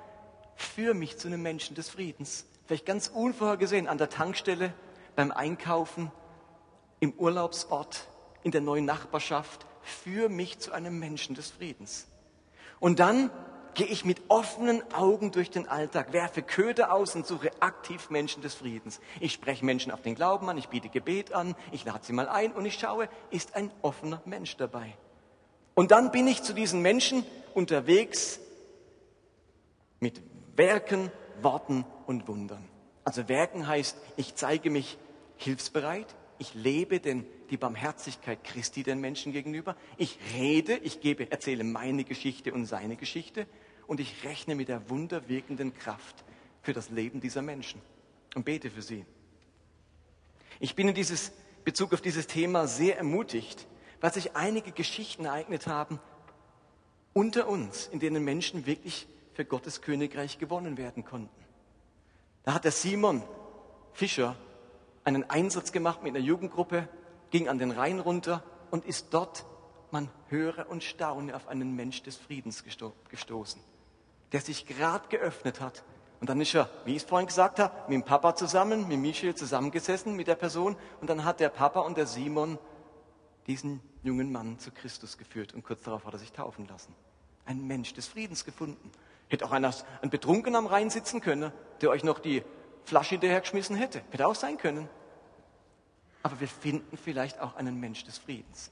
führ 0.56 0.96
mich 0.96 1.20
zu 1.20 1.28
einem 1.28 1.44
Menschen 1.44 1.76
des 1.76 1.88
Friedens. 1.88 2.48
Vielleicht 2.66 2.88
ganz 2.88 3.10
unvorhergesehen 3.10 3.88
an 3.88 4.00
der 4.00 4.10
Tankstelle, 4.10 4.74
beim 5.16 5.32
Einkaufen, 5.32 6.12
im 7.00 7.14
Urlaubsort, 7.14 8.08
in 8.42 8.50
der 8.50 8.62
neuen 8.62 8.86
Nachbarschaft, 8.86 9.68
führ 9.84 10.30
mich 10.30 10.58
zu 10.58 10.72
einem 10.72 10.98
Menschen 10.98 11.36
des 11.36 11.52
Friedens. 11.52 12.08
Und 12.80 12.98
dann 12.98 13.30
gehe 13.76 13.86
ich 13.86 14.04
mit 14.04 14.24
offenen 14.28 14.82
Augen 14.92 15.32
durch 15.32 15.52
den 15.52 15.68
Alltag, 15.68 16.12
werfe 16.12 16.42
Köder 16.42 16.92
aus 16.92 17.14
und 17.14 17.28
suche 17.28 17.52
aktiv 17.60 18.10
Menschen 18.10 18.42
des 18.42 18.56
Friedens. 18.56 19.00
Ich 19.20 19.34
spreche 19.34 19.64
Menschen 19.64 19.92
auf 19.92 20.02
den 20.02 20.16
Glauben 20.16 20.50
an, 20.50 20.58
ich 20.58 20.70
biete 20.70 20.90
Gebet 20.90 21.34
an, 21.34 21.54
ich 21.72 21.86
lade 21.86 22.00
sie 22.02 22.14
mal 22.14 22.28
ein 22.28 22.52
und 22.52 22.66
ich 22.66 22.80
schaue, 22.80 23.10
ist 23.30 23.56
ein 23.56 23.72
offener 23.84 24.24
Mensch 24.26 24.58
dabei. 24.58 24.98
Und 25.80 25.92
dann 25.92 26.12
bin 26.12 26.28
ich 26.28 26.44
zu 26.44 26.52
diesen 26.52 26.82
Menschen 26.82 27.24
unterwegs 27.54 28.42
mit 30.02 30.22
Werken, 30.58 31.10
Worten 31.42 31.86
und 32.06 32.28
Wundern. 32.28 32.68
Also 33.06 33.30
Werken 33.30 33.66
heißt, 33.66 33.96
ich 34.18 34.36
zeige 34.36 34.72
mich 34.72 34.98
hilfsbereit, 35.38 36.18
ich 36.38 36.54
lebe 36.54 37.00
den 37.00 37.26
die 37.50 37.56
Barmherzigkeit 37.56 38.44
Christi 38.44 38.84
den 38.84 39.00
Menschen 39.00 39.32
gegenüber. 39.32 39.78
Ich 39.96 40.20
rede, 40.36 40.76
ich 40.76 41.00
gebe, 41.00 41.32
erzähle 41.32 41.64
meine 41.64 42.04
Geschichte 42.04 42.54
und 42.54 42.66
seine 42.66 42.98
Geschichte 42.98 43.48
und 43.88 44.02
ich 44.02 44.26
rechne 44.26 44.56
mit 44.56 44.68
der 44.68 44.90
wunderwirkenden 44.90 45.74
Kraft 45.74 46.26
für 46.62 46.74
das 46.74 46.90
Leben 46.90 47.22
dieser 47.22 47.42
Menschen 47.42 47.82
und 48.36 48.44
bete 48.44 48.70
für 48.70 48.82
sie. 48.82 49.06
Ich 50.60 50.76
bin 50.76 50.90
in 50.90 50.94
dieses 50.94 51.32
Bezug 51.64 51.94
auf 51.94 52.02
dieses 52.02 52.28
Thema 52.28 52.68
sehr 52.68 52.98
ermutigt, 52.98 53.66
weil 54.02 54.14
sich 54.14 54.36
einige 54.36 54.72
Geschichten 54.72 55.26
ereignet 55.26 55.68
haben 55.68 56.00
unter 57.14 57.48
uns, 57.48 57.88
in 57.88 58.00
denen 58.00 58.24
Menschen 58.24 58.66
wirklich 58.66 59.08
für 59.34 59.46
Gottes 59.46 59.82
Königreich 59.82 60.38
gewonnen 60.38 60.78
werden 60.78 61.04
konnten. 61.06 61.46
Da 62.44 62.54
hat 62.54 62.64
der 62.64 62.72
Simon 62.72 63.24
Fischer 63.94 64.36
einen 65.04 65.30
Einsatz 65.30 65.72
gemacht 65.72 66.04
mit 66.04 66.16
einer 66.16 66.24
Jugendgruppe 66.24 66.88
ging 67.30 67.48
an 67.48 67.60
den 67.60 67.72
Rhein 67.72 68.00
runter 68.00 68.44
und 68.72 68.86
ist 68.86 69.08
dort, 69.12 69.46
man 69.92 70.10
höre 70.28 70.70
und 70.70 70.84
staune, 70.84 71.36
auf 71.36 71.48
einen 71.48 71.76
Mensch 71.76 72.04
des 72.04 72.16
Friedens 72.16 72.64
gestoßen, 73.10 73.62
der 74.32 74.42
sich 74.42 74.66
gerade 74.66 75.08
geöffnet 75.10 75.62
hat. 75.62 75.84
Und 76.20 76.30
dann 76.30 76.42
ist 76.42 76.54
er, 76.54 76.70
wie 76.86 76.92
ich 76.96 77.04
es 77.04 77.10
vorhin 77.10 77.28
gesagt 77.28 77.60
habe, 77.60 77.74
mit 77.88 77.94
dem 77.94 78.04
Papa 78.04 78.36
zusammen, 78.36 78.88
mit 78.88 79.00
Michel 79.00 79.36
zusammengesessen, 79.36 80.16
mit 80.16 80.28
der 80.28 80.36
Person. 80.36 80.76
Und 81.00 81.10
dann 81.10 81.24
hat 81.24 81.40
der 81.40 81.50
Papa 81.50 81.80
und 81.82 81.98
der 81.98 82.08
Simon 82.08 82.58
diesen 83.48 83.82
jungen 84.04 84.32
Mann 84.32 84.60
zu 84.60 84.72
Christus 84.72 85.18
geführt. 85.18 85.54
Und 85.54 85.64
kurz 85.64 85.82
darauf 85.84 86.06
hat 86.06 86.14
er 86.14 86.20
sich 86.20 86.32
taufen 86.32 86.68
lassen. 86.68 86.94
Ein 87.46 87.66
Mensch 87.68 87.94
des 87.94 88.08
Friedens 88.08 88.46
gefunden. 88.46 88.92
Hätte 89.28 89.46
auch 89.46 89.52
einer, 89.52 89.74
ein 90.02 90.10
Betrunkener 90.10 90.58
am 90.58 90.68
Rhein 90.68 90.90
sitzen 90.90 91.22
können, 91.22 91.52
der 91.82 91.90
euch 91.90 92.04
noch 92.04 92.20
die 92.20 92.44
Flasche 92.86 93.12
hinterhergeschmissen 93.12 93.76
hätte. 93.76 94.02
Hätte 94.12 94.28
auch 94.28 94.36
sein 94.36 94.58
können 94.58 94.90
aber 96.24 96.40
wir 96.40 96.48
finden 96.48 96.98
vielleicht 96.98 97.40
auch 97.40 97.56
einen 97.56 97.80
Mensch 97.80 98.04
des 98.04 98.18
Friedens. 98.18 98.70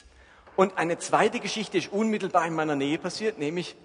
Und 0.55 0.78
eine 0.78 0.97
zweite 0.97 1.39
Geschichte 1.39 1.78
ist 1.78 1.91
unmittelbar 1.91 2.45
in 2.47 2.53
meiner 2.53 2.75
Nähe 2.75 2.97
passiert, 2.97 3.38
nämlich 3.38 3.75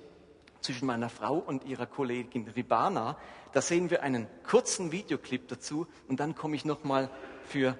zwischen 0.60 0.86
meiner 0.86 1.08
Frau 1.08 1.36
und 1.36 1.64
ihrer 1.64 1.86
Kollegin 1.86 2.48
Ribana. 2.48 3.16
Da 3.52 3.60
sehen 3.60 3.90
wir 3.90 4.02
einen 4.02 4.26
kurzen 4.48 4.90
Videoclip 4.90 5.48
dazu 5.48 5.86
und 6.08 6.18
dann 6.20 6.34
komme 6.34 6.56
ich 6.56 6.64
nochmal 6.64 7.10
für 7.46 7.76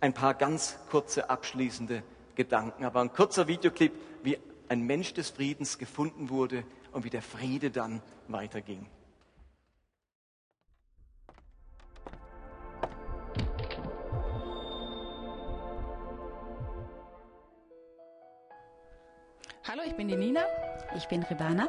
ein 0.00 0.12
paar 0.12 0.34
ganz 0.34 0.78
kurze 0.90 1.30
abschließende 1.30 2.02
Gedanken, 2.36 2.84
aber 2.84 3.00
ein 3.00 3.12
kurzer 3.12 3.48
Videoclip, 3.48 3.92
wie 4.22 4.38
ein 4.68 4.82
Mensch 4.82 5.14
des 5.14 5.30
Friedens 5.30 5.78
gefunden 5.78 6.30
wurde 6.30 6.64
und 6.92 7.04
wie 7.04 7.10
der 7.10 7.22
Friede 7.22 7.70
dann 7.70 8.00
weiterging. 8.28 8.86
Hallo, 19.68 19.82
ich 19.84 19.94
bin 19.94 20.06
die 20.06 20.16
Nina. 20.16 20.42
Ich 20.96 21.08
bin 21.08 21.24
Ribana. 21.24 21.68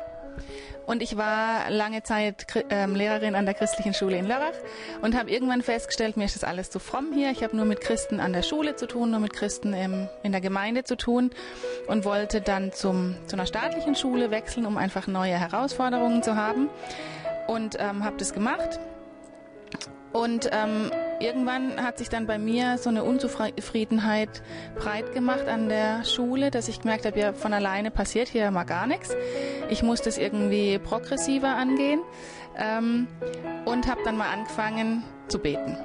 Und 0.88 1.03
ich 1.03 1.17
war 1.17 1.69
lange 1.69 2.01
Zeit 2.01 2.47
ähm, 2.69 2.95
Lehrerin 2.95 3.35
an 3.35 3.45
der 3.45 3.53
christlichen 3.53 3.93
Schule 3.93 4.17
in 4.17 4.25
Lörrach 4.25 4.55
und 5.01 5.17
habe 5.17 5.29
irgendwann 5.29 5.61
festgestellt, 5.61 6.15
mir 6.15 6.23
ist 6.23 6.35
das 6.35 6.45
alles 6.45 6.69
zu 6.69 6.79
fromm 6.79 7.11
hier. 7.13 7.29
Ich 7.29 7.43
habe 7.43 7.55
nur 7.55 7.65
mit 7.65 7.81
Christen 7.81 8.21
an 8.21 8.31
der 8.31 8.41
Schule 8.41 8.77
zu 8.77 8.88
tun, 8.88 9.11
nur 9.11 9.19
mit 9.19 9.33
Christen 9.33 9.73
im, 9.73 10.07
in 10.23 10.31
der 10.31 10.39
Gemeinde 10.39 10.85
zu 10.85 10.95
tun 10.95 11.31
und 11.88 12.05
wollte 12.05 12.39
dann 12.39 12.71
zum, 12.71 13.17
zu 13.27 13.35
einer 13.35 13.45
staatlichen 13.45 13.95
Schule 13.95 14.31
wechseln, 14.31 14.65
um 14.65 14.77
einfach 14.77 15.07
neue 15.07 15.38
Herausforderungen 15.38 16.23
zu 16.23 16.38
haben. 16.38 16.69
Und 17.47 17.75
ähm, 17.79 18.05
habe 18.05 18.15
das 18.17 18.33
gemacht. 18.33 18.79
Und 20.13 20.49
ähm, 20.53 20.89
irgendwann 21.20 21.84
hat 21.84 21.97
sich 21.97 22.09
dann 22.09 22.28
bei 22.28 22.38
mir 22.38 22.78
so 22.78 22.89
eine 22.89 23.03
Unzufriedenheit 23.03 24.41
breit 24.76 25.13
gemacht 25.13 25.47
an 25.47 25.70
der 25.70 26.05
Schule, 26.05 26.51
dass 26.51 26.68
ich 26.68 26.82
gemerkt 26.82 27.05
habe, 27.05 27.20
ja, 27.20 27.34
von 27.34 27.53
alleine 27.53 27.91
passiert 27.91 28.28
hier 28.28 28.49
mal 28.51 28.63
gar 28.63 28.88
nichts. 28.88 29.15
Ich 29.70 29.84
muss 29.84 30.01
das 30.01 30.18
irgendwie 30.18 30.80
progressiver 30.80 31.55
angehen 31.55 32.01
ähm, 32.57 33.07
und 33.65 33.88
habe 33.88 34.01
dann 34.03 34.18
mal 34.18 34.32
angefangen 34.32 35.03
zu 35.28 35.39
beten 35.39 35.78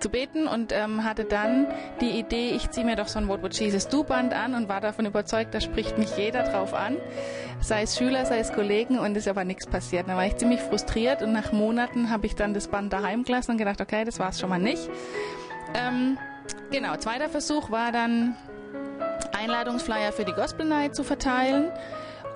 zu 0.00 0.08
beten 0.08 0.46
und 0.46 0.72
ähm, 0.72 1.04
hatte 1.04 1.24
dann 1.24 1.66
die 2.00 2.10
Idee, 2.10 2.50
ich 2.50 2.70
ziehe 2.70 2.86
mir 2.86 2.96
doch 2.96 3.08
so 3.08 3.18
ein 3.18 3.28
What 3.28 3.42
Would 3.42 3.58
Jesus 3.58 3.88
Do 3.88 4.04
Band 4.04 4.34
an 4.34 4.54
und 4.54 4.68
war 4.68 4.80
davon 4.80 5.06
überzeugt, 5.06 5.54
da 5.54 5.60
spricht 5.60 5.98
mich 5.98 6.16
jeder 6.16 6.42
drauf 6.42 6.74
an, 6.74 6.96
sei 7.60 7.82
es 7.82 7.96
Schüler, 7.96 8.26
sei 8.26 8.38
es 8.38 8.52
Kollegen 8.52 8.98
und 8.98 9.16
ist 9.16 9.28
aber 9.28 9.44
nichts 9.44 9.66
passiert. 9.66 10.08
Da 10.08 10.16
war 10.16 10.26
ich 10.26 10.36
ziemlich 10.36 10.60
frustriert 10.60 11.22
und 11.22 11.32
nach 11.32 11.52
Monaten 11.52 12.10
habe 12.10 12.26
ich 12.26 12.34
dann 12.34 12.54
das 12.54 12.68
Band 12.68 12.92
daheim 12.92 13.24
gelassen 13.24 13.52
und 13.52 13.58
gedacht, 13.58 13.80
okay, 13.80 14.04
das 14.04 14.18
war 14.18 14.30
es 14.30 14.40
schon 14.40 14.50
mal 14.50 14.58
nicht. 14.58 14.88
Ähm, 15.74 16.18
genau, 16.70 16.96
zweiter 16.96 17.28
Versuch 17.28 17.70
war 17.70 17.92
dann 17.92 18.36
Einladungsflyer 19.36 20.12
für 20.12 20.24
die 20.24 20.32
Gospel 20.32 20.66
Night 20.66 20.94
zu 20.94 21.04
verteilen 21.04 21.70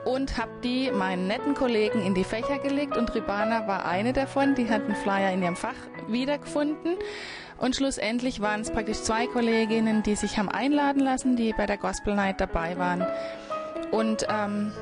und 0.05 0.39
habe 0.39 0.51
die 0.65 0.91
meinen 0.91 1.27
netten 1.27 1.55
Kollegen 1.55 2.01
in 2.03 2.15
die 2.15 2.25
Fächer 2.25 2.59
gelegt 2.59 2.97
und 2.97 3.15
Ribana 3.15 3.67
war 3.67 3.85
eine 3.85 4.13
davon, 4.13 4.55
die 4.55 4.69
hat 4.69 4.85
einen 4.85 4.97
Flyer 4.97 5.33
in 5.33 5.43
ihrem 5.43 5.57
Fach 5.57 5.75
wiedergefunden 6.09 6.97
und 7.61 7.77
schlussendlich 7.77 8.41
waren 8.41 8.63
es 8.63 8.71
praktisch 8.71 9.03
zwei 9.03 9.27
Kolleginnen, 9.27 10.03
die 10.03 10.17
sich 10.17 10.39
haben 10.39 10.49
einladen 10.49 11.01
lassen, 11.01 11.37
die 11.37 11.53
bei 11.53 11.67
der 11.67 11.77
Gospel 11.77 12.15
Night 12.15 12.41
dabei 12.41 12.79
waren. 12.79 13.07
Und 13.91 14.27
ähm, 14.29 14.73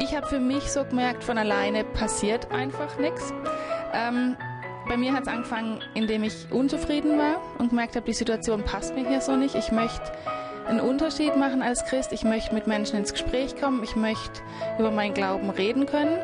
ich 0.00 0.14
habe 0.14 0.26
für 0.26 0.38
mich 0.38 0.70
so 0.70 0.84
gemerkt, 0.84 1.24
von 1.24 1.38
alleine 1.38 1.84
passiert 1.84 2.50
einfach 2.52 2.98
nichts. 2.98 3.32
Ähm, 3.92 4.36
bei 4.88 4.96
mir 4.96 5.12
hat 5.12 5.22
es 5.22 5.28
angefangen, 5.28 5.80
indem 5.94 6.24
ich 6.24 6.50
unzufrieden 6.50 7.18
war 7.18 7.40
und 7.58 7.70
gemerkt 7.70 7.96
habe, 7.96 8.06
die 8.06 8.14
Situation 8.14 8.64
passt 8.64 8.94
mir 8.94 9.06
hier 9.08 9.20
so 9.20 9.36
nicht. 9.36 9.54
Ich 9.54 9.72
möchte 9.72 10.12
einen 10.66 10.80
Unterschied 10.80 11.36
machen 11.36 11.62
als 11.62 11.84
Christ. 11.84 12.12
Ich 12.12 12.22
möchte 12.22 12.54
mit 12.54 12.66
Menschen 12.66 12.98
ins 12.98 13.12
Gespräch 13.12 13.56
kommen. 13.56 13.82
Ich 13.82 13.96
möchte 13.96 14.40
über 14.78 14.90
meinen 14.90 15.14
Glauben 15.14 15.50
reden 15.50 15.86
können. 15.86 16.18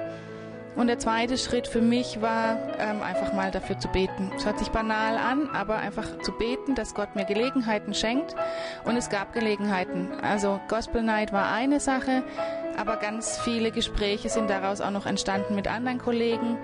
Und 0.76 0.88
der 0.88 0.98
zweite 0.98 1.38
Schritt 1.38 1.68
für 1.68 1.80
mich 1.80 2.20
war, 2.20 2.56
ähm, 2.78 3.00
einfach 3.02 3.32
mal 3.32 3.50
dafür 3.52 3.78
zu 3.78 3.88
beten. 3.88 4.32
Es 4.36 4.44
hört 4.44 4.58
sich 4.58 4.70
banal 4.70 5.16
an, 5.16 5.48
aber 5.50 5.76
einfach 5.76 6.18
zu 6.20 6.32
beten, 6.32 6.74
dass 6.74 6.94
Gott 6.94 7.14
mir 7.14 7.24
Gelegenheiten 7.24 7.94
schenkt. 7.94 8.34
Und 8.84 8.96
es 8.96 9.08
gab 9.08 9.32
Gelegenheiten. 9.32 10.08
Also 10.20 10.60
Gospel 10.68 11.02
Night 11.02 11.32
war 11.32 11.52
eine 11.52 11.78
Sache, 11.78 12.24
aber 12.76 12.96
ganz 12.96 13.38
viele 13.38 13.70
Gespräche 13.70 14.28
sind 14.28 14.50
daraus 14.50 14.80
auch 14.80 14.90
noch 14.90 15.06
entstanden 15.06 15.54
mit 15.54 15.68
anderen 15.68 15.98
Kollegen. 15.98 16.58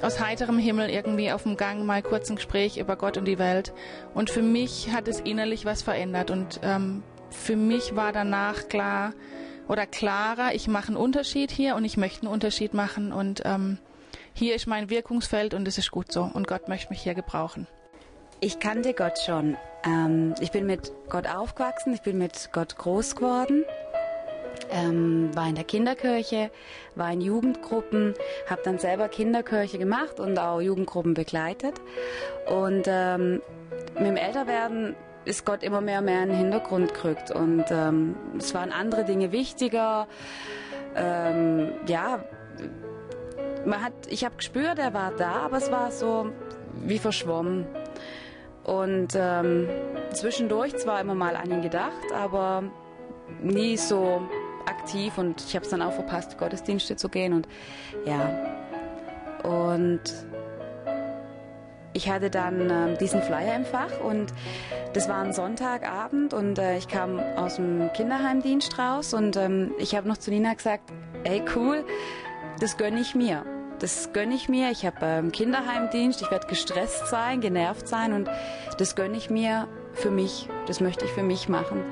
Aus 0.00 0.20
heiterem 0.20 0.58
Himmel 0.58 0.88
irgendwie 0.88 1.30
auf 1.30 1.42
dem 1.42 1.56
Gang 1.56 1.84
mal 1.84 2.02
kurz 2.02 2.30
ein 2.30 2.36
Gespräch 2.36 2.78
über 2.78 2.96
Gott 2.96 3.18
und 3.18 3.26
die 3.26 3.38
Welt. 3.38 3.72
Und 4.14 4.30
für 4.30 4.42
mich 4.42 4.90
hat 4.92 5.06
es 5.06 5.20
innerlich 5.20 5.66
was 5.66 5.82
verändert. 5.82 6.30
Und 6.30 6.60
ähm, 6.62 7.02
für 7.30 7.56
mich 7.56 7.94
war 7.94 8.12
danach 8.12 8.68
klar, 8.68 9.12
oder 9.68 9.86
klarer, 9.86 10.54
ich 10.54 10.68
mache 10.68 10.88
einen 10.88 10.96
Unterschied 10.96 11.50
hier 11.50 11.74
und 11.76 11.84
ich 11.84 11.96
möchte 11.96 12.22
einen 12.22 12.32
Unterschied 12.32 12.74
machen 12.74 13.12
und 13.12 13.42
ähm, 13.44 13.78
hier 14.32 14.54
ist 14.54 14.66
mein 14.66 14.90
Wirkungsfeld 14.90 15.54
und 15.54 15.66
es 15.68 15.78
ist 15.78 15.90
gut 15.90 16.12
so 16.12 16.22
und 16.32 16.46
Gott 16.46 16.68
möchte 16.68 16.90
mich 16.90 17.02
hier 17.02 17.14
gebrauchen. 17.14 17.66
Ich 18.40 18.58
kannte 18.58 18.92
Gott 18.92 19.18
schon. 19.18 19.56
Ähm, 19.86 20.34
ich 20.40 20.50
bin 20.50 20.66
mit 20.66 20.92
Gott 21.08 21.26
aufgewachsen, 21.26 21.94
ich 21.94 22.02
bin 22.02 22.18
mit 22.18 22.50
Gott 22.52 22.76
groß 22.76 23.16
geworden. 23.16 23.64
Ähm, 24.70 25.30
war 25.34 25.48
in 25.48 25.54
der 25.54 25.64
Kinderkirche, 25.64 26.50
war 26.94 27.12
in 27.12 27.20
Jugendgruppen, 27.20 28.14
habe 28.48 28.62
dann 28.64 28.78
selber 28.78 29.08
Kinderkirche 29.08 29.78
gemacht 29.78 30.20
und 30.20 30.38
auch 30.38 30.60
Jugendgruppen 30.60 31.14
begleitet. 31.14 31.80
Und 32.46 32.84
ähm, 32.86 33.40
mit 33.94 34.06
dem 34.06 34.16
Älterwerden 34.16 34.94
ist 35.24 35.44
Gott 35.44 35.62
immer 35.62 35.80
mehr 35.80 36.00
und 36.00 36.06
mehr 36.06 36.22
in 36.22 36.28
den 36.30 36.38
Hintergrund 36.38 36.94
gerückt 36.94 37.30
und 37.30 37.64
ähm, 37.70 38.16
es 38.38 38.54
waren 38.54 38.72
andere 38.72 39.04
Dinge 39.04 39.32
wichtiger. 39.32 40.06
Ähm, 40.94 41.72
ja, 41.86 42.24
man 43.64 43.82
hat, 43.82 43.92
ich 44.08 44.24
habe 44.24 44.36
gespürt, 44.36 44.78
er 44.78 44.94
war 44.94 45.12
da, 45.12 45.32
aber 45.36 45.56
es 45.56 45.70
war 45.70 45.90
so 45.90 46.30
wie 46.82 46.98
verschwommen. 46.98 47.66
Und 48.64 49.08
ähm, 49.14 49.68
zwischendurch 50.12 50.76
zwar 50.76 51.00
immer 51.00 51.14
mal 51.14 51.36
an 51.36 51.50
ihn 51.50 51.62
gedacht, 51.62 52.12
aber 52.14 52.64
nie 53.42 53.76
so 53.76 54.22
aktiv 54.66 55.18
und 55.18 55.42
ich 55.42 55.54
habe 55.54 55.64
es 55.64 55.70
dann 55.70 55.82
auch 55.82 55.92
verpasst, 55.92 56.38
Gottesdienste 56.38 56.96
zu 56.96 57.08
gehen 57.08 57.32
und 57.32 57.48
ja. 58.06 58.30
Und 59.42 60.00
ich 61.94 62.10
hatte 62.10 62.28
dann 62.28 62.68
äh, 62.68 62.98
diesen 62.98 63.22
Flyer 63.22 63.54
im 63.54 63.64
Fach 63.64 64.00
und 64.00 64.34
das 64.92 65.08
war 65.08 65.22
ein 65.22 65.32
Sonntagabend 65.32 66.34
und 66.34 66.58
äh, 66.58 66.76
ich 66.76 66.88
kam 66.88 67.18
aus 67.18 67.56
dem 67.56 67.90
Kinderheimdienst 67.94 68.78
raus 68.78 69.14
und 69.14 69.36
ähm, 69.36 69.72
ich 69.78 69.94
habe 69.94 70.08
noch 70.08 70.18
zu 70.18 70.30
Nina 70.30 70.52
gesagt, 70.52 70.92
ey 71.22 71.42
cool, 71.54 71.84
das 72.60 72.76
gönne 72.76 73.00
ich 73.00 73.14
mir. 73.14 73.44
Das 73.78 74.12
gönne 74.12 74.34
ich 74.34 74.48
mir. 74.48 74.70
Ich 74.70 74.84
habe 74.84 74.96
ähm, 75.02 75.32
Kinderheimdienst, 75.32 76.20
ich 76.20 76.30
werde 76.30 76.46
gestresst 76.46 77.06
sein, 77.08 77.40
genervt 77.40 77.88
sein 77.88 78.12
und 78.12 78.28
das 78.78 78.96
gönne 78.96 79.16
ich 79.16 79.30
mir 79.30 79.68
für 79.92 80.10
mich. 80.10 80.48
Das 80.66 80.80
möchte 80.80 81.04
ich 81.04 81.12
für 81.12 81.22
mich 81.22 81.48
machen. 81.48 81.82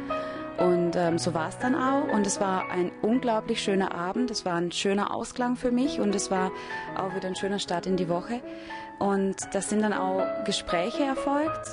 Und 0.59 0.97
ähm, 0.97 1.19
so 1.19 1.35
war 1.35 1.49
es 1.49 1.59
dann 1.59 1.75
auch. 1.75 2.09
Und 2.13 2.27
es 2.27 2.41
war 2.41 2.71
ein 2.71 2.93
unglaublich 3.03 3.63
schöner 3.63 3.95
Abend. 3.95 4.31
Es 4.31 4.45
war 4.45 4.55
ein 4.55 4.71
schöner 4.71 5.15
Ausklang 5.15 5.57
für 5.57 5.73
mich 5.73 5.99
und 5.99 6.15
es 6.15 6.31
war 6.31 6.53
auch 6.97 7.15
wieder 7.15 7.29
ein 7.29 7.37
schöner 7.37 7.59
Start 7.59 7.87
in 7.87 7.97
die 7.97 8.09
Woche. 8.09 8.41
Und 8.99 9.37
das 9.53 9.69
sind 9.69 9.83
dann 9.83 9.93
auch 9.93 10.23
Gespräche 10.45 11.05
erfolgt. 11.05 11.69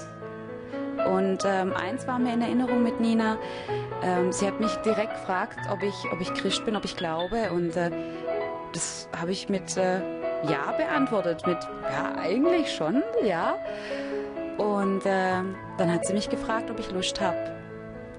Und 1.07 1.43
ähm, 1.45 1.73
eins 1.73 2.07
war 2.07 2.19
mir 2.19 2.33
in 2.33 2.41
Erinnerung 2.41 2.83
mit 2.83 2.99
Nina. 2.99 3.37
Ähm, 4.03 4.31
sie 4.31 4.47
hat 4.47 4.59
mich 4.59 4.73
direkt 4.77 5.13
gefragt, 5.13 5.59
ob 5.71 5.81
ich, 5.83 5.95
ob 6.11 6.19
ich 6.19 6.33
Christ 6.33 6.65
bin, 6.65 6.75
ob 6.75 6.85
ich 6.85 6.97
glaube. 6.97 7.51
Und 7.51 7.75
äh, 7.77 7.91
das 8.73 9.07
habe 9.17 9.31
ich 9.31 9.49
mit 9.49 9.77
äh, 9.77 9.99
Ja 10.43 10.71
beantwortet. 10.77 11.45
Mit 11.47 11.59
Ja, 11.83 12.15
eigentlich 12.19 12.73
schon, 12.73 13.03
ja. 13.23 13.55
Und 14.57 15.05
äh, 15.05 15.41
dann 15.77 15.93
hat 15.93 16.05
sie 16.05 16.13
mich 16.13 16.29
gefragt, 16.29 16.69
ob 16.69 16.79
ich 16.79 16.91
Lust 16.91 17.21
habe 17.21 17.59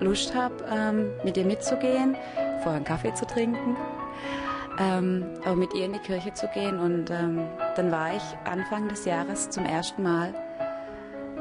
Lust 0.01 0.34
habe, 0.34 0.55
ähm, 0.72 1.11
mit 1.24 1.36
ihr 1.36 1.44
mitzugehen, 1.44 2.16
vorher 2.62 2.76
einen 2.76 2.84
Kaffee 2.84 3.12
zu 3.14 3.26
trinken, 3.26 3.76
ähm, 4.81 5.26
mit 5.57 5.74
ihr 5.74 5.85
in 5.85 5.93
die 5.93 5.99
Kirche 5.99 6.33
zu 6.33 6.49
gehen. 6.49 6.78
Und 6.81 7.11
ähm, 7.11 7.47
dann 7.76 7.93
war 7.93 8.16
ich 8.16 8.22
Anfang 8.45 8.89
des 8.89 9.05
Jahres 9.05 9.51
zum 9.51 9.64
ersten 9.66 10.03
Mal 10.03 10.35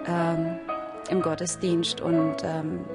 ähm, 0.05 0.59
im 1.09 1.21
Gottesdienst 1.21 2.01
und 2.01 2.35
ähm, 2.43 2.85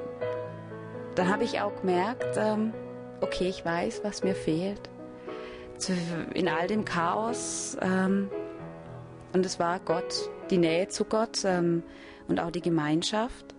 dann 1.15 1.29
habe 1.29 1.43
ich 1.43 1.59
auch 1.61 1.75
gemerkt, 1.81 2.37
ähm, 2.37 2.73
okay, 3.21 3.47
ich 3.47 3.65
weiß, 3.65 4.01
was 4.03 4.23
mir 4.23 4.35
fehlt. 4.35 4.89
In 6.33 6.47
all 6.47 6.67
dem 6.67 6.85
Chaos 6.85 7.77
und 7.81 9.45
es 9.45 9.59
war 9.59 9.81
Gott, 9.81 10.29
die 10.49 10.57
Nähe 10.57 10.87
zu 10.87 11.03
Gott 11.03 11.43
und 11.43 12.39
auch 12.39 12.49
die 12.49 12.61
Gemeinschaft. 12.61 13.53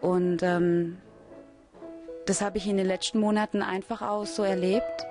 Und 0.00 0.42
ähm, 0.42 0.96
das 2.24 2.40
habe 2.40 2.56
ich 2.56 2.66
in 2.66 2.78
den 2.78 2.86
letzten 2.86 3.20
Monaten 3.20 3.60
einfach 3.60 4.00
auch 4.00 4.24
so 4.24 4.42
erlebt, 4.42 5.06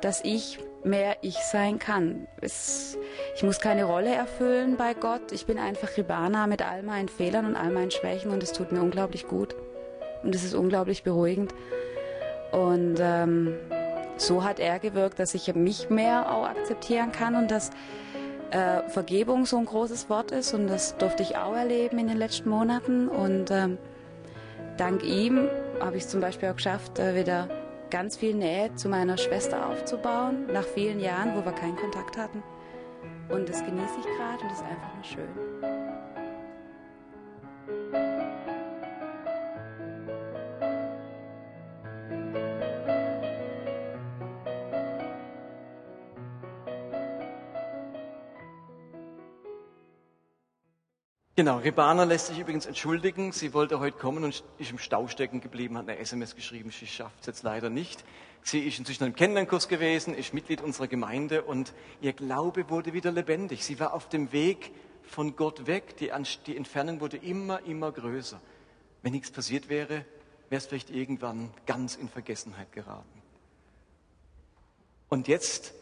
dass 0.00 0.22
ich 0.24 0.58
mehr 0.84 1.16
ich 1.20 1.36
sein 1.36 1.78
kann. 1.78 2.26
Es, 2.40 2.96
ich 3.36 3.42
muss 3.42 3.60
keine 3.60 3.84
Rolle 3.84 4.14
erfüllen 4.14 4.76
bei 4.76 4.94
Gott. 4.94 5.32
Ich 5.32 5.46
bin 5.46 5.58
einfach 5.58 5.96
Ribana 5.96 6.46
mit 6.46 6.62
all 6.62 6.82
meinen 6.82 7.08
Fehlern 7.08 7.46
und 7.46 7.56
all 7.56 7.70
meinen 7.70 7.90
Schwächen 7.90 8.30
und 8.30 8.42
es 8.42 8.52
tut 8.52 8.72
mir 8.72 8.80
unglaublich 8.80 9.28
gut. 9.28 9.54
Und 10.22 10.34
es 10.34 10.44
ist 10.44 10.54
unglaublich 10.54 11.02
beruhigend. 11.02 11.54
Und 12.52 12.98
ähm, 13.00 13.54
so 14.16 14.44
hat 14.44 14.58
er 14.58 14.78
gewirkt, 14.78 15.18
dass 15.18 15.34
ich 15.34 15.54
mich 15.54 15.88
mehr 15.88 16.32
auch 16.32 16.46
akzeptieren 16.46 17.12
kann 17.12 17.36
und 17.36 17.50
dass 17.50 17.70
äh, 18.50 18.88
Vergebung 18.88 19.46
so 19.46 19.58
ein 19.58 19.66
großes 19.66 20.10
Wort 20.10 20.32
ist. 20.32 20.52
Und 20.54 20.66
das 20.66 20.96
durfte 20.96 21.22
ich 21.22 21.36
auch 21.36 21.54
erleben 21.54 21.98
in 21.98 22.08
den 22.08 22.16
letzten 22.16 22.48
Monaten. 22.48 23.08
Und 23.08 23.50
ähm, 23.50 23.78
dank 24.76 25.04
ihm 25.04 25.48
habe 25.80 25.96
ich 25.96 26.04
es 26.04 26.08
zum 26.08 26.20
Beispiel 26.20 26.48
auch 26.48 26.56
geschafft, 26.56 26.98
äh, 26.98 27.14
wieder 27.14 27.48
ganz 27.90 28.16
viel 28.16 28.34
Nähe 28.34 28.74
zu 28.74 28.88
meiner 28.88 29.18
Schwester 29.18 29.68
aufzubauen, 29.68 30.46
nach 30.52 30.64
vielen 30.64 31.00
Jahren, 31.00 31.36
wo 31.36 31.44
wir 31.44 31.52
keinen 31.52 31.76
Kontakt 31.76 32.16
hatten. 32.16 32.42
Und 33.28 33.48
das 33.48 33.64
genieße 33.64 33.98
ich 34.00 34.06
gerade 34.16 34.42
und 34.42 34.50
das 34.50 34.58
ist 34.58 34.64
einfach 34.64 34.94
nur 34.94 35.04
schön. 35.04 35.79
Genau, 51.40 51.56
Rebana 51.56 52.04
lässt 52.04 52.26
sich 52.26 52.38
übrigens 52.38 52.66
entschuldigen. 52.66 53.32
Sie 53.32 53.54
wollte 53.54 53.80
heute 53.80 53.96
kommen 53.96 54.24
und 54.24 54.44
ist 54.58 54.70
im 54.70 54.76
Stau 54.76 55.08
stecken 55.08 55.40
geblieben, 55.40 55.78
hat 55.78 55.88
eine 55.88 55.98
SMS 55.98 56.36
geschrieben, 56.36 56.70
sie 56.70 56.86
schafft 56.86 57.20
es 57.20 57.26
jetzt 57.28 57.42
leider 57.44 57.70
nicht. 57.70 58.04
Sie 58.42 58.60
ist 58.60 58.78
inzwischen 58.78 59.04
im 59.04 59.14
Kennenlernkurs 59.14 59.66
gewesen, 59.66 60.12
ist 60.12 60.34
Mitglied 60.34 60.60
unserer 60.60 60.86
Gemeinde 60.86 61.40
und 61.40 61.72
ihr 62.02 62.12
Glaube 62.12 62.68
wurde 62.68 62.92
wieder 62.92 63.10
lebendig. 63.10 63.64
Sie 63.64 63.80
war 63.80 63.94
auf 63.94 64.10
dem 64.10 64.32
Weg 64.32 64.70
von 65.02 65.34
Gott 65.34 65.66
weg. 65.66 65.96
Die, 65.96 66.12
die 66.44 66.58
Entfernung 66.58 67.00
wurde 67.00 67.16
immer, 67.16 67.64
immer 67.64 67.90
größer. 67.90 68.38
Wenn 69.00 69.12
nichts 69.12 69.30
passiert 69.30 69.70
wäre, 69.70 70.04
wäre 70.50 70.58
es 70.58 70.66
vielleicht 70.66 70.90
irgendwann 70.90 71.54
ganz 71.64 71.96
in 71.96 72.10
Vergessenheit 72.10 72.70
geraten. 72.70 73.22
Und 75.08 75.26
jetzt 75.26 75.72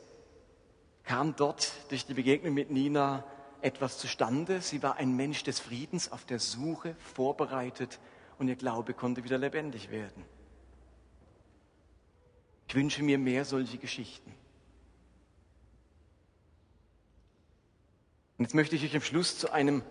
kam 1.02 1.34
dort 1.34 1.72
durch 1.88 2.06
die 2.06 2.14
Begegnung 2.14 2.54
mit 2.54 2.70
Nina 2.70 3.24
etwas 3.62 3.98
zustande. 3.98 4.60
Sie 4.60 4.82
war 4.82 4.96
ein 4.96 5.16
Mensch 5.16 5.42
des 5.42 5.60
Friedens 5.60 6.10
auf 6.12 6.24
der 6.24 6.38
Suche, 6.38 6.94
vorbereitet 7.14 7.98
und 8.38 8.48
ihr 8.48 8.56
Glaube 8.56 8.94
konnte 8.94 9.24
wieder 9.24 9.38
lebendig 9.38 9.90
werden. 9.90 10.24
Ich 12.68 12.74
wünsche 12.74 13.02
mir 13.02 13.18
mehr 13.18 13.44
solche 13.44 13.78
Geschichten. 13.78 14.34
Und 18.36 18.44
jetzt 18.44 18.54
möchte 18.54 18.76
ich 18.76 18.84
euch 18.84 18.94
am 18.94 19.02
Schluss 19.02 19.38
zu 19.38 19.50
einem 19.50 19.82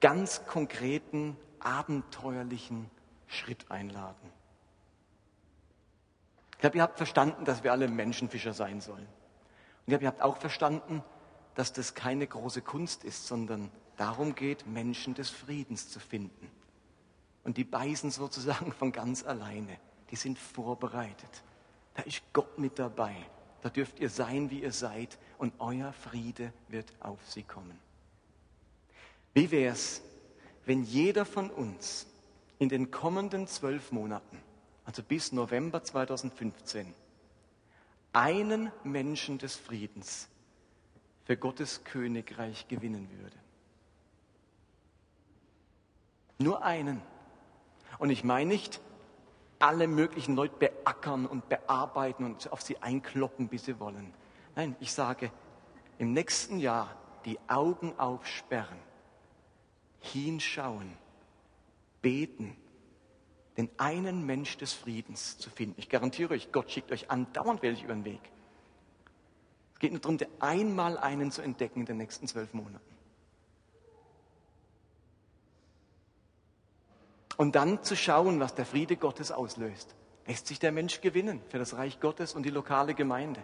ganz 0.00 0.44
konkreten, 0.46 1.36
abenteuerlichen 1.60 2.90
Schritt 3.26 3.70
einladen. 3.70 4.32
Ich 6.52 6.58
glaube, 6.58 6.78
ihr 6.78 6.82
habt 6.82 6.96
verstanden, 6.96 7.44
dass 7.44 7.62
wir 7.62 7.70
alle 7.70 7.86
Menschenfischer 7.86 8.52
sein 8.52 8.80
sollen. 8.80 9.06
Und 9.06 9.82
ich 9.82 9.86
glaube, 9.86 10.04
ihr 10.04 10.08
habt 10.08 10.22
auch 10.22 10.38
verstanden, 10.38 11.04
dass 11.58 11.72
das 11.72 11.94
keine 11.94 12.24
große 12.24 12.62
Kunst 12.62 13.02
ist, 13.02 13.26
sondern 13.26 13.68
darum 13.96 14.36
geht, 14.36 14.68
Menschen 14.68 15.14
des 15.14 15.28
Friedens 15.28 15.88
zu 15.90 15.98
finden. 15.98 16.48
Und 17.42 17.56
die 17.56 17.64
beißen 17.64 18.12
sozusagen 18.12 18.70
von 18.72 18.92
ganz 18.92 19.24
alleine. 19.24 19.76
Die 20.12 20.14
sind 20.14 20.38
vorbereitet. 20.38 21.42
Da 21.94 22.04
ist 22.04 22.22
Gott 22.32 22.60
mit 22.60 22.78
dabei. 22.78 23.16
Da 23.62 23.70
dürft 23.70 23.98
ihr 23.98 24.08
sein, 24.08 24.50
wie 24.50 24.62
ihr 24.62 24.70
seid, 24.70 25.18
und 25.36 25.52
euer 25.58 25.92
Friede 25.92 26.52
wird 26.68 26.92
auf 27.00 27.18
sie 27.28 27.42
kommen. 27.42 27.76
Wie 29.34 29.50
wäre 29.50 29.72
es, 29.72 30.00
wenn 30.64 30.84
jeder 30.84 31.24
von 31.24 31.50
uns 31.50 32.06
in 32.60 32.68
den 32.68 32.92
kommenden 32.92 33.48
zwölf 33.48 33.90
Monaten, 33.90 34.38
also 34.84 35.02
bis 35.02 35.32
November 35.32 35.82
2015, 35.82 36.94
einen 38.12 38.70
Menschen 38.84 39.38
des 39.38 39.56
Friedens 39.56 40.28
für 41.28 41.36
Gottes 41.36 41.84
Königreich 41.84 42.68
gewinnen 42.68 43.06
würde. 43.20 43.36
Nur 46.38 46.62
einen. 46.64 47.02
Und 47.98 48.08
ich 48.08 48.24
meine 48.24 48.48
nicht, 48.48 48.80
alle 49.58 49.88
möglichen 49.88 50.36
Leute 50.36 50.56
beackern 50.56 51.26
und 51.26 51.50
bearbeiten 51.50 52.24
und 52.24 52.50
auf 52.50 52.62
sie 52.62 52.80
einkloppen, 52.80 53.48
bis 53.48 53.66
sie 53.66 53.78
wollen. 53.78 54.14
Nein, 54.56 54.74
ich 54.80 54.90
sage, 54.90 55.30
im 55.98 56.14
nächsten 56.14 56.60
Jahr 56.60 56.96
die 57.26 57.38
Augen 57.46 57.92
aufsperren, 57.98 58.78
hinschauen, 60.00 60.96
beten, 62.00 62.56
den 63.58 63.68
einen 63.76 64.24
Mensch 64.24 64.56
des 64.56 64.72
Friedens 64.72 65.36
zu 65.36 65.50
finden. 65.50 65.74
Ich 65.76 65.90
garantiere 65.90 66.32
euch, 66.32 66.52
Gott 66.52 66.70
schickt 66.70 66.90
euch 66.90 67.10
andauernd 67.10 67.60
welche 67.60 67.84
über 67.84 67.92
den 67.92 68.06
Weg. 68.06 68.22
Es 69.78 69.80
geht 69.80 69.92
nur 69.92 70.00
darum, 70.00 70.18
einmal 70.40 70.98
einen 70.98 71.30
zu 71.30 71.40
entdecken 71.40 71.78
in 71.78 71.86
den 71.86 71.98
nächsten 71.98 72.26
zwölf 72.26 72.52
Monaten. 72.52 72.80
Und 77.36 77.54
dann 77.54 77.84
zu 77.84 77.94
schauen, 77.94 78.40
was 78.40 78.56
der 78.56 78.66
Friede 78.66 78.96
Gottes 78.96 79.30
auslöst. 79.30 79.94
Lässt 80.26 80.48
sich 80.48 80.58
der 80.58 80.72
Mensch 80.72 81.00
gewinnen 81.00 81.40
für 81.48 81.58
das 81.60 81.74
Reich 81.74 82.00
Gottes 82.00 82.34
und 82.34 82.42
die 82.42 82.50
lokale 82.50 82.94
Gemeinde? 82.94 83.40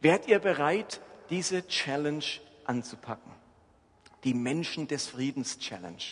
Wärt 0.00 0.26
ihr 0.26 0.40
bereit, 0.40 1.00
diese 1.30 1.64
Challenge 1.68 2.24
anzupacken? 2.64 3.30
Die 4.24 4.34
Menschen 4.34 4.88
des 4.88 5.06
Friedens 5.06 5.60
Challenge. 5.60 6.02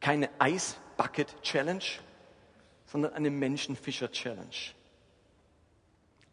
Keine 0.00 0.28
Ice 0.42 0.76
Bucket 0.98 1.40
Challenge, 1.40 1.82
sondern 2.84 3.14
eine 3.14 3.30
Menschenfischer 3.30 4.12
Challenge. 4.12 4.74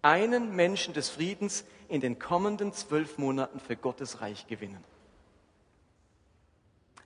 Einen 0.02 0.56
Menschen 0.56 0.94
des 0.94 1.10
Friedens 1.10 1.64
in 1.88 2.02
den 2.02 2.18
kommenden 2.18 2.74
zwölf 2.74 3.18
Monaten 3.18 3.60
für 3.60 3.76
Gottes 3.76 4.22
Reich 4.22 4.48
gewinnen. 4.48 4.84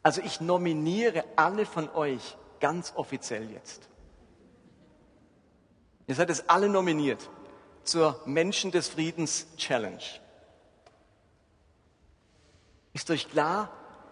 Also 0.04 0.22
ich 0.22 0.40
nominiere 0.40 1.26
alle 1.36 1.66
von 1.66 1.90
euch 1.90 2.38
ganz 2.60 2.94
offiziell 2.96 3.52
jetzt. 3.52 3.90
Ihr 6.08 6.16
seid 6.16 6.30
es 6.30 6.48
alle 6.48 6.70
nominiert 6.70 7.30
zur 7.84 8.22
Menschen 8.26 8.72
des 8.72 8.88
Friedens 8.88 9.48
Challenge. 9.58 10.04
Ist 12.94 13.10
euch 13.10 13.30
klar, 13.30 13.72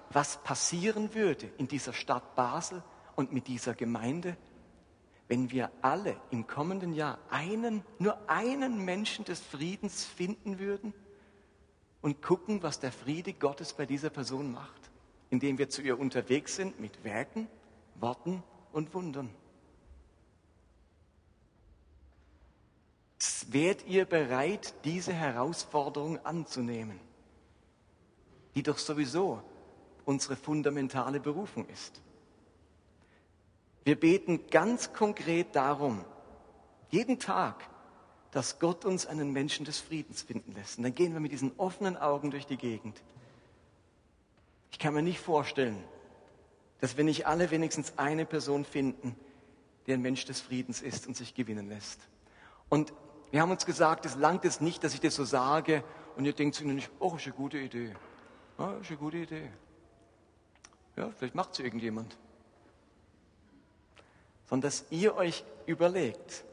was 0.10 0.38
passieren 0.38 1.14
würde 1.14 1.50
in 1.58 1.68
dieser 1.68 1.94
Stadt 1.94 2.36
Basel 2.36 2.84
und 3.16 3.32
mit 3.32 3.48
dieser 3.48 3.74
Gemeinde, 3.74 4.36
wenn 5.28 5.52
wir 5.52 5.72
alle 5.82 6.16
im 6.32 6.48
kommenden 6.48 6.94
Jahr 6.94 7.18
einen, 7.30 7.84
nur 8.00 8.18
einen 8.30 8.84
Menschen 8.84 9.26
des 9.26 9.40
Friedens 9.40 10.06
finden 10.06 10.60
würden 10.60 10.94
und 12.02 12.22
gucken, 12.22 12.62
was 12.62 12.80
der 12.80 12.92
Friede 12.92 13.34
Gottes 13.34 13.74
bei 13.74 13.86
dieser 13.86 14.10
Person 14.10 14.52
macht, 14.52 14.92
indem 15.30 15.58
wir 15.58 15.70
zu 15.70 15.82
ihr 15.82 15.98
unterwegs 15.98 16.56
sind 16.56 16.80
mit 16.80 17.04
Werken, 17.04 17.48
Worten 17.96 18.44
und 18.72 18.94
Wundern. 18.94 19.30
Wärt 23.48 23.86
ihr 23.86 24.06
bereit, 24.06 24.74
diese 24.84 25.14
Herausforderung 25.14 26.18
anzunehmen, 26.26 27.00
die 28.56 28.64
doch 28.64 28.78
sowieso 28.78 29.42
unsere 30.06 30.36
fundamentale 30.36 31.20
Berufung 31.20 31.68
ist? 31.70 32.02
Wir 33.84 34.00
beten 34.00 34.48
ganz 34.50 34.94
konkret 34.94 35.56
darum, 35.56 36.06
jeden 36.90 37.20
Tag, 37.20 37.68
dass 38.32 38.60
Gott 38.60 38.86
uns 38.86 39.06
einen 39.06 39.32
Menschen 39.34 39.66
des 39.66 39.80
Friedens 39.80 40.22
finden 40.22 40.54
lässt. 40.54 40.78
Und 40.78 40.84
dann 40.84 40.96
gehen 40.96 41.14
wir 41.14 41.20
mit 41.20 41.32
diesen 41.32 41.52
offenen 41.58 41.98
Augen 41.98 42.32
durch 42.32 42.46
die 42.46 42.58
Gegend. 42.58 43.04
Ich 44.72 44.80
kann 44.80 44.94
mir 44.94 45.04
nicht 45.04 45.20
vorstellen, 45.20 45.84
dass 46.80 46.98
wir 46.98 47.04
nicht 47.04 47.28
alle 47.28 47.52
wenigstens 47.52 47.98
eine 47.98 48.26
Person 48.26 48.66
finden, 48.66 49.16
die 49.86 49.94
ein 49.94 50.02
Mensch 50.02 50.26
des 50.26 50.40
Friedens 50.40 50.82
ist 50.82 51.08
und 51.08 51.16
sich 51.16 51.36
gewinnen 51.36 51.68
lässt. 51.70 52.00
Und 52.70 52.94
wir 53.32 53.42
haben 53.42 53.52
uns 53.52 53.66
gesagt, 53.66 54.06
es 54.06 54.16
langt 54.16 54.46
es 54.46 54.62
nicht, 54.62 54.84
dass 54.84 54.94
ich 54.94 55.00
das 55.00 55.16
so 55.16 55.26
sage 55.26 55.84
und 56.16 56.26
ihr 56.26 56.34
denkt 56.34 56.56
zu 56.56 56.64
Ihnen 56.64 56.76
nicht, 56.76 56.90
oh, 57.00 57.16
ist 57.16 57.26
eine 57.26 57.36
gute 57.36 57.58
Idee. 57.58 57.94
Ja, 58.58 58.74
ist 58.78 58.90
eine 58.90 58.98
gute 58.98 59.18
Idee. 59.18 59.50
Ja, 60.96 61.10
vielleicht 61.12 61.36
macht 61.36 61.54
es 61.54 61.60
irgendjemand 61.60 62.18
sondern 64.46 64.70
dass 64.70 64.86
ihr 64.90 65.16
euch 65.16 65.44
überlegt, 65.66 66.44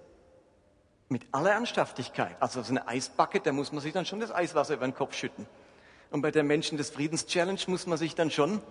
mit 1.08 1.26
aller 1.32 1.50
Ernsthaftigkeit, 1.50 2.36
also 2.40 2.62
so 2.62 2.70
eine 2.70 2.86
Eisbacke, 2.86 3.40
da 3.40 3.50
muss 3.52 3.72
man 3.72 3.80
sich 3.80 3.92
dann 3.92 4.06
schon 4.06 4.20
das 4.20 4.32
Eiswasser 4.32 4.74
über 4.74 4.86
den 4.86 4.94
Kopf 4.94 5.14
schütten. 5.14 5.46
Und 6.10 6.22
bei 6.22 6.30
der 6.30 6.44
Menschen 6.44 6.78
des 6.78 6.90
Friedens 6.90 7.26
Challenge 7.26 7.60
muss 7.66 7.86
man 7.86 7.98
sich 7.98 8.14
dann 8.14 8.30
schon 8.30 8.62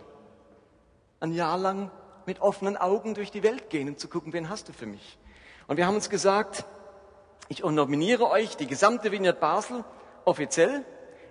ein 1.19 1.33
Jahr 1.33 1.57
lang 1.57 1.91
mit 2.25 2.41
offenen 2.41 2.77
Augen 2.77 3.13
durch 3.13 3.31
die 3.31 3.43
Welt 3.43 3.69
gehen 3.69 3.89
und 3.89 3.99
zu 3.99 4.07
gucken, 4.07 4.31
wen 4.31 4.49
hast 4.49 4.69
du 4.69 4.73
für 4.73 4.85
mich. 4.85 5.17
Und 5.67 5.77
wir 5.77 5.85
haben 5.85 5.95
uns 5.95 6.09
gesagt, 6.09 6.65
ich 7.49 7.63
nominiere 7.63 8.29
euch, 8.29 8.55
die 8.55 8.67
gesamte 8.67 9.11
Vineyard 9.11 9.39
Basel, 9.39 9.83
offiziell. 10.23 10.85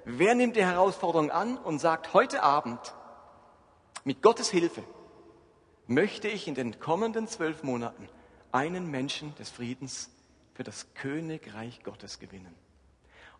Wer 0.04 0.34
nimmt 0.34 0.56
die 0.56 0.64
Herausforderung 0.64 1.30
an 1.30 1.56
und 1.56 1.78
sagt 1.78 2.12
heute 2.12 2.42
Abend, 2.42 2.80
mit 4.04 4.22
Gottes 4.22 4.50
Hilfe, 4.50 4.82
möchte 5.88 6.28
ich 6.28 6.46
in 6.46 6.54
den 6.54 6.78
kommenden 6.78 7.26
zwölf 7.26 7.62
Monaten 7.64 8.08
einen 8.52 8.90
Menschen 8.90 9.34
des 9.36 9.50
Friedens 9.50 10.10
für 10.54 10.62
das 10.62 10.94
Königreich 10.94 11.82
Gottes 11.82 12.18
gewinnen. 12.18 12.54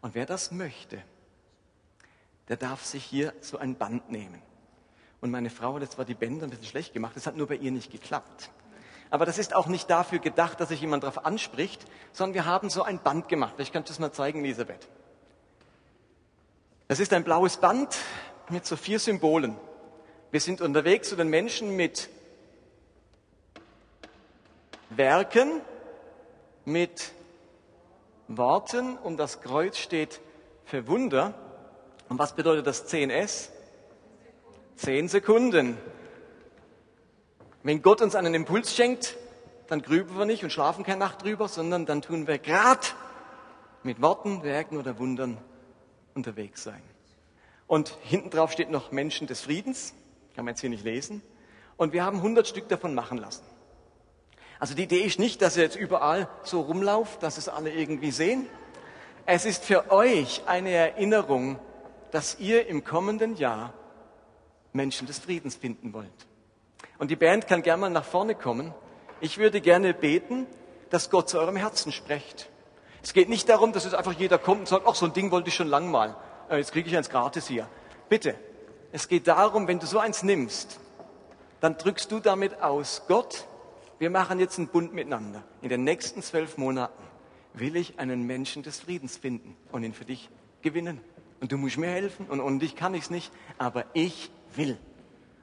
Und 0.01 0.15
wer 0.15 0.27
das 0.27 0.51
möchte, 0.51 1.03
der 2.49 2.57
darf 2.57 2.85
sich 2.85 3.05
hier 3.05 3.35
so 3.41 3.59
ein 3.59 3.77
Band 3.77 4.11
nehmen. 4.11 4.43
Und 5.21 5.31
meine 5.31 5.51
Frau 5.51 5.79
hat 5.79 5.93
zwar 5.93 6.05
die 6.05 6.15
Bänder 6.15 6.47
ein 6.47 6.51
bisschen 6.51 6.67
schlecht 6.67 6.95
gemacht, 6.95 7.17
das 7.17 7.27
hat 7.27 7.37
nur 7.37 7.49
bei 7.49 7.57
ihr 7.57 7.71
nicht 7.71 7.93
geklappt. 7.93 8.51
Aber 9.11 9.27
das 9.27 9.39
ist 9.39 9.55
auch 9.55 9.67
nicht 9.67 9.91
dafür 9.91 10.19
gedacht, 10.19 10.61
dass 10.61 10.69
sich 10.69 10.81
jemand 10.81 11.03
darauf 11.03 11.25
anspricht, 11.25 11.85
sondern 12.13 12.35
wir 12.35 12.45
haben 12.45 12.71
so 12.71 12.83
ein 12.83 13.03
Band 13.03 13.29
gemacht. 13.29 13.55
Ich 13.59 13.73
kann 13.73 13.85
das 13.85 13.99
mal 13.99 14.13
zeigen, 14.13 14.45
Elisabeth. 14.45 14.89
Das 16.89 17.01
ist 17.01 17.13
ein 17.13 17.25
blaues 17.25 17.59
Band 17.59 17.97
mit 18.49 18.65
so 18.65 18.77
vier 18.77 18.99
Symbolen. 18.99 19.57
Wir 20.31 20.41
sind 20.41 20.61
unterwegs 20.61 21.09
zu 21.09 21.17
den 21.17 21.29
Menschen 21.29 21.75
mit 21.77 22.09
Werken 24.99 25.63
mit 26.65 27.13
Worten 28.27 28.99
und 28.99 29.17
das 29.17 29.41
Kreuz 29.41 29.79
steht 29.79 30.21
für 30.65 30.87
Wunder. 30.89 31.35
Und 32.09 32.19
was 32.19 32.35
bedeutet 32.35 32.67
das 32.67 32.87
CNS? 32.87 33.51
Zehn 34.77 35.09
Sekunden. 35.09 35.79
Wenn 37.63 37.81
Gott 37.81 38.03
uns 38.03 38.17
einen 38.17 38.35
Impuls 38.35 38.75
schenkt, 38.75 39.17
dann 39.69 39.83
grübeln 39.83 40.19
wir 40.19 40.25
nicht 40.25 40.43
und 40.43 40.51
schlafen 40.51 40.85
keine 40.85 40.99
Nacht 40.99 41.23
drüber, 41.23 41.47
sondern 41.47 41.87
dann 41.87 42.03
tun 42.03 42.27
wir 42.27 42.39
gerade 42.39 42.87
mit 43.85 44.03
Worten, 44.03 44.43
Werken 44.43 44.79
oder 44.79 44.99
Wundern 44.99 45.39
unterwegs 46.15 46.65
sein. 46.65 46.83
Und 47.69 47.97
hinten 48.03 48.31
drauf 48.31 48.51
steht 48.51 48.71
noch 48.71 48.91
Menschen 48.91 49.29
des 49.29 49.43
Friedens, 49.43 49.95
kann 50.35 50.45
man 50.45 50.53
jetzt 50.55 50.61
hier 50.61 50.71
nicht 50.71 50.85
lesen. 50.85 51.23
Und 51.77 51.93
wir 51.93 52.05
haben 52.05 52.17
100 52.17 52.49
Stück 52.49 52.69
davon 52.69 52.95
machen 52.95 53.19
lassen. 53.19 53.45
Also 54.59 54.75
die 54.75 54.85
Idee 54.85 55.01
ist 55.01 55.19
nicht, 55.19 55.41
dass 55.41 55.57
ihr 55.57 55.63
jetzt 55.63 55.77
überall 55.77 56.29
so 56.43 56.61
rumlauft, 56.61 57.23
dass 57.23 57.39
es 57.39 57.49
alle 57.49 57.71
irgendwie 57.71 58.11
sehen. 58.11 58.47
Es 59.27 59.45
ist 59.45 59.65
für 59.65 59.91
euch 59.93 60.43
eine 60.47 60.71
Erinnerung, 60.71 61.59
dass 62.11 62.39
ihr 62.41 62.67
im 62.67 62.85
kommenden 62.85 63.37
Jahr 63.37 63.75
Menschen 64.73 65.07
des 65.07 65.19
Friedens 65.19 65.55
finden 65.55 65.93
wollt. 65.93 66.09
Und 66.99 67.11
die 67.11 67.17
Band 67.17 67.47
kann 67.47 67.63
gerne 67.63 67.83
mal 67.83 67.91
nach 67.91 68.05
vorne 68.05 68.35
kommen. 68.35 68.75
Ich 69.21 69.39
würde 69.39 69.61
gerne 69.61 69.95
beten, 69.95 70.47
dass 70.91 71.11
Gott 71.11 71.29
zu 71.29 71.39
eurem 71.39 71.57
Herzen 71.57 71.93
spricht. 71.93 72.49
Es 73.03 73.13
geht 73.13 73.29
nicht 73.29 73.49
darum, 73.49 73.73
dass 73.73 73.85
jetzt 73.85 73.95
einfach 73.95 74.13
jeder 74.13 74.39
kommt 74.39 74.61
und 74.61 74.69
sagt, 74.69 74.85
ach, 74.87 74.95
so 74.95 75.07
ein 75.07 75.13
Ding 75.13 75.31
wollte 75.31 75.49
ich 75.49 75.55
schon 75.55 75.69
lang 75.69 75.91
mal. 75.91 76.17
Äh, 76.51 76.57
jetzt 76.57 76.73
kriege 76.73 76.89
ich 76.89 76.97
eins 76.97 77.11
gratis 77.11 77.47
hier. 77.47 77.69
Bitte. 78.09 78.35
Es 78.91 79.07
geht 79.09 79.29
darum, 79.29 79.69
wenn 79.69 79.79
du 79.79 79.87
so 79.87 79.99
eins 79.99 80.23
nimmst, 80.23 80.81
dann 81.61 81.77
drückst 81.77 82.11
du 82.11 82.21
damit 82.21 82.63
aus, 82.63 83.03
Gott, 83.07 83.47
wir 83.99 84.11
machen 84.11 84.39
jetzt 84.39 84.59
einen 84.59 84.69
Bund 84.69 84.95
miteinander. 84.95 85.43
In 85.61 85.69
den 85.69 85.85
nächsten 85.85 86.23
zwölf 86.23 86.57
Monaten 86.57 87.03
will 87.55 87.77
ich 87.77 87.99
einen 87.99 88.27
Menschen 88.27 88.63
des 88.63 88.81
Friedens 88.81 89.17
finden 89.17 89.57
und 89.73 89.83
ihn 89.83 89.93
für 89.93 90.05
dich 90.05 90.31
gewinnen. 90.63 91.01
Und 91.41 91.53
du 91.53 91.59
musst 91.59 91.79
mir 91.79 91.89
helfen 91.89 92.27
und 92.27 92.41
ohne 92.41 92.59
dich 92.59 92.77
kann 92.77 92.95
ich 92.95 93.05
es 93.05 93.11
nicht, 93.11 93.33
aber 93.59 93.85
ich 93.95 94.31
will. 94.55 94.79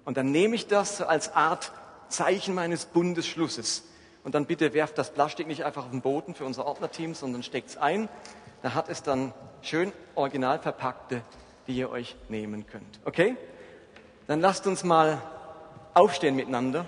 Und 0.05 0.17
dann 0.17 0.31
nehme 0.31 0.55
ich 0.55 0.67
das 0.67 1.01
als 1.01 1.33
Art 1.33 1.71
Zeichen 2.07 2.55
meines 2.55 2.85
Bundesschlusses. 2.85 3.83
Und 4.23 4.35
dann 4.35 4.45
bitte 4.45 4.73
werft 4.73 4.97
das 4.97 5.13
Plastik 5.13 5.47
nicht 5.47 5.65
einfach 5.65 5.85
auf 5.85 5.91
den 5.91 6.01
Boden 6.01 6.33
für 6.33 6.45
unser 6.45 6.65
Ordnerteam, 6.65 7.13
sondern 7.13 7.43
steckt 7.43 7.69
es 7.69 7.77
ein. 7.77 8.09
Da 8.61 8.73
hat 8.73 8.89
es 8.89 9.03
dann 9.03 9.33
schön 9.61 9.91
original 10.15 10.59
verpackte, 10.59 11.21
die 11.67 11.75
ihr 11.75 11.89
euch 11.89 12.15
nehmen 12.29 12.65
könnt. 12.67 12.99
Okay? 13.05 13.35
Dann 14.27 14.39
lasst 14.39 14.65
uns 14.67 14.83
mal 14.83 15.21
aufstehen 15.93 16.35
miteinander 16.35 16.85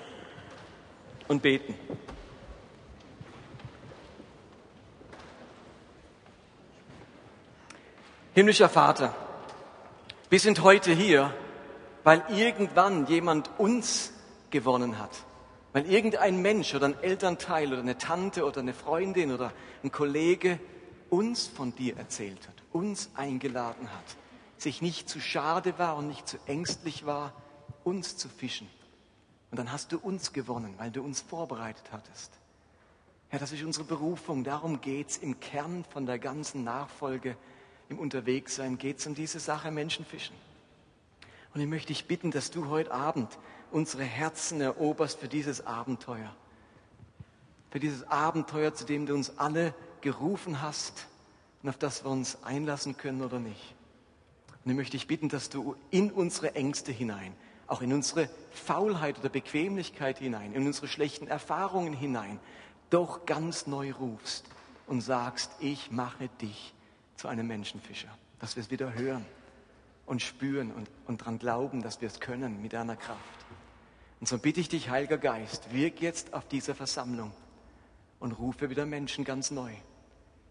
und 1.27 1.41
beten. 1.41 1.75
Himmlischer 8.33 8.69
Vater, 8.69 9.15
wir 10.29 10.39
sind 10.39 10.61
heute 10.61 10.91
hier, 10.91 11.33
weil 12.03 12.23
irgendwann 12.29 13.07
jemand 13.07 13.49
uns 13.57 14.13
gewonnen 14.51 14.99
hat. 14.99 15.09
Weil 15.73 15.85
irgendein 15.85 16.41
Mensch 16.41 16.73
oder 16.73 16.85
ein 16.85 17.01
Elternteil 17.01 17.71
oder 17.71 17.81
eine 17.81 17.97
Tante 17.97 18.45
oder 18.45 18.61
eine 18.61 18.73
Freundin 18.73 19.31
oder 19.31 19.51
ein 19.83 19.91
Kollege 19.91 20.59
uns 21.09 21.47
von 21.47 21.75
dir 21.75 21.97
erzählt 21.97 22.47
hat, 22.47 22.55
uns 22.73 23.09
eingeladen 23.15 23.89
hat, 23.91 24.15
sich 24.57 24.81
nicht 24.81 25.09
zu 25.09 25.19
schade 25.19 25.77
war 25.77 25.97
und 25.97 26.07
nicht 26.07 26.27
zu 26.27 26.37
ängstlich 26.45 27.05
war, 27.05 27.33
uns 27.83 28.17
zu 28.17 28.29
fischen. 28.29 28.69
Und 29.51 29.57
dann 29.57 29.71
hast 29.71 29.91
du 29.91 29.99
uns 29.99 30.33
gewonnen, 30.33 30.73
weil 30.77 30.91
du 30.91 31.01
uns 31.01 31.21
vorbereitet 31.21 31.85
hattest. 31.91 32.31
Ja, 33.31 33.39
das 33.39 33.51
ist 33.51 33.63
unsere 33.63 33.85
Berufung. 33.85 34.43
Darum 34.43 34.81
geht's 34.81 35.17
im 35.17 35.39
Kern 35.39 35.83
von 35.89 36.05
der 36.05 36.19
ganzen 36.19 36.63
Nachfolge, 36.63 37.37
im 37.89 37.99
Unterwegssein, 37.99 38.77
geht's 38.77 39.07
um 39.07 39.15
diese 39.15 39.39
Sache 39.39 39.71
Menschenfischen. 39.71 40.35
Und 41.53 41.61
ich 41.61 41.67
möchte 41.67 41.87
dich 41.87 42.05
bitten, 42.05 42.31
dass 42.31 42.51
du 42.51 42.67
heute 42.69 42.91
Abend 42.91 43.37
unsere 43.71 44.03
Herzen 44.03 44.61
eroberst 44.61 45.19
für 45.19 45.27
dieses 45.27 45.65
Abenteuer. 45.65 46.35
Für 47.71 47.79
dieses 47.79 48.07
Abenteuer, 48.09 48.73
zu 48.73 48.85
dem 48.85 49.05
du 49.05 49.13
uns 49.13 49.37
alle 49.37 49.73
gerufen 50.01 50.61
hast 50.61 51.07
und 51.63 51.69
auf 51.69 51.77
das 51.77 52.03
wir 52.03 52.11
uns 52.11 52.43
einlassen 52.43 52.97
können 52.97 53.21
oder 53.21 53.39
nicht. 53.39 53.75
Und 54.63 54.71
ich 54.71 54.77
möchte 54.77 54.97
dich 54.97 55.07
bitten, 55.07 55.29
dass 55.29 55.49
du 55.49 55.75
in 55.91 56.11
unsere 56.11 56.55
Ängste 56.55 56.91
hinein, 56.91 57.33
auch 57.67 57.81
in 57.81 57.93
unsere 57.93 58.29
Faulheit 58.51 59.19
oder 59.19 59.29
Bequemlichkeit 59.29 60.19
hinein, 60.19 60.53
in 60.53 60.65
unsere 60.65 60.87
schlechten 60.87 61.27
Erfahrungen 61.27 61.93
hinein, 61.93 62.39
doch 62.89 63.25
ganz 63.25 63.67
neu 63.67 63.91
rufst 63.91 64.45
und 64.87 65.01
sagst, 65.01 65.51
ich 65.59 65.91
mache 65.91 66.29
dich 66.41 66.73
zu 67.17 67.27
einem 67.27 67.47
Menschenfischer. 67.47 68.09
Dass 68.39 68.55
wir 68.55 68.63
es 68.63 68.71
wieder 68.71 68.93
hören 68.93 69.25
und 70.05 70.21
spüren 70.21 70.71
und, 70.71 70.89
und 71.05 71.21
daran 71.21 71.39
glauben, 71.39 71.81
dass 71.81 72.01
wir 72.01 72.07
es 72.07 72.19
können 72.19 72.61
mit 72.61 72.73
deiner 72.73 72.95
Kraft. 72.95 73.19
Und 74.19 74.27
so 74.27 74.37
bitte 74.37 74.61
ich 74.61 74.69
dich, 74.69 74.89
Heiliger 74.89 75.17
Geist, 75.17 75.73
wirk 75.73 76.01
jetzt 76.01 76.33
auf 76.33 76.47
dieser 76.47 76.73
Versammlung 76.73 77.31
und 78.19 78.31
rufe 78.31 78.69
wieder 78.69 78.85
Menschen 78.85 79.25
ganz 79.25 79.51
neu. 79.51 79.71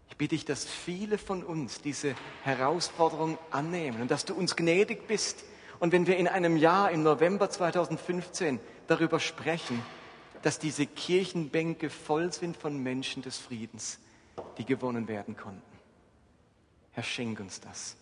Ich 0.09 0.15
bitte 0.15 0.35
dich, 0.35 0.45
dass 0.45 0.65
viele 0.65 1.17
von 1.17 1.43
uns 1.43 1.81
diese 1.81 2.15
Herausforderung 2.43 3.37
annehmen 3.51 4.01
und 4.01 4.11
dass 4.11 4.23
du 4.23 4.35
uns 4.35 4.55
gnädig 4.55 5.07
bist, 5.07 5.43
und 5.79 5.91
wenn 5.91 6.07
wir 6.07 6.17
in 6.17 6.27
einem 6.27 6.57
Jahr, 6.57 6.91
im 6.91 7.03
November 7.03 7.49
2015, 7.49 8.59
darüber 8.87 9.19
sprechen, 9.19 9.81
dass 10.41 10.59
diese 10.59 10.85
Kirchenbänke 10.85 11.89
voll 11.89 12.31
sind 12.31 12.57
von 12.57 12.81
Menschen 12.81 13.23
des 13.23 13.37
Friedens, 13.37 13.99
die 14.57 14.65
gewonnen 14.65 15.07
werden 15.07 15.35
konnten. 15.35 15.61
Herr, 16.91 17.03
schenk 17.03 17.39
uns 17.39 17.59
das 17.59 17.97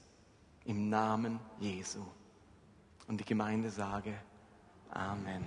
im 0.66 0.90
Namen 0.90 1.40
Jesu. 1.60 2.00
Und 3.08 3.20
die 3.20 3.26
Gemeinde 3.26 3.70
sage 3.70 4.14
Amen. 4.92 5.44